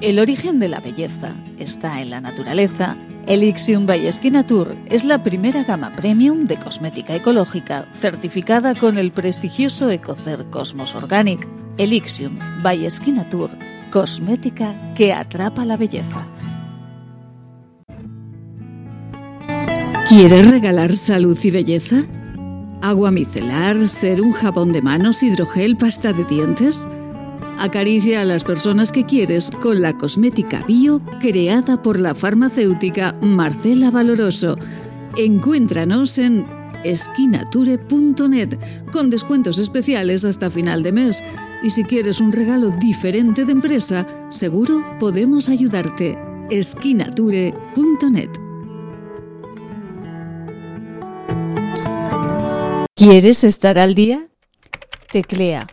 [0.02, 2.96] El origen de la belleza está en la naturaleza.
[3.28, 4.10] Elixium by
[4.48, 10.96] Tour es la primera gama premium de cosmética ecológica certificada con el prestigioso Ecocer Cosmos
[10.96, 11.48] Organic.
[11.78, 12.88] Elixium by
[13.32, 13.50] Tour,
[13.92, 16.28] cosmética que atrapa la belleza.
[20.18, 22.06] ¿Quieres regalar salud y belleza?
[22.82, 26.88] ¿Agua micelar, ser un jabón de manos, hidrogel, pasta de dientes?
[27.60, 33.92] Acaricia a las personas que quieres con la cosmética bio creada por la farmacéutica Marcela
[33.92, 34.58] Valoroso.
[35.18, 36.46] Encuéntranos en
[36.86, 38.58] esquinature.net,
[38.94, 41.22] con descuentos especiales hasta final de mes.
[41.62, 46.18] Y si quieres un regalo diferente de empresa, seguro podemos ayudarte.
[46.52, 48.45] esquinature.net.
[52.98, 54.30] ¿Quieres estar al día?
[55.12, 55.68] Teclea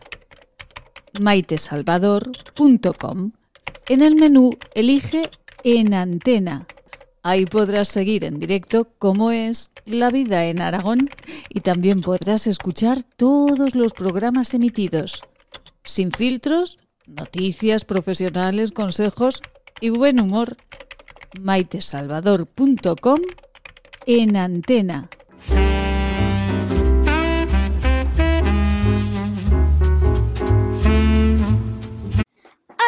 [1.21, 3.31] maitesalvador.com.
[3.89, 5.31] En el menú elige
[5.63, 6.67] En Antena.
[7.23, 11.11] Ahí podrás seguir en directo cómo es la vida en Aragón
[11.49, 15.23] y también podrás escuchar todos los programas emitidos.
[15.85, 19.43] Sin filtros, noticias profesionales, consejos
[19.81, 20.57] y buen humor.
[21.41, 23.21] maitesalvador.com
[24.07, 25.09] en Antena.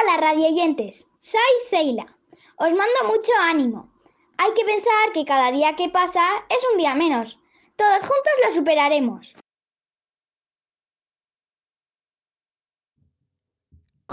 [0.05, 1.41] Hola radioyentes, soy
[1.71, 2.05] Seila.
[2.57, 3.89] Os mando mucho ánimo.
[4.37, 6.21] Hay que pensar que cada día que pasa
[6.51, 7.39] es un día menos.
[7.77, 9.35] Todos juntos lo superaremos.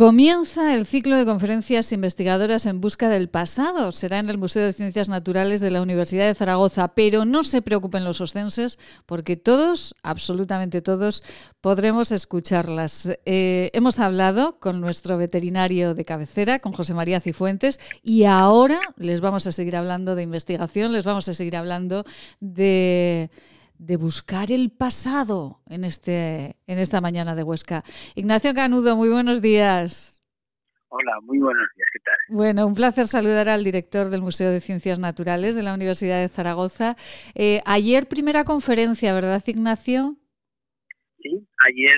[0.02, 3.91] Comienza el ciclo de conferencias investigadoras en busca del pasado.
[3.91, 7.61] Será en el Museo de Ciencias Naturales de la Universidad de Zaragoza, pero no se
[7.61, 11.23] preocupen los ostenses porque todos, absolutamente todos,
[11.61, 13.10] podremos escucharlas.
[13.26, 19.22] Eh, hemos hablado con nuestro veterinario de cabecera, con José María Cifuentes, y ahora les
[19.22, 22.06] vamos a seguir hablando de investigación, les vamos a seguir hablando
[22.40, 23.30] de
[23.82, 27.84] de buscar el pasado en, este, en esta mañana de Huesca.
[28.16, 30.22] Ignacio Canudo, muy buenos días.
[30.90, 32.14] Hola, muy buenos días, ¿qué tal?
[32.30, 36.28] Bueno, un placer saludar al director del Museo de Ciencias Naturales de la Universidad de
[36.28, 36.95] Zaragoza.
[37.34, 40.16] Eh, ayer primera conferencia, ¿verdad, Ignacio?
[41.18, 41.98] Sí, ayer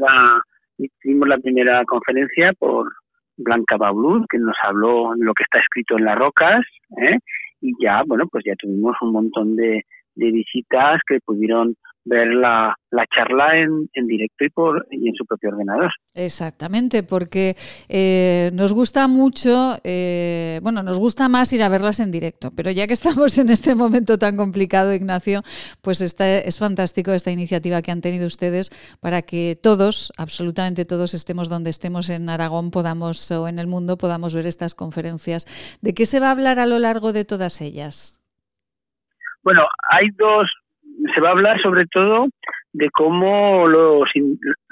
[0.00, 0.42] la,
[0.76, 2.92] hicimos la primera conferencia por
[3.38, 6.60] Blanca Baulud, que nos habló lo que está escrito en las rocas,
[7.00, 7.16] ¿eh?
[7.62, 9.82] y ya, bueno, pues ya tuvimos un montón de,
[10.14, 15.14] de visitas que pudieron ver la, la charla en, en, directo y, por, y en
[15.14, 15.92] su propio ordenador.
[16.14, 17.56] Exactamente, porque
[17.88, 22.70] eh, nos gusta mucho, eh, bueno, nos gusta más ir a verlas en directo, pero
[22.70, 25.42] ya que estamos en este momento tan complicado, Ignacio,
[25.80, 28.70] pues está, es fantástico esta iniciativa que han tenido ustedes
[29.00, 33.96] para que todos, absolutamente todos, estemos donde estemos en Aragón, podamos o en el mundo,
[33.96, 35.46] podamos ver estas conferencias.
[35.80, 38.21] ¿De qué se va a hablar a lo largo de todas ellas?
[39.42, 40.50] Bueno, hay dos,
[41.14, 42.26] se va a hablar sobre todo
[42.72, 44.08] de cómo los,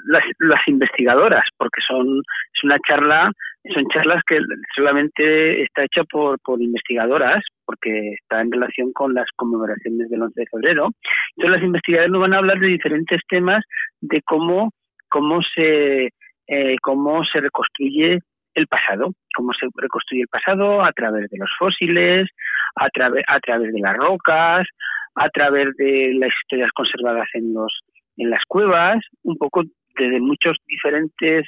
[0.07, 3.31] las, las investigadoras, porque son es una charla,
[3.73, 4.39] son charlas que
[4.75, 10.39] solamente está hecha por, por investigadoras, porque está en relación con las conmemoraciones del 11
[10.39, 10.89] de febrero.
[11.35, 13.63] Entonces las investigadoras nos van a hablar de diferentes temas
[14.01, 14.71] de cómo
[15.09, 16.09] cómo se
[16.47, 18.19] eh, cómo se reconstruye
[18.53, 22.27] el pasado, cómo se reconstruye el pasado a través de los fósiles,
[22.75, 24.67] a, través a través de las rocas,
[25.15, 27.79] a través de las historias conservadas en los
[28.17, 29.63] en las cuevas, un poco
[29.97, 31.47] desde muchos diferentes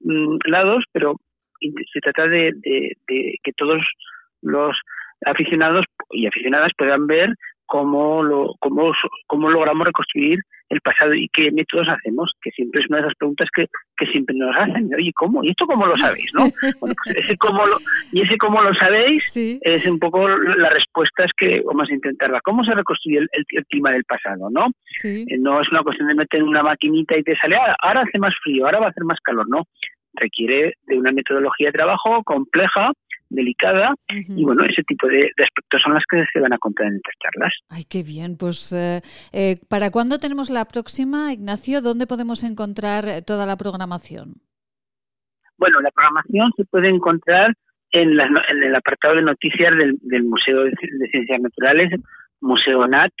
[0.00, 1.16] mm, lados, pero
[1.92, 2.96] se trata de, de,
[3.42, 3.82] que todos
[4.42, 4.76] los
[5.24, 7.30] aficionados y aficionadas puedan ver
[7.72, 8.92] cómo lo cómo,
[9.26, 10.38] cómo logramos reconstruir
[10.68, 13.66] el pasado y qué métodos hacemos, que siempre es una de esas preguntas que,
[13.96, 14.90] que siempre nos hacen.
[14.94, 15.42] Oye, ¿cómo?
[15.42, 16.30] ¿Y esto cómo lo sabéis?
[16.34, 16.44] ¿no?
[16.80, 17.78] Bueno, pues ese cómo lo,
[18.12, 22.40] y ese cómo lo sabéis es un poco la respuesta es que vamos a intentarla.
[22.44, 24.50] ¿Cómo se reconstruye el, el, clima del pasado?
[24.50, 24.66] ¿no?
[25.04, 28.18] Eh, no es una cuestión de meter una maquinita y te sale, ah, ahora hace
[28.18, 29.64] más frío, ahora va a hacer más calor, no.
[30.14, 32.92] Requiere de una metodología de trabajo compleja
[33.32, 36.96] delicada y bueno, ese tipo de, aspectos son las que se van a contar en
[36.96, 37.52] estas charlas.
[37.68, 38.36] Ay, qué bien.
[38.38, 39.00] Pues, eh,
[39.32, 41.80] eh, ¿para cuándo tenemos la próxima, Ignacio?
[41.80, 44.34] ¿Dónde podemos encontrar eh, toda la programación?
[45.58, 47.54] Bueno, la programación se puede encontrar
[47.92, 50.72] en, en el apartado de noticias del, Museo de,
[51.10, 51.90] Ciencias Naturales,
[52.40, 53.12] Museo NAT,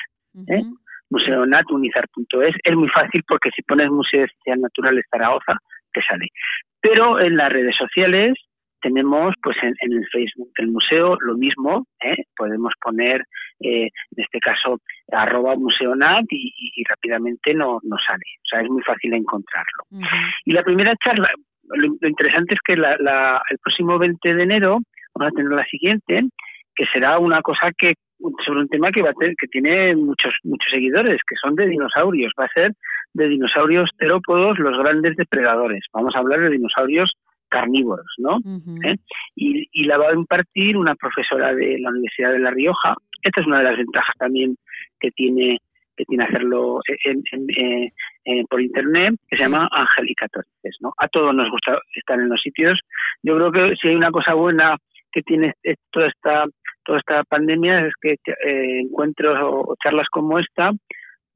[0.48, 0.62] ¿eh?
[1.10, 2.56] museonatunizar.es.
[2.64, 5.54] Es muy fácil porque si pones Museo de Ciencias Naturales Zaragoza,
[5.92, 6.28] te sale.
[6.80, 8.34] Pero en las redes sociales
[8.82, 12.24] tenemos pues en, el Facebook del museo lo mismo, ¿eh?
[12.36, 13.24] podemos poner
[13.60, 14.78] eh, en este caso
[15.10, 19.84] arroba museonat y, y, rápidamente no, nos sale, o sea es muy fácil encontrarlo.
[20.44, 21.30] Y la primera charla,
[21.64, 24.78] lo, interesante es que la, la, el próximo 20 de enero
[25.14, 26.22] vamos a tener la siguiente,
[26.74, 27.94] que será una cosa que
[28.44, 31.66] sobre un tema que va a tener, que tiene muchos muchos seguidores, que son de
[31.66, 32.72] dinosaurios, va a ser
[33.14, 35.84] de dinosaurios terópodos, los grandes depredadores.
[35.92, 37.12] Vamos a hablar de dinosaurios
[37.52, 38.38] carnívoros, ¿no?
[38.84, 38.96] ¿Eh?
[39.36, 42.94] y, y, la va a impartir una profesora de la Universidad de La Rioja.
[43.22, 44.56] Esta es una de las ventajas también
[44.98, 45.58] que tiene
[45.94, 47.22] que tiene hacerlo en,
[48.24, 50.94] eh, por internet, que se llama Angélica Torres, ¿no?
[50.96, 52.80] A todos nos gusta estar en los sitios.
[53.22, 54.76] Yo creo que si hay una cosa buena
[55.12, 55.52] que tiene
[55.90, 56.46] toda esta
[56.84, 60.72] toda esta pandemia es que eh, encuentros o, charlas como esta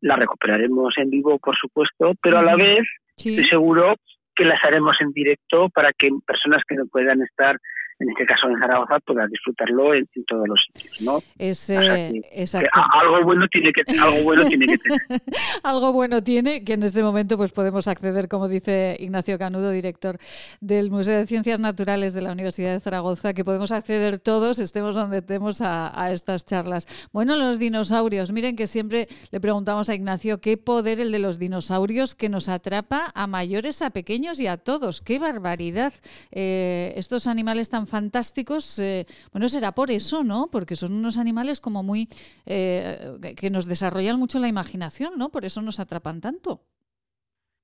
[0.01, 2.87] las recuperaremos en vivo, por supuesto, pero a la vez
[3.17, 3.95] estoy seguro
[4.37, 7.59] que las haremos en directo para que personas que no puedan estar
[7.99, 11.19] en este caso en Zaragoza, pueda disfrutarlo en, todos los sitios, ¿no?
[11.39, 15.01] Es, algo bueno tiene que algo bueno tiene que tener.
[15.63, 20.19] algo bueno tiene que en este momento pues podemos acceder, como dice Ignacio Canudo, director
[20.61, 24.95] del Museo de Ciencias Naturales de la Universidad de Zaragoza, que podemos acceder todos, estemos
[24.95, 26.87] donde estemos a, a estas charlas.
[27.13, 31.39] Bueno, los dinosaurios, miren que siempre le preguntamos a Ignacio qué poder el de los
[31.39, 35.01] dinosaurios que nos atrapa a mayores, a pequeños y a todos.
[35.01, 35.95] ¡Qué barbaridad!
[36.31, 40.49] Eh, estos animales tan fantásticos, eh, bueno, será por eso, ¿no?
[40.51, 42.09] Porque son unos animales como muy,
[42.47, 45.31] eh, que nos desarrollan mucho la imaginación, ¿no?
[45.31, 46.61] Por eso nos atrapan tanto.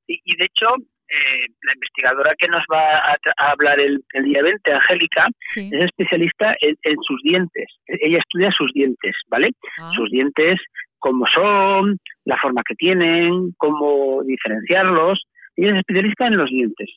[0.06, 0.66] Y, y de hecho,
[1.12, 6.96] eh, la investigadora que nos va a, hablar el, día 20, Angélica, es especialista en,
[7.06, 7.66] sus dientes.
[7.86, 9.50] Ella estudia sus dientes, ¿vale?
[9.78, 9.90] Ah.
[9.94, 10.58] Sus dientes,
[10.98, 15.22] cómo son, la forma que tienen, cómo diferenciarlos.
[15.56, 16.88] Ella es especialista en los dientes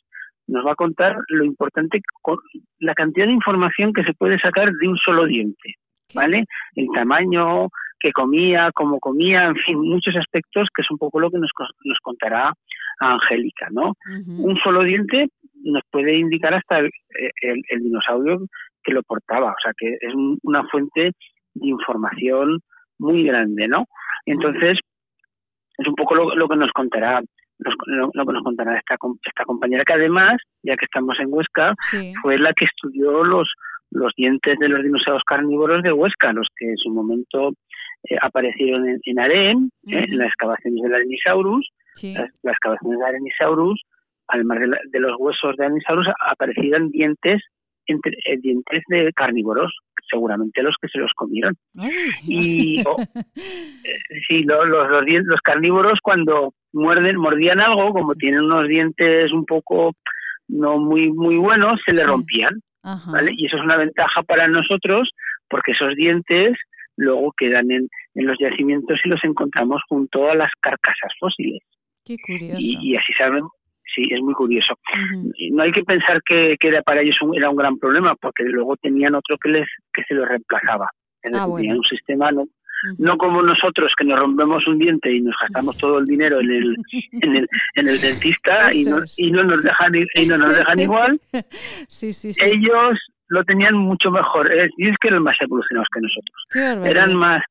[0.48, 2.00] nos va a contar lo importante,
[2.78, 5.74] la cantidad de información que se puede sacar de un solo diente,
[6.14, 6.44] ¿vale?
[6.74, 7.68] El tamaño
[7.98, 11.50] que comía, cómo comía, en fin, muchos aspectos que es un poco lo que nos,
[11.84, 12.52] nos contará
[12.98, 13.94] Angélica, ¿no?
[14.38, 15.28] Un solo diente
[15.64, 16.90] nos puede indicar hasta el,
[17.80, 18.38] dinosaurio
[18.82, 21.12] que lo portaba, o sea que es una fuente
[21.54, 22.60] de información
[22.98, 23.84] muy grande, ¿no?
[24.24, 24.78] Entonces,
[25.78, 27.20] es un poco lo que nos contará
[27.58, 31.74] lo, que nos contará esta, esta compañera, que además, ya que estamos en Huesca,
[32.22, 33.48] fue la que estudió los,
[33.90, 37.52] los dientes de los dinosaurios carnívoros de Huesca, los que en su momento
[38.04, 41.68] eh, aparecieron en, en Aren, eh, en las excavaciones del Arenisaurus.
[42.02, 43.82] Las, excavaciones de Arenisaurus,
[44.28, 47.42] además de, de los huesos de Arenisaurus, aparecían dientes
[47.86, 49.72] entre, eh, dientes de carnívoros,
[50.10, 51.54] seguramente los que se los comieron.
[52.26, 52.96] y oh,
[54.28, 59.92] sí, los, los, los carnívoros cuando muerden, mordían algo, como tienen unos dientes un poco
[60.48, 63.32] no muy muy buenos, se le rompían, ¿vale?
[63.36, 65.10] Y eso es una ventaja para nosotros
[65.48, 66.56] porque esos dientes
[66.96, 71.60] luego quedan en, en los yacimientos y los encontramos junto a las carcasas fósiles.
[72.04, 72.58] Qué curioso.
[72.60, 73.42] Y, así saben,
[73.94, 74.74] sí, es muy curioso.
[75.50, 78.44] No hay que pensar que, que era para ellos un, era un gran problema, porque
[78.44, 80.88] luego tenían otro que les que se los reemplazaba.
[81.34, 82.44] Ah, tenían un sistema no,
[82.98, 86.50] no como nosotros que nos rompemos un diente y nos gastamos todo el dinero en
[86.50, 86.76] el,
[87.22, 90.78] en el, en el dentista y no, y no nos dejan y no nos dejan
[90.78, 91.20] igual.
[91.88, 92.98] sí, sí, Ellos
[93.28, 94.50] lo tenían mucho mejor.
[94.76, 96.86] Y es que eran más evolucionados que nosotros.
[96.86, 97.42] Eran más.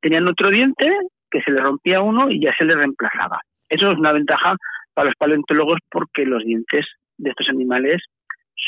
[0.00, 0.86] Tenían otro diente
[1.30, 3.40] que se le rompía uno y ya se le reemplazaba.
[3.68, 4.56] Eso es una ventaja
[4.94, 6.86] para los paleontólogos porque los dientes
[7.18, 8.02] de estos animales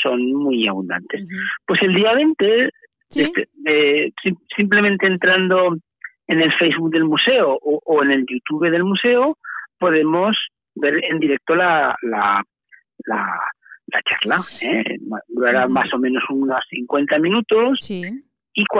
[0.01, 1.25] son muy abundantes.
[1.65, 2.69] Pues el día 20
[3.13, 3.49] este,
[4.55, 5.77] simplemente entrando
[6.27, 9.37] en el Facebook del museo o, en el YouTube del museo,
[9.79, 10.37] podemos
[10.75, 12.43] ver en directo la, la,
[13.05, 14.41] la, charla.
[14.61, 14.83] ¿eh?
[15.27, 17.77] Durará más o menos unos 50 minutos.
[17.79, 18.03] Sí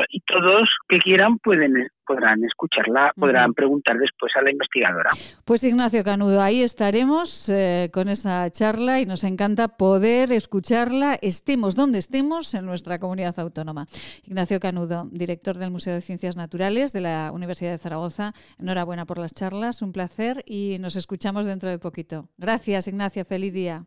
[0.09, 1.73] y, todos que quieran pueden
[2.05, 5.09] podrán escucharla, podrán preguntar después a la investigadora.
[5.45, 11.75] Pues Ignacio Canudo, ahí estaremos eh, con esa charla y nos encanta poder escucharla, estemos
[11.75, 13.85] donde estemos en nuestra comunidad autónoma.
[14.23, 19.19] Ignacio Canudo, director del Museo de Ciencias Naturales de la Universidad de Zaragoza, enhorabuena por
[19.19, 22.29] las charlas, un placer y nos escuchamos dentro de poquito.
[22.37, 23.85] Gracias Ignacio, feliz día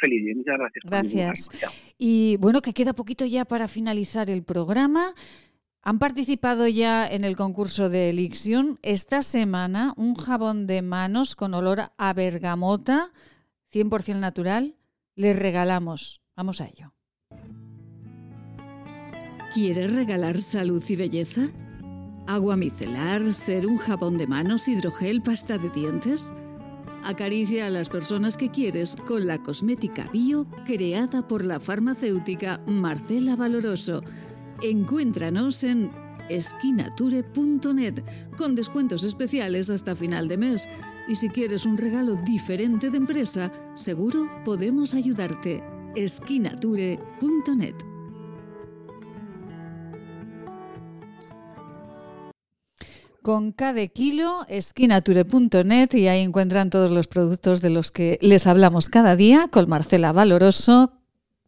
[0.00, 0.36] feliz.
[0.36, 0.84] Muchas gracias.
[0.84, 1.72] Gracias.
[1.98, 5.14] Y bueno, que queda poquito ya para finalizar el programa.
[5.82, 8.78] Han participado ya en el concurso de Elixion.
[8.82, 13.12] Esta semana un jabón de manos con olor a bergamota,
[13.72, 14.74] 100% natural,
[15.14, 16.22] les regalamos.
[16.34, 16.92] Vamos a ello.
[19.54, 21.48] ¿Quieres regalar salud y belleza?
[22.26, 26.32] ¿Agua micelar, ser un jabón de manos, hidrogel, pasta de dientes?
[27.06, 33.36] Acaricia a las personas que quieres con la cosmética bio creada por la farmacéutica Marcela
[33.36, 34.02] Valoroso.
[34.60, 35.92] Encuéntranos en
[36.28, 38.02] esquinature.net
[38.36, 40.68] con descuentos especiales hasta final de mes.
[41.06, 45.62] Y si quieres un regalo diferente de empresa, seguro podemos ayudarte.
[45.94, 47.95] esquinature.net
[53.26, 58.88] con cada kilo, esquinature.net y ahí encuentran todos los productos de los que les hablamos
[58.88, 60.92] cada día con Marcela Valoroso,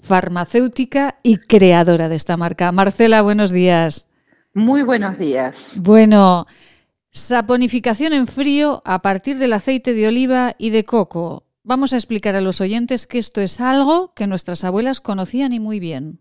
[0.01, 2.73] farmacéutica y creadora de esta marca.
[2.73, 4.09] Marcela, buenos días.
[4.55, 5.75] Muy buenos días.
[5.81, 6.49] Bueno,
[7.13, 11.45] saponificación en frío a partir del aceite de oliva y de coco.
[11.63, 15.61] Vamos a explicar a los oyentes que esto es algo que nuestras abuelas conocían y
[15.61, 16.19] muy bien.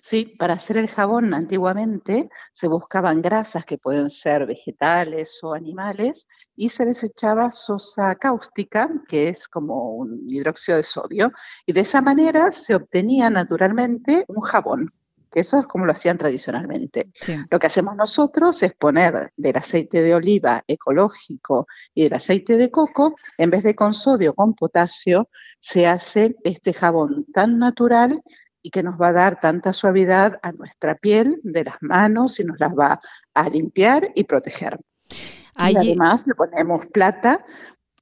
[0.00, 6.28] Sí, para hacer el jabón antiguamente se buscaban grasas que pueden ser vegetales o animales
[6.54, 11.32] y se les echaba sosa cáustica, que es como un hidróxido de sodio,
[11.66, 14.92] y de esa manera se obtenía naturalmente un jabón
[15.32, 17.10] que eso es como lo hacían tradicionalmente.
[17.50, 22.70] Lo que hacemos nosotros es poner del aceite de oliva ecológico y del aceite de
[22.70, 28.22] coco, en vez de con sodio, con potasio, se hace este jabón tan natural
[28.62, 32.44] y que nos va a dar tanta suavidad a nuestra piel de las manos y
[32.44, 33.00] nos las va
[33.34, 34.78] a limpiar y proteger.
[35.58, 37.44] Y además le ponemos plata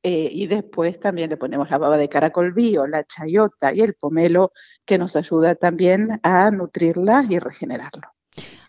[0.03, 3.95] eh, y después también le ponemos la baba de caracol bio, la chayota y el
[3.95, 4.53] pomelo
[4.85, 8.09] que nos ayuda también a nutrirla y regenerarlo.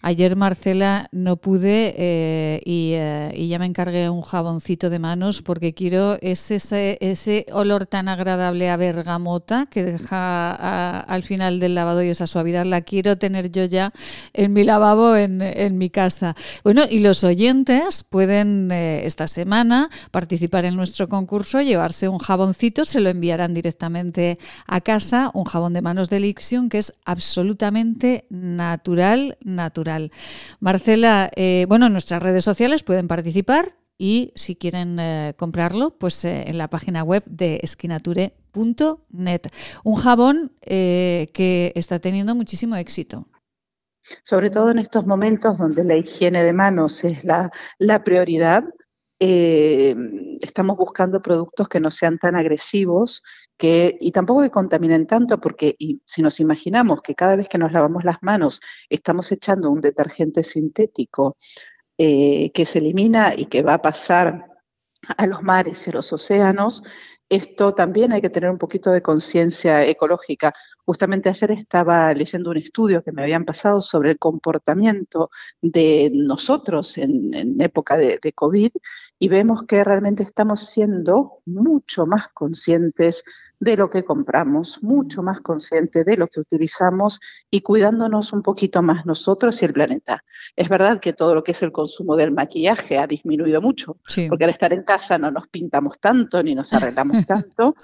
[0.03, 5.75] Ayer, Marcela, no pude eh, eh, y, ya me encargué un jaboncito de manos porque
[5.75, 12.09] quiero ese, ese, olor tan agradable a bergamota que deja al final del lavado y
[12.09, 12.65] esa suavidad.
[12.65, 13.93] La quiero tener yo ya
[14.33, 16.35] en mi lavabo en, mi casa.
[16.63, 22.85] Bueno, y los oyentes pueden eh, esta semana participar en nuestro concurso, llevarse un jaboncito,
[22.85, 28.25] se lo enviarán directamente a casa, un jabón de manos de Lixion que es absolutamente
[28.29, 30.11] natural, natural.
[30.59, 36.25] Marcela, eh, bueno, en nuestras redes sociales pueden participar y si quieren eh, comprarlo, pues
[36.25, 39.41] eh, en la página web de esquinature.net.
[39.83, 43.27] Un jabón que está teniendo muchísimo éxito.
[44.23, 48.63] Sobre todo en estos momentos donde la higiene de manos es la, la prioridad,
[49.19, 53.21] estamos buscando productos que no sean tan agresivos
[53.99, 55.75] y tampoco que contaminen tanto, porque
[56.05, 60.43] si nos imaginamos que cada vez que nos lavamos las manos estamos echando un detergente
[60.43, 61.37] sintético
[61.97, 64.47] eh, que se elimina y que va a pasar
[65.17, 66.83] a los mares y a los océanos,
[67.31, 70.53] esto también hay que tener un poquito de conciencia ecológica.
[70.83, 75.29] Justamente ayer estaba leyendo un estudio que me habían pasado sobre el comportamiento
[75.61, 78.71] de nosotros en, época de, de, COVID
[79.17, 83.23] y vemos que realmente estamos siendo mucho más conscientes
[83.61, 87.19] de lo que compramos, mucho más consciente de lo que utilizamos
[87.51, 90.23] y cuidándonos un poquito más nosotros y el planeta.
[90.55, 93.97] Es verdad que todo lo que es el consumo del maquillaje ha disminuido mucho,
[94.27, 97.75] porque al estar en casa no nos pintamos tanto ni nos arreglamos tanto,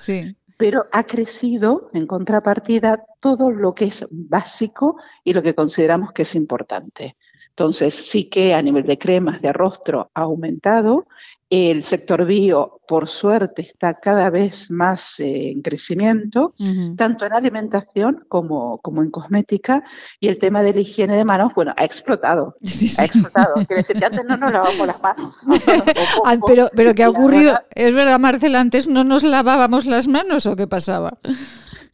[0.57, 6.23] pero ha crecido en contrapartida todo lo que es básico y lo que consideramos que
[6.23, 7.15] es importante.
[7.49, 11.07] Entonces, sí que a nivel de cremas de rostro ha aumentado
[11.49, 16.53] el sector bio, por suerte, está cada vez más eh, en crecimiento,
[16.97, 19.83] tanto en alimentación como, como, en cosmética.
[20.19, 22.57] Y el tema de la higiene de manos, bueno, ha explotado.
[22.99, 23.53] Ha explotado.
[23.55, 25.45] Quiere decir que antes no nos lavábamos las manos.
[26.25, 27.57] Ah, pero, pero ¿qué ha ocurrido?
[27.73, 31.17] Es verdad, Marcela, antes no nos lavábamos las manos o qué pasaba?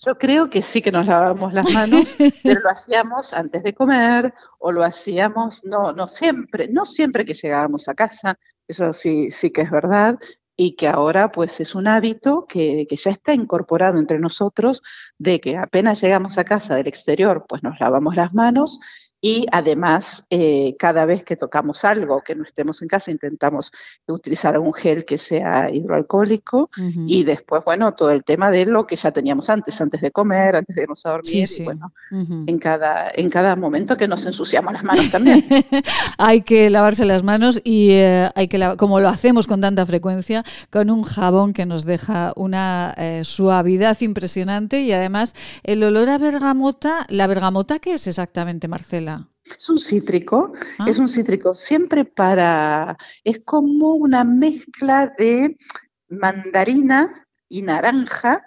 [0.06, 4.34] Yo creo que sí que nos lavábamos las manos, pero lo hacíamos antes de comer
[4.60, 9.52] o lo hacíamos, no, no siempre, no siempre que llegábamos a casa, eso sí, sí
[9.52, 10.18] que es verdad,
[10.56, 14.84] y que ahora pues es un hábito que, que, ya está incorporado entre nosotros
[15.18, 18.80] de que apenas llegamos a casa del exterior pues nos lavamos las manos
[19.26, 23.72] y además, eh, cada vez que tocamos algo, que no estemos en casa, intentamos
[24.06, 26.70] utilizar un gel que sea hidroalcohólico
[27.08, 30.58] y después, bueno, todo el tema de lo que ya teníamos antes, antes de comer,
[30.58, 34.74] antes de irnos a dormir, y bueno, en, cada, en cada momento que nos ensuciamos
[34.74, 35.46] las manos también.
[36.18, 40.44] hay que lavarse las manos y eh, hay que, como lo hacemos con tanta frecuencia,
[40.70, 45.34] con un jabón que nos deja una eh, suavidad impresionante y además
[45.64, 49.13] el olor a bergamota, ¿la bergamota qué es exactamente, Marcela?
[49.46, 50.86] Es un cítrico, ah.
[50.88, 55.58] es un cítrico siempre para, es como una mezcla de
[56.10, 58.44] mandarina y naranja,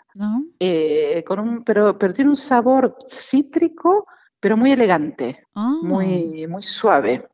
[0.59, 4.07] eh, con un, pero, pero tiene un sabor cítrico,
[4.47, 5.75] pero muy elegante, ah.
[5.83, 7.25] muy, muy suave.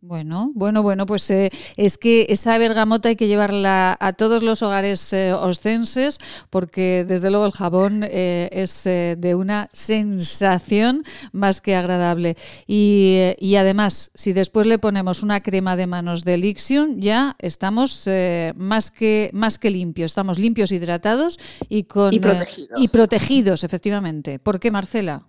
[0.00, 4.62] Bueno, bueno, bueno, pues eh, es que esa bergamota hay que llevarla a todos los
[4.62, 6.18] hogares eh, ostenses
[6.50, 12.36] porque desde luego el jabón eh, es de una sensación más que agradable.
[12.68, 18.08] Y, además, si después le ponemos una crema de manos de Lixion, ya estamos
[18.54, 22.80] más, que, más que limpios, estamos limpios, hidratados y, con, y protegidos.
[22.80, 24.38] y protegidos, efectivamente.
[24.38, 25.26] ¿Por qué, Marcela?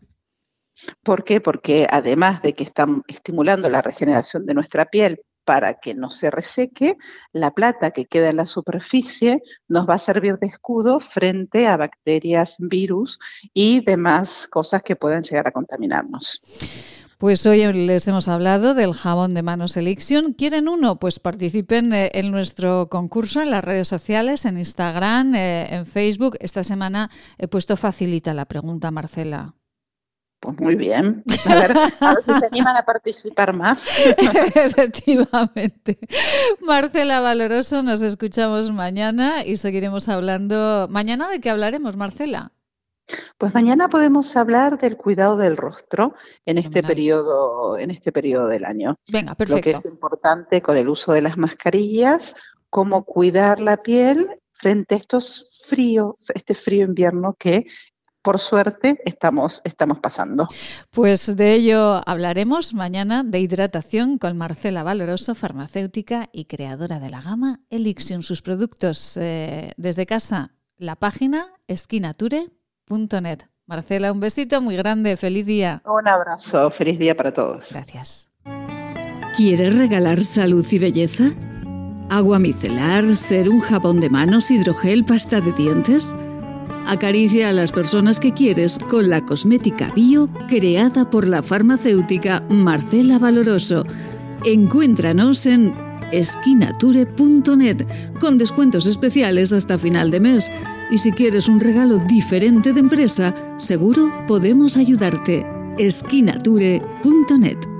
[1.04, 1.42] ¿Por qué?
[1.42, 6.32] Porque además de que están estimulando la regeneración de nuestra piel para que no se
[6.32, 6.98] reseque,
[7.32, 11.78] la plata que queda en la superficie nos va a servir de escudo frente a
[11.78, 13.20] bacterias, virus
[13.54, 16.42] y demás cosas que puedan llegar a contaminarnos.
[17.18, 20.34] Pues hoy les hemos hablado del jabón de manos Elixion.
[20.34, 21.00] ¿Quieren uno?
[21.00, 26.36] Pues participen eh, en nuestro concurso en las redes sociales, en Instagram, eh, en Facebook.
[26.42, 29.56] Esta semana he puesto facilita la pregunta, Marcela.
[30.40, 31.24] Pues muy bien.
[31.46, 33.88] A ver, a ver si se animan a participar más.
[34.56, 35.98] Efectivamente.
[36.62, 40.88] Marcela Valoroso, nos escuchamos mañana y seguiremos hablando.
[40.90, 42.52] ¿Mañana de qué hablaremos, Marcela?
[43.38, 48.66] Pues mañana podemos hablar del cuidado del rostro en este periodo, en este periodo del
[48.66, 48.98] año.
[49.12, 49.58] Venga, perfecto.
[49.58, 52.36] Lo que es importante con el uso de las mascarillas,
[52.70, 57.68] cómo cuidar la piel frente a estos frío, este frío invierno que
[58.26, 60.50] por suerte estamos, estamos pasando.
[60.90, 67.22] Pues de ello hablaremos mañana de hidratación con Marcela Valoroso, farmacéutica y creadora de la
[67.22, 68.24] gama Elixium.
[68.24, 73.44] Sus productos eh, desde casa, la página esquinature.net.
[73.68, 75.84] Marcela, un besito muy grande, feliz día.
[75.86, 77.74] Un abrazo, feliz día para todos.
[77.74, 78.32] Gracias.
[79.38, 81.26] ¿Quieres regalar salud y belleza?
[82.10, 86.16] ¿Agua micelar, ser un jabón de manos, hidrogel, pasta de dientes?
[86.86, 93.20] Acaricia a las personas que quieres con la cosmética bio creada por la farmacéutica Marcela
[93.20, 93.86] Valoroso.
[94.46, 95.74] Encuéntranos en
[96.12, 97.86] esquinature.net
[98.20, 100.52] con descuentos especiales hasta final de mes.
[100.92, 105.46] Y si quieres un regalo diferente de empresa, seguro podemos ayudarte.
[105.78, 107.75] esquinature.net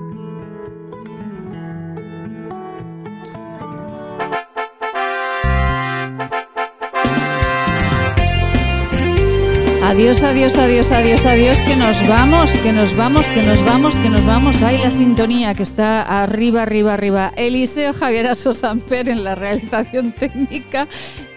[9.86, 14.08] Adiós, adiós, adiós, adiós, adiós, que nos vamos, que nos vamos, que nos vamos, que
[14.08, 14.60] nos vamos.
[14.60, 17.32] Ahí la sintonía que está arriba, arriba, arriba.
[17.36, 20.88] Eliseo Javier Asosamper en la realización técnica.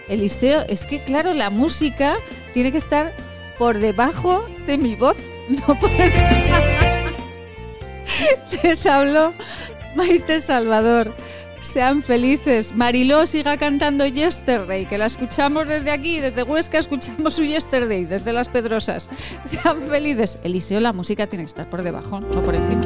[0.08, 2.16] Eliseo, es que claro, la música
[2.52, 3.14] tiene que estar
[3.56, 5.16] por debajo de mi voz.
[5.48, 6.12] No puede...
[8.64, 9.32] Les hablo
[9.94, 11.14] Maite Salvador.
[11.60, 12.74] Sean felices.
[12.74, 18.32] Mariló siga cantando Yesterday, que la escuchamos desde aquí, desde Huesca, escuchamos su Yesterday, desde
[18.32, 19.08] Las Pedrosas.
[19.44, 20.38] Sean felices.
[20.42, 22.80] Eliseo, la música tiene que estar por debajo, no por encima.